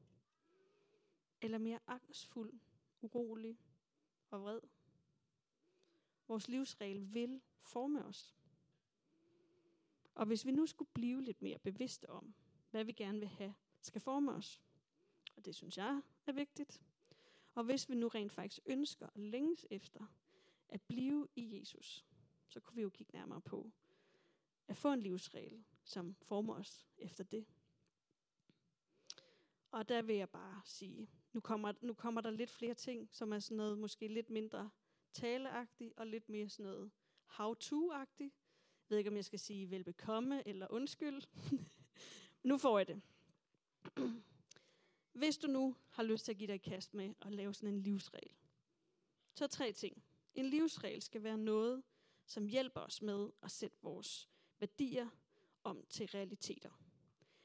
eller 1.41 1.57
mere 1.57 1.79
angstfuld, 1.87 2.53
urolig 3.01 3.59
og 4.29 4.41
vred. 4.41 4.61
Vores 6.27 6.47
livsregel 6.47 7.13
vil 7.13 7.41
forme 7.59 8.05
os. 8.05 8.35
Og 10.15 10.25
hvis 10.25 10.45
vi 10.45 10.51
nu 10.51 10.65
skulle 10.65 10.89
blive 10.93 11.21
lidt 11.21 11.41
mere 11.41 11.59
bevidste 11.59 12.09
om, 12.09 12.33
hvad 12.71 12.83
vi 12.83 12.91
gerne 12.91 13.19
vil 13.19 13.27
have, 13.27 13.53
skal 13.81 14.01
forme 14.01 14.33
os, 14.33 14.61
og 15.35 15.45
det 15.45 15.55
synes 15.55 15.77
jeg 15.77 16.01
er 16.25 16.31
vigtigt, 16.31 16.81
og 17.55 17.63
hvis 17.63 17.89
vi 17.89 17.95
nu 17.95 18.07
rent 18.07 18.31
faktisk 18.31 18.61
ønsker 18.65 19.07
og 19.07 19.19
længes 19.19 19.65
efter 19.69 20.07
at 20.69 20.81
blive 20.81 21.27
i 21.35 21.59
Jesus, 21.59 22.05
så 22.47 22.59
kunne 22.59 22.75
vi 22.75 22.81
jo 22.81 22.89
kigge 22.89 23.13
nærmere 23.13 23.41
på 23.41 23.71
at 24.67 24.77
få 24.77 24.93
en 24.93 25.01
livsregel, 25.01 25.63
som 25.83 26.15
former 26.21 26.55
os 26.55 26.87
efter 26.97 27.23
det. 27.23 27.45
Og 29.71 29.89
der 29.89 30.01
vil 30.01 30.15
jeg 30.15 30.29
bare 30.29 30.61
sige, 30.65 31.09
nu 31.33 31.39
kommer, 31.39 31.73
nu 31.81 31.93
kommer 31.93 32.21
der 32.21 32.29
lidt 32.29 32.49
flere 32.49 32.73
ting, 32.73 33.09
som 33.11 33.33
er 33.33 33.39
sådan 33.39 33.57
noget 33.57 33.77
måske 33.77 34.07
lidt 34.07 34.29
mindre 34.29 34.69
taleagtig 35.13 35.93
og 35.97 36.07
lidt 36.07 36.29
mere 36.29 36.49
sådan 36.49 36.71
noget 36.71 36.91
how-to-agtig. 37.25 38.31
Jeg 38.89 38.89
ved 38.89 38.97
ikke, 38.97 39.09
om 39.09 39.15
jeg 39.15 39.25
skal 39.25 39.39
sige 39.39 39.71
velbekomme 39.71 40.47
eller 40.47 40.67
undskyld. 40.69 41.21
nu 42.49 42.57
får 42.57 42.79
jeg 42.79 42.87
det. 42.87 43.01
Hvis 45.13 45.37
du 45.37 45.47
nu 45.47 45.75
har 45.89 46.03
lyst 46.03 46.25
til 46.25 46.31
at 46.31 46.37
give 46.37 46.47
dig 46.47 46.55
i 46.55 46.69
kast 46.69 46.93
med 46.93 47.13
at 47.21 47.31
lave 47.31 47.53
sådan 47.53 47.73
en 47.73 47.81
livsregel, 47.81 48.35
så 49.33 49.47
tre 49.47 49.71
ting. 49.71 50.03
En 50.35 50.45
livsregel 50.45 51.01
skal 51.01 51.23
være 51.23 51.37
noget, 51.37 51.83
som 52.25 52.45
hjælper 52.45 52.81
os 52.81 53.01
med 53.01 53.29
at 53.43 53.51
sætte 53.51 53.77
vores 53.81 54.29
værdier 54.59 55.09
om 55.63 55.85
til 55.89 56.07
realiteter. 56.07 56.71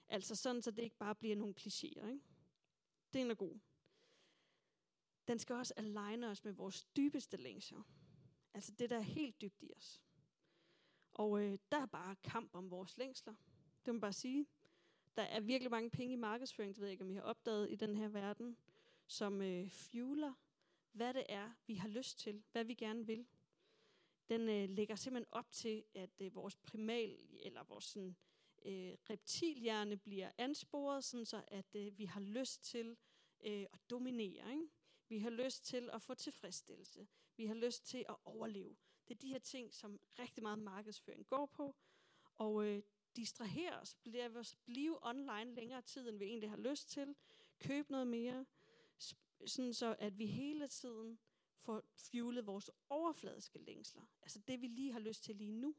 Altså 0.08 0.34
sådan, 0.34 0.62
så 0.62 0.70
det 0.70 0.82
ikke 0.82 0.96
bare 0.96 1.14
bliver 1.14 1.36
nogle 1.36 1.54
klichéer. 1.60 2.06
Ikke? 2.06 2.20
Det 3.12 3.22
er 3.22 3.34
god 3.34 3.58
den 5.30 5.38
skal 5.38 5.56
også 5.56 5.74
aligne 5.76 6.28
os 6.28 6.44
med 6.44 6.52
vores 6.52 6.84
dybeste 6.84 7.36
længsler. 7.36 7.82
Altså 8.54 8.72
det, 8.72 8.90
der 8.90 8.96
er 8.96 9.00
helt 9.00 9.40
dybt 9.40 9.62
i 9.62 9.72
os. 9.76 10.02
Og 11.12 11.42
øh, 11.42 11.58
der 11.72 11.78
er 11.82 11.86
bare 11.86 12.16
kamp 12.16 12.54
om 12.54 12.70
vores 12.70 12.96
længsler. 12.96 13.34
Det 13.84 13.86
må 13.86 13.92
man 13.92 14.00
bare 14.00 14.12
sige. 14.12 14.46
Der 15.16 15.22
er 15.22 15.40
virkelig 15.40 15.70
mange 15.70 15.90
penge 15.90 16.12
i 16.12 16.16
markedsføring, 16.16 16.74
det 16.74 16.80
ved 16.80 16.88
jeg 16.88 16.92
ikke, 16.92 17.04
om 17.04 17.10
I 17.10 17.14
har 17.14 17.22
opdaget 17.22 17.70
i 17.70 17.74
den 17.74 17.96
her 17.96 18.08
verden, 18.08 18.56
som 19.06 19.42
øh, 19.42 19.70
fueler, 19.70 20.34
hvad 20.92 21.14
det 21.14 21.24
er, 21.28 21.50
vi 21.66 21.74
har 21.74 21.88
lyst 21.88 22.18
til, 22.18 22.42
hvad 22.52 22.64
vi 22.64 22.74
gerne 22.74 23.06
vil. 23.06 23.26
Den 24.28 24.48
øh, 24.48 24.68
lægger 24.68 24.94
simpelthen 24.94 25.32
op 25.32 25.50
til, 25.50 25.84
at 25.94 26.10
øh, 26.20 26.34
vores 26.34 26.56
primal, 26.56 27.18
eller 27.42 27.62
vores 27.62 27.84
sådan, 27.84 28.16
øh, 28.64 28.96
reptilhjerne 29.10 29.96
bliver 29.96 30.30
ansporet, 30.38 31.04
sådan 31.04 31.26
så 31.26 31.44
at 31.48 31.74
øh, 31.74 31.98
vi 31.98 32.04
har 32.04 32.20
lyst 32.20 32.64
til 32.64 32.96
øh, 33.40 33.66
at 33.72 33.90
dominere. 33.90 34.52
Ikke? 34.52 34.68
Vi 35.08 35.18
har 35.18 35.30
lyst 35.30 35.64
til 35.64 35.90
at 35.92 36.02
få 36.02 36.14
tilfredsstillelse. 36.14 37.08
Vi 37.36 37.46
har 37.46 37.54
lyst 37.54 37.86
til 37.86 38.04
at 38.08 38.16
overleve. 38.24 38.76
Det 39.08 39.14
er 39.14 39.18
de 39.18 39.28
her 39.28 39.38
ting, 39.38 39.74
som 39.74 40.00
rigtig 40.18 40.42
meget 40.42 40.58
markedsføring 40.58 41.26
går 41.26 41.46
på. 41.46 41.76
Og 42.36 42.64
øh, 42.64 42.82
distrahere 43.16 43.80
os, 43.80 43.96
os 44.36 44.56
blive 44.64 45.06
online 45.06 45.54
længere 45.54 45.82
tid, 45.82 46.08
end 46.08 46.18
vi 46.18 46.24
egentlig 46.24 46.50
har 46.50 46.56
lyst 46.56 46.90
til. 46.90 47.14
Køb 47.58 47.90
noget 47.90 48.06
mere, 48.06 48.46
sådan 49.46 49.74
så 49.74 49.96
at 49.98 50.18
vi 50.18 50.26
hele 50.26 50.68
tiden 50.68 51.18
får 51.56 51.82
fuelet 51.96 52.46
vores 52.46 52.70
overfladiske 52.88 53.58
længsler. 53.58 54.02
Altså 54.22 54.38
det, 54.38 54.60
vi 54.60 54.66
lige 54.66 54.92
har 54.92 55.00
lyst 55.00 55.24
til 55.24 55.36
lige 55.36 55.52
nu. 55.52 55.74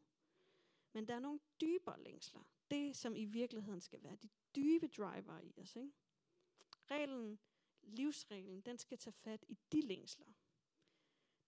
Men 0.93 1.07
der 1.07 1.16
er 1.16 1.20
nogle 1.20 1.39
dybere 1.62 2.03
længsler. 2.03 2.43
Det, 2.72 2.95
som 2.95 3.16
i 3.16 3.26
virkeligheden 3.26 3.82
skal 3.82 4.03
være 4.03 4.16
de 4.16 4.30
dybe 4.55 4.88
driver 4.88 5.39
i 5.39 5.53
os. 5.57 5.76
Ikke? 5.76 5.91
Reglen 6.91 7.39
livsreglen, 7.84 8.62
den 8.62 8.78
skal 8.78 8.97
tage 8.97 9.14
fat 9.14 9.45
i 9.47 9.57
de 9.72 9.82
længsler. 9.82 10.34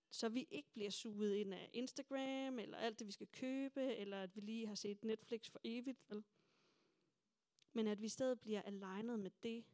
Så 0.10 0.30
vi 0.30 0.48
ikke 0.52 0.70
bliver 0.74 0.90
suget 0.90 1.36
ind 1.36 1.54
af 1.54 1.70
Instagram, 1.74 2.60
eller 2.60 2.78
alt 2.78 3.00
det, 3.00 3.08
vi 3.08 3.12
skal 3.12 3.28
købe, 3.28 3.96
eller 3.96 4.24
at 4.24 4.36
vi 4.36 4.42
lige 4.42 4.68
har 4.68 4.76
set 4.76 5.04
Netflix 5.04 5.50
for 5.50 5.60
evigt. 5.64 6.10
Vel? 6.10 6.24
Men 7.74 7.88
at 7.88 8.02
vi 8.02 8.06
i 8.06 8.10
stedet 8.10 8.40
bliver 8.40 8.62
alignet 8.62 9.20
med 9.20 9.32
det, 9.44 9.66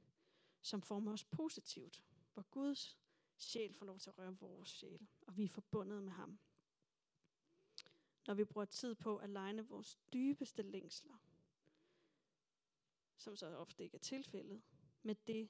som 0.61 0.81
former 0.81 1.13
os 1.13 1.25
positivt. 1.25 2.03
Hvor 2.33 2.43
Guds 2.51 2.97
sjæl 3.37 3.73
får 3.73 3.85
lov 3.85 3.99
til 3.99 4.09
at 4.09 4.17
røre 4.17 4.37
vores 4.37 4.69
sjæl, 4.69 5.07
og 5.27 5.37
vi 5.37 5.43
er 5.43 5.49
forbundet 5.49 6.03
med 6.03 6.11
ham. 6.11 6.39
Når 8.27 8.33
vi 8.33 8.45
bruger 8.45 8.65
tid 8.65 8.95
på 8.95 9.17
at 9.17 9.29
legne 9.29 9.67
vores 9.67 9.99
dybeste 10.13 10.61
længsler, 10.61 11.17
som 13.17 13.35
så 13.35 13.47
ofte 13.47 13.83
ikke 13.83 13.95
er 13.95 13.99
tilfældet, 13.99 14.61
med 15.03 15.15
det, 15.15 15.49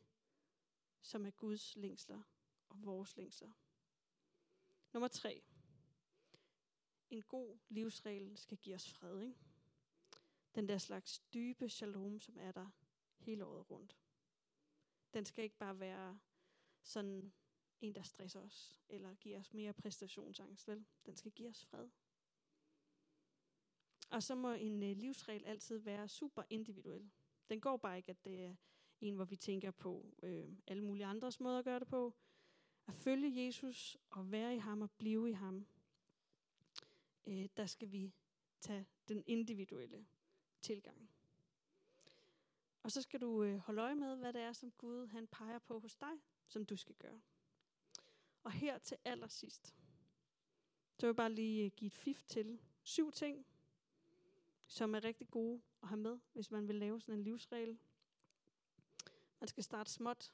som 1.01 1.25
er 1.25 1.31
Guds 1.31 1.75
længsler 1.75 2.21
og 2.69 2.83
vores 2.83 3.17
længsler. 3.17 3.51
Nummer 4.93 5.07
tre. 5.07 5.43
En 7.09 7.21
god 7.21 7.57
livsregel 7.69 8.37
skal 8.37 8.57
give 8.57 8.75
os 8.75 8.89
fred. 8.89 9.21
Ikke? 9.21 9.39
Den 10.55 10.69
der 10.69 10.77
slags 10.77 11.19
dybe 11.19 11.69
shalom, 11.69 12.19
som 12.19 12.37
er 12.37 12.51
der 12.51 12.69
hele 13.17 13.45
året 13.45 13.69
rundt. 13.69 13.97
Den 15.13 15.25
skal 15.25 15.43
ikke 15.43 15.57
bare 15.57 15.79
være 15.79 16.19
sådan 16.89 17.31
en, 17.81 17.95
der 17.95 18.01
stresser 18.01 18.41
os, 18.41 18.79
eller 18.89 19.13
giver 19.13 19.39
os 19.39 19.53
mere 19.53 19.73
præstationsangst, 19.73 20.67
vel? 20.67 20.85
Den 21.05 21.15
skal 21.15 21.31
give 21.31 21.49
os 21.49 21.65
fred. 21.65 21.89
Og 24.09 24.23
så 24.23 24.35
må 24.35 24.51
en 24.51 24.83
øh, 24.83 24.97
livsregel 24.97 25.45
altid 25.45 25.77
være 25.77 26.07
super 26.07 26.43
individuel. 26.49 27.09
Den 27.49 27.61
går 27.61 27.77
bare 27.77 27.97
ikke, 27.97 28.09
at 28.09 28.25
det 28.25 28.45
er 28.45 28.55
en, 29.01 29.15
hvor 29.15 29.25
vi 29.25 29.35
tænker 29.35 29.71
på 29.71 30.05
øh, 30.23 30.49
alle 30.67 30.83
mulige 30.83 31.05
andres 31.05 31.39
måder 31.39 31.59
at 31.59 31.65
gøre 31.65 31.79
det 31.79 31.87
på. 31.87 32.13
At 32.87 32.93
følge 32.93 33.45
Jesus 33.45 33.97
og 34.09 34.31
være 34.31 34.55
i 34.55 34.57
ham 34.57 34.81
og 34.81 34.91
blive 34.91 35.29
i 35.29 35.33
ham, 35.33 35.67
øh, 37.27 37.49
der 37.57 37.65
skal 37.65 37.91
vi 37.91 38.13
tage 38.61 38.87
den 39.07 39.23
individuelle 39.27 40.05
tilgang. 40.61 41.09
Og 42.83 42.91
så 42.91 43.01
skal 43.01 43.21
du 43.21 43.43
øh, 43.43 43.57
holde 43.57 43.81
øje 43.81 43.95
med, 43.95 44.15
hvad 44.15 44.33
det 44.33 44.41
er, 44.41 44.53
som 44.53 44.71
Gud 44.71 45.07
han 45.07 45.27
peger 45.27 45.59
på 45.59 45.79
hos 45.79 45.95
dig, 45.95 46.13
som 46.49 46.65
du 46.65 46.75
skal 46.75 46.95
gøre. 46.95 47.21
Og 48.43 48.51
her 48.51 48.77
til 48.77 48.97
allersidst, 49.05 49.75
så 50.97 51.05
vil 51.05 51.07
jeg 51.07 51.15
bare 51.15 51.33
lige 51.33 51.65
øh, 51.65 51.71
give 51.71 51.87
et 51.87 51.93
fif 51.93 52.23
til 52.23 52.61
syv 52.83 53.11
ting, 53.11 53.45
som 54.67 54.95
er 54.95 55.03
rigtig 55.03 55.29
gode 55.29 55.61
at 55.81 55.87
have 55.87 55.99
med, 55.99 56.19
hvis 56.33 56.51
man 56.51 56.67
vil 56.67 56.75
lave 56.75 57.01
sådan 57.01 57.15
en 57.15 57.23
livsregel. 57.23 57.79
Man 59.39 59.47
skal 59.47 59.63
starte 59.63 59.91
småt. 59.91 60.33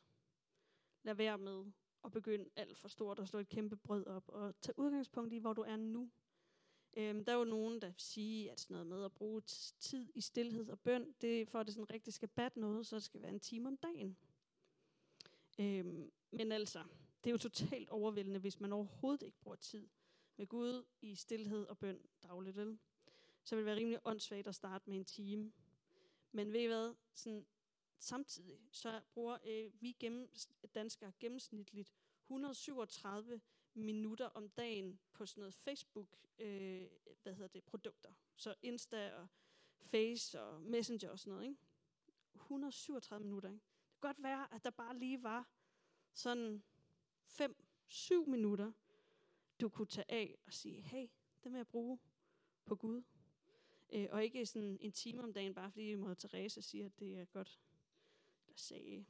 Lad 1.03 1.15
være 1.15 1.37
med 1.37 1.65
at 2.03 2.11
begynde 2.11 2.49
alt 2.55 2.77
for 2.77 2.87
stort 2.87 3.19
og 3.19 3.27
slå 3.27 3.39
et 3.39 3.49
kæmpe 3.49 3.75
brød 3.75 4.07
op. 4.07 4.29
Og 4.29 4.61
tage 4.61 4.79
udgangspunkt 4.79 5.33
i, 5.33 5.37
hvor 5.37 5.53
du 5.53 5.61
er 5.61 5.75
nu. 5.75 6.11
Øhm, 6.97 7.25
der 7.25 7.33
er 7.33 7.37
jo 7.37 7.43
nogen, 7.43 7.81
der 7.81 7.91
siger, 7.97 8.51
at 8.51 8.59
sådan 8.59 8.73
noget 8.73 8.87
med 8.87 9.05
at 9.05 9.11
bruge 9.11 9.41
tid 9.79 10.11
i 10.15 10.21
stillhed 10.21 10.69
og 10.69 10.79
bøn, 10.79 11.15
det 11.21 11.49
for 11.49 11.59
at 11.59 11.65
det 11.65 11.75
sådan 11.75 11.89
rigtig 11.89 12.13
skal 12.13 12.27
batte 12.27 12.59
noget, 12.59 12.87
så 12.87 12.95
det 12.95 13.03
skal 13.03 13.21
være 13.21 13.31
en 13.31 13.39
time 13.39 13.67
om 13.67 13.77
dagen. 13.77 14.17
Øhm, 15.59 16.11
men 16.31 16.51
altså, 16.51 16.83
det 17.23 17.29
er 17.29 17.31
jo 17.31 17.37
totalt 17.37 17.89
overvældende, 17.89 18.39
hvis 18.39 18.59
man 18.59 18.73
overhovedet 18.73 19.21
ikke 19.21 19.37
bruger 19.39 19.55
tid 19.55 19.87
med 20.37 20.47
Gud 20.47 20.85
i 21.01 21.15
stillhed 21.15 21.65
og 21.65 21.77
bøn 21.77 21.99
dagligt. 22.23 22.55
Vel? 22.55 22.79
Så 23.43 23.55
vil 23.55 23.61
det 23.61 23.65
være 23.65 23.75
rimelig 23.75 23.99
åndssvagt 24.05 24.47
at 24.47 24.55
starte 24.55 24.89
med 24.89 24.97
en 24.97 25.05
time. 25.05 25.53
Men 26.31 26.53
ved 26.53 26.59
I 26.59 26.65
hvad? 26.65 26.95
Sådan, 27.13 27.45
samtidig 27.99 28.59
så 28.71 29.01
bruger 29.13 29.37
øh, 29.43 29.81
vi 29.81 29.95
gennem, 29.99 30.29
danskere 30.75 31.11
gennemsnitligt 31.19 31.93
137 32.25 33.41
minutter 33.73 34.25
om 34.25 34.49
dagen 34.49 34.99
på 35.13 35.25
sådan 35.25 35.41
noget 35.41 35.53
Facebook, 35.53 36.17
øh, 36.39 36.87
hvad 37.23 37.33
hedder 37.33 37.47
det, 37.47 37.63
produkter. 37.63 38.13
Så 38.35 38.55
Insta 38.61 39.15
og 39.15 39.27
Face 39.81 40.41
og 40.41 40.61
Messenger 40.61 41.09
og 41.09 41.19
sådan 41.19 41.33
noget, 41.33 41.47
ikke? 41.47 41.59
137 42.35 43.25
minutter, 43.25 43.49
ikke? 43.49 43.61
Det 43.95 44.01
kan 44.01 44.07
godt 44.09 44.23
være, 44.23 44.53
at 44.53 44.63
der 44.63 44.69
bare 44.69 44.97
lige 44.97 45.23
var 45.23 45.47
sådan 46.13 46.63
5-7 47.27 48.25
minutter, 48.27 48.71
du 49.61 49.69
kunne 49.69 49.87
tage 49.87 50.11
af 50.11 50.37
og 50.45 50.53
sige, 50.53 50.81
hey, 50.81 51.07
det 51.43 51.51
vil 51.51 51.57
jeg 51.57 51.67
bruge 51.67 51.99
på 52.65 52.75
Gud. 52.75 53.03
Øh, 53.89 54.07
og 54.11 54.23
ikke 54.23 54.45
sådan 54.45 54.77
en 54.81 54.91
time 54.91 55.23
om 55.23 55.33
dagen, 55.33 55.53
bare 55.53 55.71
fordi 55.71 55.95
mod 55.95 56.15
Teresa 56.15 56.61
siger, 56.61 56.85
at 56.85 56.99
det 56.99 57.17
er 57.17 57.25
godt. 57.25 57.59
Eller 58.47 58.57
sagde. 58.57 59.05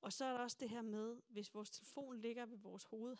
Og 0.00 0.12
så 0.12 0.24
er 0.24 0.32
der 0.32 0.38
også 0.38 0.56
det 0.60 0.70
her 0.70 0.82
med, 0.82 1.22
hvis 1.28 1.54
vores 1.54 1.70
telefon 1.70 2.20
ligger 2.20 2.46
ved 2.46 2.58
vores 2.58 2.84
hoved. 2.84 3.16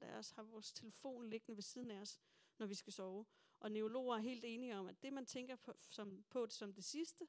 90% 0.00 0.04
af 0.04 0.18
os 0.18 0.30
har 0.30 0.42
vores 0.42 0.72
telefon 0.72 1.30
liggende 1.30 1.56
ved 1.56 1.62
siden 1.62 1.90
af 1.90 2.00
os, 2.00 2.20
når 2.58 2.66
vi 2.66 2.74
skal 2.74 2.92
sove. 2.92 3.26
Og 3.60 3.72
neurologer 3.72 4.16
er 4.16 4.20
helt 4.20 4.44
enige 4.44 4.76
om, 4.76 4.86
at 4.86 5.02
det 5.02 5.12
man 5.12 5.26
tænker 5.26 5.56
på 5.56 5.72
som, 5.78 6.24
på 6.28 6.46
det 6.46 6.52
som 6.52 6.72
det 6.72 6.84
sidste, 6.84 7.28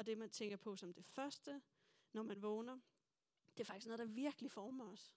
og 0.00 0.06
det 0.06 0.18
man 0.18 0.30
tænker 0.30 0.56
på 0.56 0.76
som 0.76 0.94
det 0.94 1.04
første, 1.04 1.62
når 2.12 2.22
man 2.22 2.42
vågner, 2.42 2.78
det 3.56 3.60
er 3.60 3.64
faktisk 3.64 3.86
noget, 3.86 3.98
der 3.98 4.04
virkelig 4.04 4.50
former 4.50 4.92
os. 4.92 5.14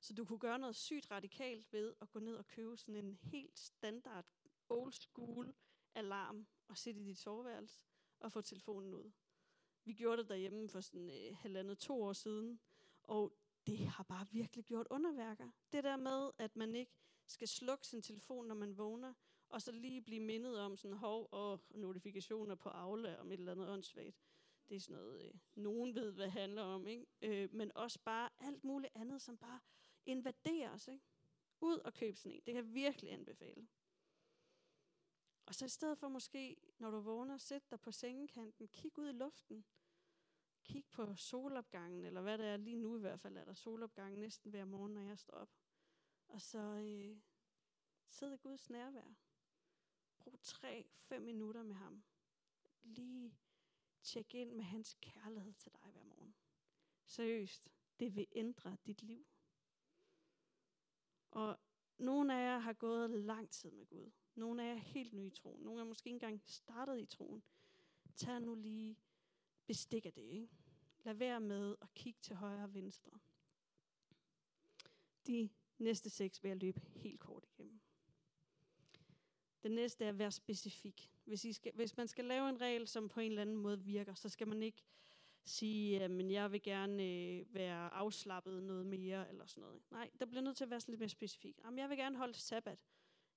Så 0.00 0.14
du 0.14 0.24
kunne 0.24 0.38
gøre 0.38 0.58
noget 0.58 0.76
sygt 0.76 1.10
radikalt 1.10 1.72
ved 1.72 1.94
at 2.00 2.10
gå 2.10 2.18
ned 2.18 2.36
og 2.36 2.46
købe 2.46 2.76
sådan 2.76 2.96
en 2.96 3.14
helt 3.14 3.58
standard 3.58 4.26
old 4.68 4.92
school 4.92 5.54
alarm 5.94 6.46
og 6.68 6.78
sætte 6.78 7.00
i 7.00 7.04
dit 7.04 7.18
soveværelse 7.18 7.84
og 8.20 8.32
få 8.32 8.40
telefonen 8.40 8.94
ud. 8.94 9.10
Vi 9.84 9.92
gjorde 9.92 10.22
det 10.22 10.28
derhjemme 10.28 10.68
for 10.68 10.80
sådan 10.80 11.10
øh, 11.10 11.36
halvandet 11.36 11.78
to 11.78 12.02
år 12.02 12.12
siden, 12.12 12.60
og 13.02 13.32
det 13.66 13.78
har 13.78 14.04
bare 14.04 14.26
virkelig 14.30 14.64
gjort 14.64 14.86
underværker. 14.90 15.50
Det 15.72 15.84
der 15.84 15.96
med, 15.96 16.30
at 16.38 16.56
man 16.56 16.74
ikke 16.74 16.92
skal 17.26 17.48
slukke 17.48 17.86
sin 17.86 18.02
telefon, 18.02 18.46
når 18.46 18.54
man 18.54 18.78
vågner, 18.78 19.14
og 19.50 19.62
så 19.62 19.72
lige 19.72 20.02
blive 20.02 20.20
mindet 20.20 20.58
om 20.58 20.76
sådan 20.76 20.96
hov 20.96 21.28
og 21.32 21.60
notifikationer 21.70 22.54
på 22.54 22.68
Aula 22.68 23.16
om 23.16 23.32
et 23.32 23.38
eller 23.38 23.52
andet 23.52 23.68
åndssvagt. 23.68 24.16
Det 24.68 24.76
er 24.76 24.80
sådan 24.80 24.96
noget, 24.96 25.26
øh, 25.26 25.34
nogen 25.54 25.94
ved, 25.94 26.12
hvad 26.12 26.24
det 26.24 26.32
handler 26.32 26.62
om, 26.62 26.86
ikke? 26.86 27.06
Øh, 27.22 27.54
men 27.54 27.72
også 27.74 27.98
bare 28.04 28.28
alt 28.40 28.64
muligt 28.64 28.92
andet, 28.96 29.22
som 29.22 29.36
bare 29.36 29.60
invaderer 30.06 30.70
os. 30.70 30.88
Ikke? 30.88 31.04
Ud 31.60 31.78
og 31.78 31.94
køb 31.94 32.16
sådan 32.16 32.32
en. 32.32 32.42
Det 32.46 32.54
kan 32.54 32.64
jeg 32.64 32.74
virkelig 32.74 33.12
anbefale. 33.12 33.68
Og 35.46 35.54
så 35.54 35.64
i 35.64 35.68
stedet 35.68 35.98
for 35.98 36.08
måske, 36.08 36.56
når 36.78 36.90
du 36.90 37.00
vågner, 37.00 37.38
sæt 37.38 37.70
dig 37.70 37.80
på 37.80 37.92
sengekanten, 37.92 38.68
kig 38.68 38.98
ud 38.98 39.08
i 39.08 39.12
luften. 39.12 39.64
Kig 40.64 40.84
på 40.90 41.16
solopgangen, 41.16 42.04
eller 42.04 42.20
hvad 42.20 42.38
det 42.38 42.46
er 42.46 42.56
lige 42.56 42.76
nu 42.76 42.96
i 42.96 43.00
hvert 43.00 43.20
fald, 43.20 43.36
er 43.36 43.44
der 43.44 43.54
solopgang 43.54 44.18
næsten 44.18 44.50
hver 44.50 44.64
morgen, 44.64 44.94
når 44.94 45.02
jeg 45.02 45.18
står 45.18 45.34
op. 45.34 45.50
Og 46.28 46.40
så 46.40 46.58
øh, 46.58 47.16
sid 48.08 48.32
i 48.32 48.36
Guds 48.36 48.70
nærvær. 48.70 49.14
Brug 50.20 50.38
3-5 50.44 51.18
minutter 51.18 51.62
med 51.62 51.74
ham. 51.74 52.02
Lige 52.82 53.38
tjek 54.02 54.34
ind 54.34 54.52
med 54.52 54.64
hans 54.64 54.96
kærlighed 55.00 55.52
til 55.52 55.72
dig 55.72 55.90
hver 55.92 56.04
morgen. 56.04 56.34
Seriøst, 57.06 57.68
det 58.00 58.16
vil 58.16 58.26
ændre 58.32 58.76
dit 58.86 59.02
liv. 59.02 59.26
Og 61.30 61.58
nogle 61.98 62.34
af 62.34 62.44
jer 62.44 62.58
har 62.58 62.72
gået 62.72 63.10
lang 63.10 63.50
tid 63.50 63.70
med 63.70 63.86
Gud. 63.86 64.10
Nogle 64.34 64.62
af 64.62 64.66
jer 64.66 64.74
er 64.74 64.78
helt 64.78 65.12
nye 65.12 65.26
i 65.26 65.30
troen. 65.30 65.62
Nogle 65.62 65.80
er 65.80 65.84
måske 65.84 66.06
ikke 66.06 66.14
engang 66.14 66.42
startet 66.46 67.00
i 67.00 67.06
troen. 67.06 67.42
Tag 68.16 68.40
nu 68.40 68.54
lige 68.54 68.96
bestik 69.66 70.06
af 70.06 70.12
det. 70.12 70.22
Ikke? 70.22 70.48
Lad 71.04 71.14
være 71.14 71.40
med 71.40 71.76
at 71.80 71.94
kigge 71.94 72.20
til 72.20 72.36
højre 72.36 72.64
og 72.64 72.74
venstre. 72.74 73.20
De 75.26 75.50
næste 75.78 76.10
seks 76.10 76.42
vil 76.42 76.48
jeg 76.48 76.56
løbe 76.56 76.80
helt 76.80 77.20
kort 77.20 77.44
igennem. 77.44 77.80
Den 79.62 79.72
næste 79.72 80.04
er 80.04 80.08
at 80.08 80.18
være 80.18 80.32
specifik. 80.32 81.10
Hvis, 81.24 81.44
I 81.44 81.52
skal, 81.52 81.72
hvis 81.74 81.96
man 81.96 82.08
skal 82.08 82.24
lave 82.24 82.48
en 82.48 82.60
regel, 82.60 82.88
som 82.88 83.08
på 83.08 83.20
en 83.20 83.30
eller 83.30 83.42
anden 83.42 83.56
måde 83.56 83.80
virker, 83.80 84.14
så 84.14 84.28
skal 84.28 84.48
man 84.48 84.62
ikke 84.62 84.82
sige, 85.44 86.02
at 86.02 86.32
jeg 86.32 86.52
vil 86.52 86.62
gerne 86.62 87.04
øh, 87.04 87.54
være 87.54 87.94
afslappet 87.94 88.62
noget 88.62 88.86
mere, 88.86 89.28
eller 89.28 89.46
sådan 89.46 89.60
noget. 89.60 89.82
Nej, 89.90 90.10
der 90.20 90.26
bliver 90.26 90.42
nødt 90.42 90.56
til 90.56 90.64
at 90.64 90.70
være 90.70 90.80
sådan 90.80 90.92
lidt 90.92 91.00
mere 91.00 91.08
specifik. 91.08 91.58
Jamen, 91.64 91.78
jeg 91.78 91.88
vil 91.88 91.96
gerne 91.98 92.16
holde 92.16 92.34
sabbat 92.34 92.78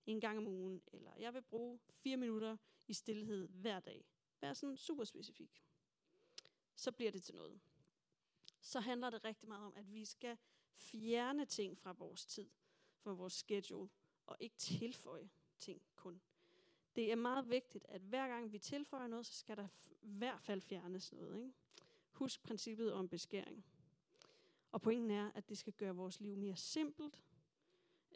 en 0.05 0.21
gang 0.21 0.37
om 0.37 0.47
ugen, 0.47 0.81
eller 0.93 1.11
jeg 1.17 1.33
vil 1.33 1.41
bruge 1.41 1.79
fire 1.89 2.17
minutter 2.17 2.57
i 2.87 2.93
stillhed 2.93 3.47
hver 3.47 3.79
dag. 3.79 4.05
Vær 4.41 4.53
sådan 4.53 4.77
super 4.77 5.03
specifik. 5.03 5.63
Så 6.75 6.91
bliver 6.91 7.11
det 7.11 7.23
til 7.23 7.35
noget. 7.35 7.59
Så 8.61 8.79
handler 8.79 9.09
det 9.09 9.23
rigtig 9.23 9.47
meget 9.47 9.65
om, 9.65 9.73
at 9.75 9.93
vi 9.93 10.05
skal 10.05 10.37
fjerne 10.73 11.45
ting 11.45 11.77
fra 11.77 11.91
vores 11.91 12.25
tid, 12.25 12.49
fra 12.97 13.13
vores 13.13 13.33
schedule, 13.33 13.89
og 14.25 14.37
ikke 14.39 14.55
tilføje 14.55 15.29
ting 15.63 15.81
kun. 15.95 16.21
Det 16.95 17.11
er 17.11 17.15
meget 17.15 17.49
vigtigt, 17.49 17.85
at 17.89 18.01
hver 18.01 18.27
gang 18.27 18.51
vi 18.51 18.59
tilføjer 18.59 19.07
noget, 19.07 19.25
så 19.25 19.33
skal 19.33 19.57
der 19.57 19.67
i 20.01 20.07
hvert 20.07 20.41
fald 20.41 20.61
fjernes 20.61 21.11
noget. 21.11 21.37
Ikke? 21.37 21.53
Husk 22.11 22.43
princippet 22.43 22.93
om 22.93 23.09
beskæring. 23.09 23.65
Og 24.71 24.81
pointen 24.81 25.11
er, 25.11 25.31
at 25.35 25.49
det 25.49 25.57
skal 25.57 25.73
gøre 25.73 25.95
vores 25.95 26.19
liv 26.19 26.35
mere 26.35 26.55
simpelt, 26.55 27.21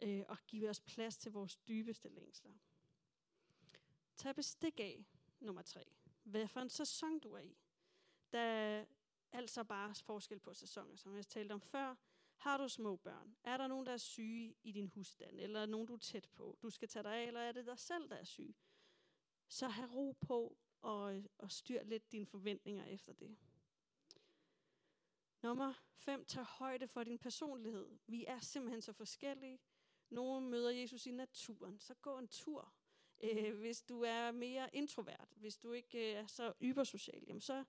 øh, 0.02 0.24
og 0.28 0.38
give 0.46 0.70
os 0.70 0.80
plads 0.80 1.16
til 1.16 1.32
vores 1.32 1.56
dybeste 1.56 2.08
længsler. 2.08 2.52
Tag 4.16 4.34
bestik 4.34 4.80
af, 4.80 5.04
nummer 5.40 5.62
tre. 5.62 5.84
Hvad 6.22 6.48
for 6.48 6.60
en 6.60 6.70
sæson 6.70 7.18
du 7.18 7.32
er 7.32 7.40
i. 7.40 7.56
Da 8.32 8.84
altså 9.32 9.64
bare 9.64 9.94
forskel 9.94 10.38
på 10.38 10.54
sæsoner, 10.54 10.96
som 10.96 11.16
jeg 11.16 11.26
talte 11.26 11.52
om 11.52 11.60
før. 11.60 11.94
Har 12.38 12.56
du 12.56 12.68
små 12.68 12.96
børn? 12.96 13.36
Er 13.44 13.56
der 13.56 13.66
nogen, 13.66 13.86
der 13.86 13.92
er 13.92 13.96
syge 13.96 14.54
i 14.62 14.72
din 14.72 14.88
husstand? 14.88 15.40
Eller 15.40 15.66
nogen, 15.66 15.86
du 15.86 15.94
er 15.94 15.98
tæt 15.98 16.28
på? 16.34 16.58
Du 16.62 16.70
skal 16.70 16.88
tage 16.88 17.02
dig 17.02 17.14
af, 17.14 17.26
eller 17.26 17.40
er 17.40 17.52
det 17.52 17.66
dig 17.66 17.78
selv, 17.78 18.10
der 18.10 18.16
er 18.16 18.24
syg? 18.24 18.56
Så 19.48 19.68
have 19.68 19.90
ro 19.94 20.16
på 20.20 20.56
og, 20.82 21.22
og 21.38 21.52
styr 21.52 21.82
lidt 21.82 22.12
dine 22.12 22.26
forventninger 22.26 22.84
efter 22.84 23.12
det. 23.12 23.36
Nummer 25.42 25.74
5. 25.94 26.24
Tag 26.24 26.44
højde 26.44 26.88
for 26.88 27.04
din 27.04 27.18
personlighed. 27.18 27.98
Vi 28.06 28.24
er 28.24 28.38
simpelthen 28.38 28.82
så 28.82 28.92
forskellige. 28.92 29.60
Nogle 30.10 30.48
møder 30.48 30.70
Jesus 30.70 31.06
i 31.06 31.10
naturen, 31.10 31.78
så 31.78 31.94
gå 31.94 32.18
en 32.18 32.28
tur. 32.28 32.72
Øh, 33.20 33.58
hvis 33.58 33.82
du 33.82 34.02
er 34.02 34.30
mere 34.30 34.68
introvert, 34.72 35.28
hvis 35.36 35.56
du 35.56 35.72
ikke 35.72 36.10
øh, 36.10 36.22
er 36.22 36.26
så 36.26 36.52
ybersocial, 36.62 37.24
jamen 37.26 37.40
så, 37.40 37.64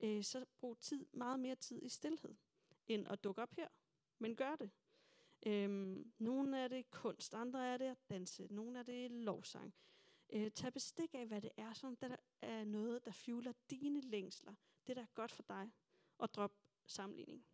øh, 0.00 0.24
så 0.24 0.44
brug 0.58 0.78
tid, 0.78 1.06
meget 1.12 1.40
mere 1.40 1.54
tid 1.54 1.82
i 1.82 1.88
stillhed, 1.88 2.34
end 2.88 3.08
at 3.08 3.24
dukke 3.24 3.42
op 3.42 3.54
her. 3.54 3.68
Men 4.18 4.36
gør 4.36 4.56
det. 4.56 4.70
Øhm, 5.46 6.12
nogle 6.18 6.58
er 6.58 6.68
det 6.68 6.90
kunst, 6.90 7.34
andre 7.34 7.66
er 7.66 7.76
det 7.76 7.84
at 7.84 7.98
danse, 8.08 8.46
nogle 8.50 8.78
er 8.78 8.82
det 8.82 9.10
lovsang. 9.10 9.74
Øh, 10.30 10.50
tag 10.50 10.72
bestik 10.72 11.14
af, 11.14 11.26
hvad 11.26 11.40
det 11.40 11.50
er, 11.56 11.72
som 11.72 11.96
der 11.96 12.16
er 12.42 12.64
noget, 12.64 13.04
der 13.04 13.10
fjuler 13.10 13.52
dine 13.70 14.00
længsler. 14.00 14.54
Det, 14.86 14.96
der 14.96 15.02
er 15.02 15.14
godt 15.14 15.32
for 15.32 15.42
dig. 15.48 15.72
Og 16.18 16.34
drop 16.34 16.52
sammenligning. 16.86 17.44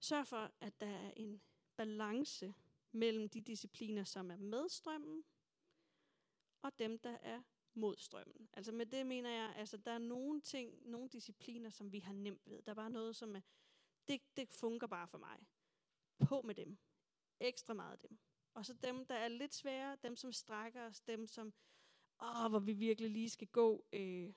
Sørg 0.00 0.26
for, 0.26 0.52
at 0.60 0.80
der 0.80 0.86
er 0.86 1.10
en 1.16 1.40
balance 1.76 2.54
mellem 2.92 3.28
de 3.28 3.40
discipliner, 3.40 4.04
som 4.04 4.30
er 4.30 4.36
med 4.36 4.68
strømmen, 4.68 5.24
og 6.62 6.78
dem, 6.78 6.98
der 6.98 7.16
er 7.22 7.42
mod 7.74 7.96
strømmen. 7.96 8.48
Altså 8.52 8.72
med 8.72 8.86
det 8.86 9.06
mener 9.06 9.30
jeg, 9.30 9.52
altså 9.56 9.76
der 9.76 9.90
er 9.90 9.98
nogle 9.98 10.40
ting, 10.40 10.88
nogle 10.88 11.08
discipliner, 11.08 11.70
som 11.70 11.92
vi 11.92 11.98
har 11.98 12.12
nemt 12.12 12.50
ved. 12.50 12.62
Der 12.62 12.70
er 12.70 12.74
bare 12.74 12.90
noget, 12.90 13.16
som 13.16 13.36
er, 13.36 13.40
det, 14.08 14.20
det 14.36 14.48
fungerer 14.48 14.88
bare 14.88 15.08
for 15.08 15.18
mig. 15.18 15.46
På 16.28 16.42
med 16.42 16.54
dem. 16.54 16.78
Ekstra 17.40 17.74
meget 17.74 17.92
af 17.92 18.08
dem. 18.08 18.18
Og 18.54 18.66
så 18.66 18.74
dem, 18.74 19.06
der 19.06 19.14
er 19.14 19.28
lidt 19.28 19.54
svære, 19.54 19.96
dem 20.02 20.16
som 20.16 20.32
strækker 20.32 20.86
os, 20.86 21.00
dem 21.00 21.26
som, 21.26 21.52
åh, 22.22 22.50
hvor 22.50 22.58
vi 22.58 22.72
virkelig 22.72 23.10
lige 23.10 23.30
skal 23.30 23.48
gå 23.48 23.86
øh, 23.92 24.32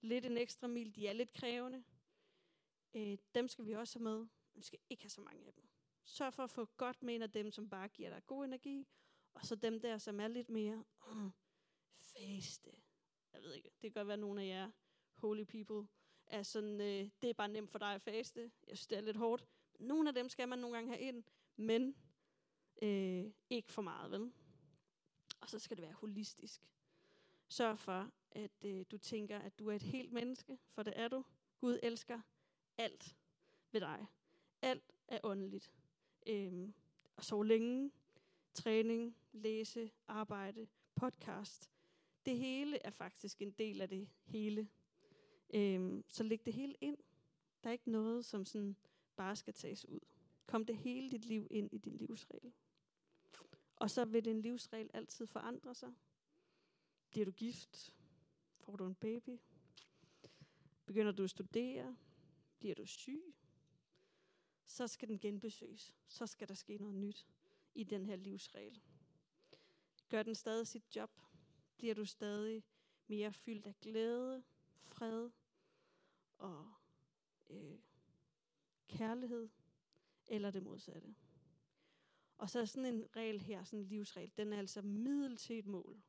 lidt 0.00 0.24
en 0.24 0.38
ekstra 0.38 0.66
mil, 0.66 0.94
de 0.94 1.08
er 1.08 1.12
lidt 1.12 1.32
krævende. 1.32 1.84
Øh, 2.94 3.18
dem 3.34 3.48
skal 3.48 3.66
vi 3.66 3.72
også 3.72 3.98
have 3.98 4.04
med. 4.04 4.26
Vi 4.54 4.62
skal 4.62 4.78
ikke 4.90 5.02
have 5.02 5.10
så 5.10 5.20
mange 5.20 5.46
af 5.46 5.52
dem. 5.52 5.68
Sørg 6.04 6.34
for 6.34 6.44
at 6.44 6.50
få 6.50 6.64
godt 6.64 7.02
med 7.02 7.14
en 7.14 7.22
af 7.22 7.32
dem, 7.32 7.50
som 7.50 7.68
bare 7.68 7.88
giver 7.88 8.10
dig 8.10 8.26
god 8.26 8.44
energi, 8.44 8.88
og 9.34 9.46
så 9.46 9.56
dem 9.56 9.80
der, 9.80 9.98
som 9.98 10.20
er 10.20 10.28
lidt 10.28 10.48
mere 10.48 10.84
uh, 11.10 11.30
faste. 11.98 12.70
Jeg 13.32 13.42
ved 13.42 13.54
ikke, 13.54 13.70
det 13.70 13.80
kan 13.80 13.92
godt 13.92 14.06
være, 14.06 14.14
at 14.14 14.20
nogle 14.20 14.42
af 14.42 14.46
jer 14.46 14.70
holy 15.12 15.44
people 15.44 15.88
er 16.26 16.42
sådan, 16.42 16.80
øh, 16.80 17.08
det 17.22 17.30
er 17.30 17.34
bare 17.34 17.48
nemt 17.48 17.70
for 17.70 17.78
dig 17.78 17.94
at 17.94 18.02
faste. 18.02 18.40
Jeg 18.40 18.76
synes, 18.76 18.86
det 18.86 18.98
er 18.98 19.02
lidt 19.02 19.16
hårdt. 19.16 19.46
Nogle 19.78 20.08
af 20.08 20.14
dem 20.14 20.28
skal 20.28 20.48
man 20.48 20.58
nogle 20.58 20.76
gange 20.76 20.88
have 20.96 21.00
ind, 21.00 21.24
men 21.56 21.94
øh, 22.82 23.24
ikke 23.50 23.72
for 23.72 23.82
meget, 23.82 24.10
vel? 24.10 24.32
Og 25.40 25.50
så 25.50 25.58
skal 25.58 25.76
det 25.76 25.82
være 25.82 25.92
holistisk. 25.92 26.62
Sørg 27.48 27.78
for, 27.78 28.10
at 28.30 28.64
øh, 28.64 28.84
du 28.90 28.98
tænker, 28.98 29.38
at 29.38 29.58
du 29.58 29.68
er 29.68 29.74
et 29.74 29.82
helt 29.82 30.12
menneske, 30.12 30.58
for 30.68 30.82
det 30.82 30.92
er 30.96 31.08
du. 31.08 31.24
Gud 31.60 31.78
elsker 31.82 32.20
alt 32.78 33.16
ved 33.72 33.80
dig. 33.80 34.06
Alt 34.62 34.92
er 35.08 35.20
åndeligt. 35.22 35.72
Øhm, 36.26 36.74
og 37.16 37.24
sove 37.24 37.46
længe, 37.46 37.92
træning, 38.54 39.16
læse, 39.32 39.90
arbejde, 40.08 40.66
podcast. 40.94 41.70
Det 42.26 42.38
hele 42.38 42.78
er 42.86 42.90
faktisk 42.90 43.42
en 43.42 43.50
del 43.50 43.80
af 43.80 43.88
det 43.88 44.08
hele. 44.24 44.68
Øhm, 45.54 46.04
så 46.08 46.22
læg 46.22 46.44
det 46.44 46.52
hele 46.52 46.74
ind. 46.80 46.98
Der 47.62 47.70
er 47.70 47.72
ikke 47.72 47.90
noget, 47.90 48.24
som 48.24 48.44
sådan 48.44 48.76
bare 49.16 49.36
skal 49.36 49.54
tages 49.54 49.88
ud. 49.88 50.00
Kom 50.46 50.66
det 50.66 50.76
hele 50.76 51.10
dit 51.10 51.24
liv 51.24 51.46
ind 51.50 51.72
i 51.72 51.78
din 51.78 51.96
livsregel. 51.96 52.52
Og 53.76 53.90
så 53.90 54.04
vil 54.04 54.24
din 54.24 54.40
livsregel 54.40 54.90
altid 54.94 55.26
forandre 55.26 55.74
sig. 55.74 55.92
Bliver 57.10 57.24
du 57.24 57.32
gift? 57.32 57.94
Får 58.56 58.76
du 58.76 58.86
en 58.86 58.94
baby? 58.94 59.38
Begynder 60.86 61.12
du 61.12 61.24
at 61.24 61.30
studere? 61.30 61.96
Bliver 62.58 62.74
du 62.74 62.86
syg? 62.86 63.34
Så 64.66 64.86
skal 64.86 65.08
den 65.08 65.18
genbesøges. 65.18 65.94
Så 66.08 66.26
skal 66.26 66.48
der 66.48 66.54
ske 66.54 66.76
noget 66.76 66.94
nyt 66.94 67.26
i 67.74 67.84
den 67.84 68.06
her 68.06 68.16
livsregel. 68.16 68.80
Gør 70.08 70.22
den 70.22 70.34
stadig 70.34 70.66
sit 70.66 70.96
job? 70.96 71.10
Bliver 71.76 71.94
du 71.94 72.04
stadig 72.04 72.64
mere 73.06 73.32
fyldt 73.32 73.66
af 73.66 73.74
glæde, 73.80 74.44
fred 74.86 75.30
og 76.38 76.72
øh, 77.50 77.78
kærlighed, 78.88 79.48
eller 80.26 80.50
det 80.50 80.62
modsatte? 80.62 81.14
Og 82.38 82.50
så 82.50 82.60
er 82.60 82.64
sådan 82.64 82.94
en 82.94 83.16
regel 83.16 83.40
her, 83.40 83.64
sådan 83.64 83.78
en 83.78 83.86
livsregel, 83.86 84.32
den 84.36 84.52
er 84.52 84.58
altså 84.58 84.82
middel 84.82 85.36
til 85.36 85.58
et 85.58 85.66
mål. 85.66 86.02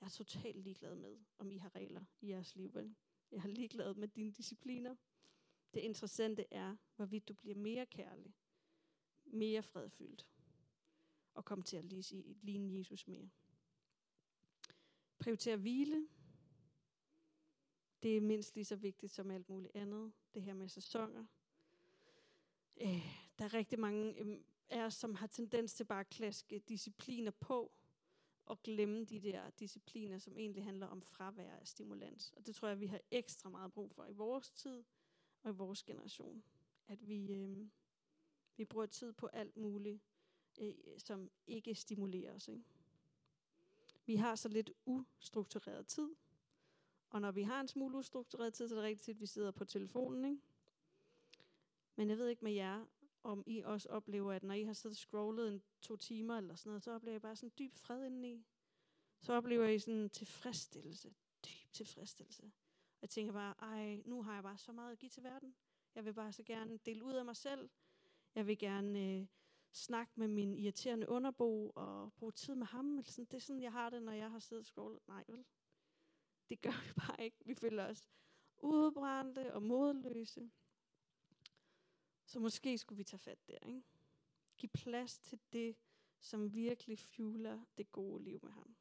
Jeg 0.00 0.06
er 0.06 0.10
totalt 0.10 0.56
ligeglad 0.56 0.94
med, 0.94 1.16
om 1.38 1.50
I 1.50 1.56
har 1.56 1.74
regler 1.74 2.04
i 2.20 2.28
jeres 2.28 2.56
liv. 2.56 2.74
Vel? 2.74 2.94
Jeg 3.30 3.42
er 3.44 3.48
ligeglad 3.48 3.94
med 3.94 4.08
dine 4.08 4.32
discipliner. 4.32 4.96
Det 5.74 5.80
interessante 5.80 6.46
er, 6.50 6.76
hvorvidt 6.96 7.28
du 7.28 7.34
bliver 7.34 7.54
mere 7.54 7.86
kærlig, 7.86 8.34
mere 9.24 9.62
fredfyldt, 9.62 10.26
og 11.34 11.44
kommer 11.44 11.64
til 11.64 11.76
at 11.76 11.84
ligne 12.42 12.78
Jesus 12.78 13.08
mere. 13.08 13.30
Prioriter 15.18 15.56
hvile. 15.56 16.08
Det 18.02 18.16
er 18.16 18.20
mindst 18.20 18.54
lige 18.54 18.64
så 18.64 18.76
vigtigt 18.76 19.12
som 19.12 19.30
alt 19.30 19.48
muligt 19.48 19.76
andet. 19.76 20.12
Det 20.34 20.42
her 20.42 20.54
med 20.54 20.68
sæsoner. 20.68 21.24
Øh, 22.80 23.06
der 23.38 23.44
er 23.44 23.54
rigtig 23.54 23.78
mange 23.78 24.18
øh, 24.18 24.40
af 24.68 24.84
os, 24.84 24.94
som 24.94 25.14
har 25.14 25.26
tendens 25.26 25.74
til 25.74 25.84
bare 25.84 26.00
at 26.00 26.08
klaske 26.08 26.58
discipliner 26.58 27.30
på, 27.30 27.72
og 28.46 28.62
glemme 28.62 29.04
de 29.04 29.20
der 29.20 29.50
discipliner, 29.50 30.18
som 30.18 30.38
egentlig 30.38 30.64
handler 30.64 30.86
om 30.86 31.02
fravær 31.02 31.50
af 31.50 31.66
stimulans. 31.66 32.32
Og 32.36 32.46
det 32.46 32.54
tror 32.54 32.68
jeg, 32.68 32.80
vi 32.80 32.86
har 32.86 33.00
ekstra 33.10 33.48
meget 33.48 33.72
brug 33.72 33.92
for 33.92 34.06
i 34.06 34.12
vores 34.12 34.50
tid 34.50 34.84
og 35.42 35.50
i 35.50 35.54
vores 35.54 35.82
generation. 35.82 36.42
At 36.88 37.08
vi, 37.08 37.32
øh, 37.32 37.68
vi 38.56 38.64
bruger 38.64 38.86
tid 38.86 39.12
på 39.12 39.26
alt 39.26 39.56
muligt, 39.56 40.00
øh, 40.58 40.74
som 40.98 41.30
ikke 41.46 41.74
stimulerer 41.74 42.34
os. 42.34 42.48
Ikke? 42.48 42.64
Vi 44.06 44.16
har 44.16 44.34
så 44.34 44.48
lidt 44.48 44.70
ustruktureret 44.86 45.86
tid, 45.86 46.10
og 47.12 47.20
når 47.20 47.30
vi 47.30 47.42
har 47.42 47.60
en 47.60 47.68
smule 47.68 47.98
ustruktureret 47.98 48.54
tid, 48.54 48.68
så 48.68 48.74
er 48.74 48.78
det 48.78 48.84
rigtigt, 48.84 49.14
at 49.16 49.20
vi 49.20 49.26
sidder 49.26 49.50
på 49.50 49.64
telefonen. 49.64 50.24
Ikke? 50.24 50.42
Men 51.96 52.10
jeg 52.10 52.18
ved 52.18 52.28
ikke 52.28 52.44
med 52.44 52.52
jer, 52.52 52.84
om 53.22 53.44
I 53.46 53.60
også 53.60 53.88
oplever, 53.88 54.32
at 54.32 54.42
når 54.42 54.54
I 54.54 54.62
har 54.62 54.72
siddet 54.72 54.94
og 54.94 54.98
scrollet 54.98 55.52
en 55.52 55.62
to 55.80 55.96
timer 55.96 56.36
eller 56.36 56.54
sådan 56.54 56.70
noget, 56.70 56.82
så 56.82 56.92
oplever 56.92 57.16
I 57.16 57.20
bare 57.20 57.36
sådan 57.36 57.48
en 57.48 57.54
dyb 57.58 57.76
fred 57.76 58.04
indeni. 58.04 58.44
Så 59.20 59.32
oplever 59.32 59.66
I 59.66 59.78
sådan 59.78 60.00
en 60.00 60.10
tilfredsstillelse. 60.10 61.14
Dyb 61.44 61.72
tilfredsstillelse. 61.72 62.44
Og 62.44 63.02
jeg 63.02 63.10
tænker 63.10 63.32
bare, 63.32 63.54
ej, 63.58 64.02
nu 64.04 64.22
har 64.22 64.34
jeg 64.34 64.42
bare 64.42 64.58
så 64.58 64.72
meget 64.72 64.92
at 64.92 64.98
give 64.98 65.10
til 65.10 65.22
verden. 65.22 65.54
Jeg 65.94 66.04
vil 66.04 66.14
bare 66.14 66.32
så 66.32 66.42
gerne 66.42 66.76
dele 66.76 67.04
ud 67.04 67.12
af 67.12 67.24
mig 67.24 67.36
selv. 67.36 67.70
Jeg 68.34 68.46
vil 68.46 68.58
gerne 68.58 69.00
øh, 69.00 69.26
snakke 69.72 70.12
med 70.16 70.28
min 70.28 70.58
irriterende 70.58 71.08
underbo 71.08 71.70
og 71.70 72.12
bruge 72.12 72.32
tid 72.32 72.54
med 72.54 72.66
ham. 72.66 72.98
Eller 72.98 73.10
sådan. 73.10 73.24
Det 73.24 73.34
er 73.34 73.40
sådan, 73.40 73.62
jeg 73.62 73.72
har 73.72 73.90
det, 73.90 74.02
når 74.02 74.12
jeg 74.12 74.30
har 74.30 74.38
siddet 74.38 74.60
og 74.60 74.66
scrollet. 74.66 75.00
Nej, 75.08 75.24
vel? 75.28 75.44
Det 76.48 76.60
gør 76.60 76.84
vi 76.86 76.92
bare 76.92 77.24
ikke. 77.24 77.36
Vi 77.44 77.54
føler 77.54 77.84
os 77.84 78.08
udbrændte 78.58 79.54
og 79.54 79.62
modløse. 79.62 80.50
Så 82.24 82.40
måske 82.40 82.78
skulle 82.78 82.96
vi 82.96 83.04
tage 83.04 83.18
fat 83.18 83.48
der, 83.48 83.58
ikke? 83.66 83.82
Giv 84.56 84.70
plads 84.70 85.18
til 85.18 85.40
det, 85.52 85.76
som 86.20 86.54
virkelig 86.54 86.98
fueler 86.98 87.64
det 87.78 87.92
gode 87.92 88.24
liv 88.24 88.40
med 88.42 88.50
ham. 88.52 88.76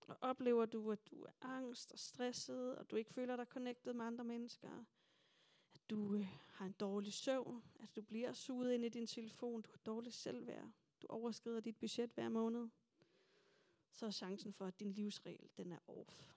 Og 0.00 0.16
oplever 0.20 0.66
du, 0.66 0.92
at 0.92 1.10
du 1.10 1.22
er 1.22 1.32
angst 1.40 1.92
og 1.92 1.98
stresset, 1.98 2.78
og 2.78 2.90
du 2.90 2.96
ikke 2.96 3.10
føler 3.10 3.36
dig 3.36 3.46
connected 3.46 3.92
med 3.92 4.04
andre 4.04 4.24
mennesker, 4.24 4.84
at 5.74 5.90
du 5.90 6.14
øh, 6.14 6.26
har 6.48 6.66
en 6.66 6.72
dårlig 6.72 7.12
søvn, 7.12 7.64
at 7.80 7.96
du 7.96 8.02
bliver 8.02 8.32
suget 8.32 8.72
ind 8.72 8.84
i 8.84 8.88
din 8.88 9.06
telefon, 9.06 9.62
du 9.62 9.70
har 9.70 9.78
dårligt 9.78 10.14
selvværd, 10.14 10.70
du 11.02 11.06
overskrider 11.06 11.60
dit 11.60 11.76
budget 11.76 12.10
hver 12.12 12.28
måned, 12.28 12.68
så 13.96 14.06
er 14.06 14.10
chancen 14.10 14.52
for, 14.52 14.66
at 14.66 14.80
din 14.80 14.92
livsregel, 14.92 15.50
den 15.56 15.72
er 15.72 15.78
off. 15.88 16.32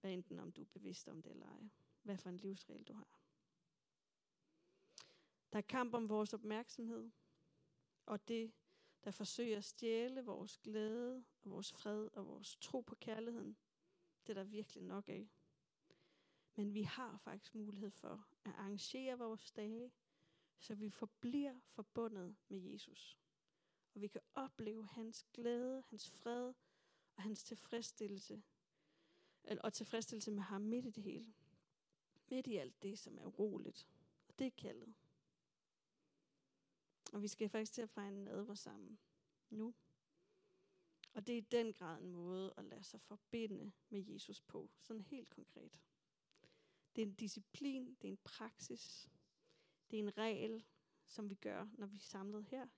Hvad 0.00 0.12
enten 0.12 0.38
om 0.38 0.52
du 0.52 0.60
er 0.60 0.66
bevidst 0.66 1.08
om 1.08 1.22
det 1.22 1.30
eller 1.30 1.46
ej. 1.46 1.68
Hvad 2.02 2.16
for 2.16 2.28
en 2.28 2.36
livsregel 2.36 2.84
du 2.84 2.92
har. 2.92 3.20
Der 5.52 5.58
er 5.58 5.62
kamp 5.62 5.94
om 5.94 6.08
vores 6.08 6.34
opmærksomhed, 6.34 7.10
og 8.06 8.28
det, 8.28 8.52
der 9.04 9.10
forsøger 9.10 9.56
at 9.56 9.64
stjæle 9.64 10.24
vores 10.24 10.56
glæde, 10.56 11.24
og 11.42 11.50
vores 11.50 11.72
fred 11.72 12.08
og 12.12 12.26
vores 12.26 12.56
tro 12.56 12.80
på 12.80 12.94
kærligheden, 12.94 13.56
det 14.26 14.36
er 14.36 14.42
der 14.42 14.50
virkelig 14.50 14.82
nok 14.82 15.08
af. 15.08 15.30
Men 16.54 16.74
vi 16.74 16.82
har 16.82 17.16
faktisk 17.16 17.54
mulighed 17.54 17.90
for 17.90 18.26
at 18.44 18.52
arrangere 18.52 19.18
vores 19.18 19.52
dage, 19.52 19.92
så 20.58 20.74
vi 20.74 20.90
forbliver 20.90 21.60
forbundet 21.64 22.36
med 22.48 22.58
Jesus. 22.58 23.18
Og 23.94 24.00
vi 24.00 24.08
kan 24.08 24.20
opleve 24.34 24.86
hans 24.86 25.26
glæde, 25.32 25.82
hans 25.86 26.10
fred 26.10 26.54
og 27.16 27.22
hans 27.22 27.44
tilfredsstillelse 27.44 28.42
og 29.60 29.72
tilfredsstillelse 29.72 30.30
med 30.30 30.42
ham 30.42 30.60
midt 30.60 30.86
i 30.86 30.90
det 30.90 31.02
hele. 31.02 31.34
Midt 32.30 32.46
i 32.46 32.56
alt 32.56 32.82
det, 32.82 32.98
som 32.98 33.18
er 33.18 33.24
uroligt. 33.24 33.88
Og 34.28 34.38
det 34.38 34.46
er 34.46 34.50
kaldet. 34.50 34.94
Og 37.12 37.22
vi 37.22 37.28
skal 37.28 37.48
faktisk 37.48 37.72
til 37.72 37.82
at 37.82 37.90
fejre 37.90 38.08
en 38.08 38.24
nadver 38.24 38.54
sammen 38.54 38.98
nu. 39.50 39.74
Og 41.14 41.26
det 41.26 41.32
er 41.32 41.38
i 41.38 41.46
den 41.50 41.72
grad 41.72 42.02
en 42.02 42.12
måde 42.12 42.54
at 42.56 42.64
lade 42.64 42.84
sig 42.84 43.00
forbinde 43.00 43.72
med 43.88 44.04
Jesus 44.06 44.40
på, 44.40 44.70
sådan 44.80 45.02
helt 45.02 45.30
konkret. 45.30 45.78
Det 46.96 47.02
er 47.02 47.06
en 47.06 47.14
disciplin, 47.14 47.94
det 47.94 48.08
er 48.08 48.12
en 48.12 48.18
praksis, 48.24 49.10
det 49.90 49.98
er 49.98 50.02
en 50.02 50.18
regel, 50.18 50.64
som 51.06 51.30
vi 51.30 51.34
gør, 51.34 51.68
når 51.72 51.86
vi 51.86 51.96
er 51.96 52.00
samlet 52.00 52.44
her, 52.44 52.68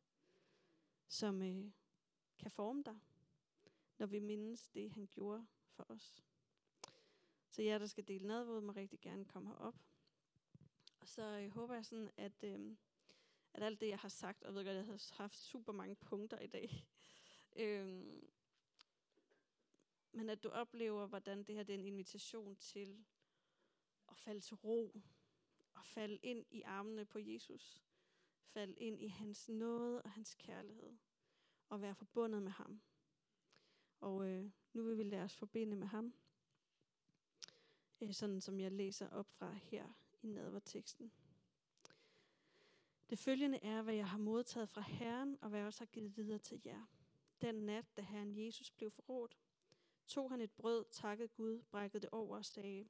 som 1.08 1.42
øh, 1.42 1.72
kan 2.38 2.50
forme 2.50 2.82
dig, 2.82 2.98
når 3.98 4.06
vi 4.06 4.18
mindes 4.18 4.68
det, 4.68 4.90
han 4.90 5.06
gjorde 5.06 5.46
for 5.68 5.86
os. 5.88 6.24
Så 7.50 7.62
jer, 7.62 7.78
der 7.78 7.86
skal 7.86 8.08
dele 8.08 8.26
nadvåd, 8.26 8.60
må 8.60 8.72
rigtig 8.72 9.00
gerne 9.00 9.24
komme 9.24 9.48
herop. 9.48 9.74
Og 11.00 11.08
så 11.08 11.22
øh, 11.22 11.50
håber 11.50 11.74
jeg 11.74 11.86
sådan, 11.86 12.10
at, 12.16 12.44
øh, 12.44 12.76
at 13.54 13.62
alt 13.62 13.80
det, 13.80 13.88
jeg 13.88 13.98
har 13.98 14.08
sagt, 14.08 14.42
og 14.42 14.46
jeg 14.46 14.54
ved 14.54 14.64
godt, 14.64 14.76
jeg 14.76 14.86
har 14.86 15.22
haft 15.22 15.36
super 15.36 15.72
mange 15.72 15.94
punkter 15.94 16.38
i 16.38 16.46
dag, 16.46 16.86
øh, 17.62 18.04
men 20.12 20.30
at 20.30 20.42
du 20.42 20.48
oplever, 20.48 21.06
hvordan 21.06 21.44
det 21.44 21.54
her 21.54 21.62
det 21.62 21.74
er 21.74 21.78
en 21.78 21.84
invitation 21.84 22.56
til 22.56 23.04
at 24.08 24.16
falde 24.16 24.40
til 24.40 24.56
ro, 24.56 25.02
og 25.74 25.86
falde 25.86 26.18
ind 26.22 26.46
i 26.50 26.62
armene 26.62 27.04
på 27.04 27.18
Jesus, 27.18 27.85
falde 28.46 28.74
ind 28.74 29.02
i 29.02 29.06
hans 29.06 29.48
nåde 29.48 30.02
og 30.02 30.10
hans 30.10 30.34
kærlighed, 30.34 30.96
og 31.68 31.80
være 31.80 31.94
forbundet 31.94 32.42
med 32.42 32.50
ham. 32.50 32.80
Og 34.00 34.28
øh, 34.28 34.50
nu 34.72 34.84
vil 34.84 34.98
vi 34.98 35.02
lade 35.02 35.22
os 35.22 35.36
forbinde 35.36 35.76
med 35.76 35.86
ham, 35.86 36.14
øh, 38.00 38.12
sådan 38.12 38.40
som 38.40 38.60
jeg 38.60 38.72
læser 38.72 39.10
op 39.10 39.30
fra 39.30 39.52
her 39.52 39.88
i 40.22 40.26
nadverteksten. 40.26 41.12
Det 43.10 43.18
følgende 43.18 43.58
er, 43.58 43.82
hvad 43.82 43.94
jeg 43.94 44.08
har 44.08 44.18
modtaget 44.18 44.68
fra 44.68 44.80
Herren, 44.80 45.38
og 45.40 45.48
hvad 45.48 45.58
jeg 45.58 45.66
også 45.66 45.80
har 45.80 45.86
givet 45.86 46.16
videre 46.16 46.38
til 46.38 46.62
jer. 46.64 46.86
Den 47.40 47.54
nat, 47.54 47.96
da 47.96 48.02
Herren 48.02 48.46
Jesus 48.46 48.70
blev 48.70 48.90
forrådt, 48.90 49.38
tog 50.06 50.30
han 50.30 50.40
et 50.40 50.50
brød, 50.50 50.84
takkede 50.90 51.28
Gud, 51.28 51.62
brækkede 51.62 52.00
det 52.00 52.10
over 52.10 52.36
og 52.36 52.44
sagde, 52.44 52.88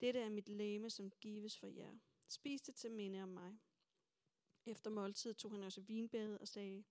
Dette 0.00 0.20
er 0.20 0.28
mit 0.28 0.48
læme, 0.48 0.90
som 0.90 1.10
gives 1.10 1.58
for 1.58 1.66
jer. 1.66 1.94
Spis 2.28 2.62
det 2.62 2.74
til 2.74 2.90
minde 2.90 3.22
om 3.22 3.28
mig. 3.28 3.58
Efter 4.66 4.90
måltid 4.90 5.34
tog 5.34 5.50
han 5.50 5.62
også 5.62 5.80
vinbæret 5.80 6.38
og 6.38 6.48
sagde, 6.48 6.84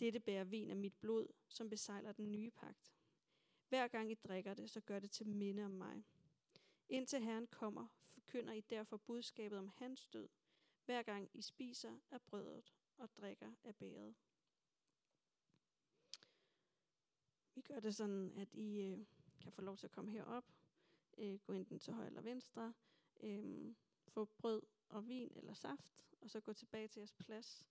Dette 0.00 0.20
bærer 0.20 0.44
vin 0.44 0.70
af 0.70 0.76
mit 0.76 0.94
blod, 0.94 1.28
som 1.48 1.70
besejler 1.70 2.12
den 2.12 2.32
nye 2.32 2.50
pagt. 2.50 2.94
Hver 3.68 3.88
gang 3.88 4.10
I 4.10 4.14
drikker 4.14 4.54
det, 4.54 4.70
så 4.70 4.80
gør 4.80 4.98
det 4.98 5.10
til 5.10 5.28
minde 5.28 5.64
om 5.64 5.70
mig. 5.70 6.04
Indtil 6.88 7.22
Herren 7.22 7.46
kommer, 7.46 7.86
forkynder 8.08 8.52
I 8.52 8.60
derfor 8.60 8.96
budskabet 8.96 9.58
om 9.58 9.68
hans 9.68 10.06
død, 10.06 10.28
hver 10.84 11.02
gang 11.02 11.30
I 11.34 11.42
spiser 11.42 11.98
af 12.10 12.22
brødet 12.22 12.74
og 12.96 13.16
drikker 13.16 13.52
af 13.64 13.76
bæret. 13.76 14.14
Vi 17.54 17.60
gør 17.60 17.80
det 17.80 17.94
sådan, 17.94 18.32
at 18.36 18.54
I 18.54 18.80
øh, 18.80 19.06
kan 19.40 19.52
få 19.52 19.62
lov 19.62 19.76
til 19.76 19.86
at 19.86 19.90
komme 19.90 20.10
herop, 20.10 20.44
øh, 21.18 21.38
gå 21.38 21.52
enten 21.52 21.78
til 21.78 21.92
højre 21.92 22.06
eller 22.06 22.22
venstre, 22.22 22.74
øh, 23.20 23.74
få 24.08 24.24
brød 24.24 24.62
og 24.88 25.08
vin 25.08 25.32
eller 25.36 25.52
saft, 25.52 26.04
og 26.20 26.30
så 26.30 26.40
gå 26.40 26.52
tilbage 26.52 26.88
til 26.88 27.00
jeres 27.00 27.12
plads, 27.12 27.66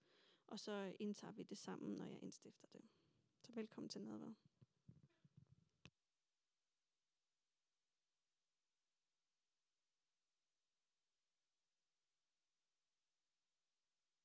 og 0.47 0.59
så 0.59 0.95
indtager 0.99 1.33
vi 1.33 1.43
det 1.43 1.57
sammen, 1.57 1.91
når 1.97 2.05
jeg 2.05 2.19
indstifter 2.23 2.67
det. 2.73 2.81
Så 3.41 3.51
velkommen 3.51 3.89
til 3.89 4.01
nadvær. 4.01 4.52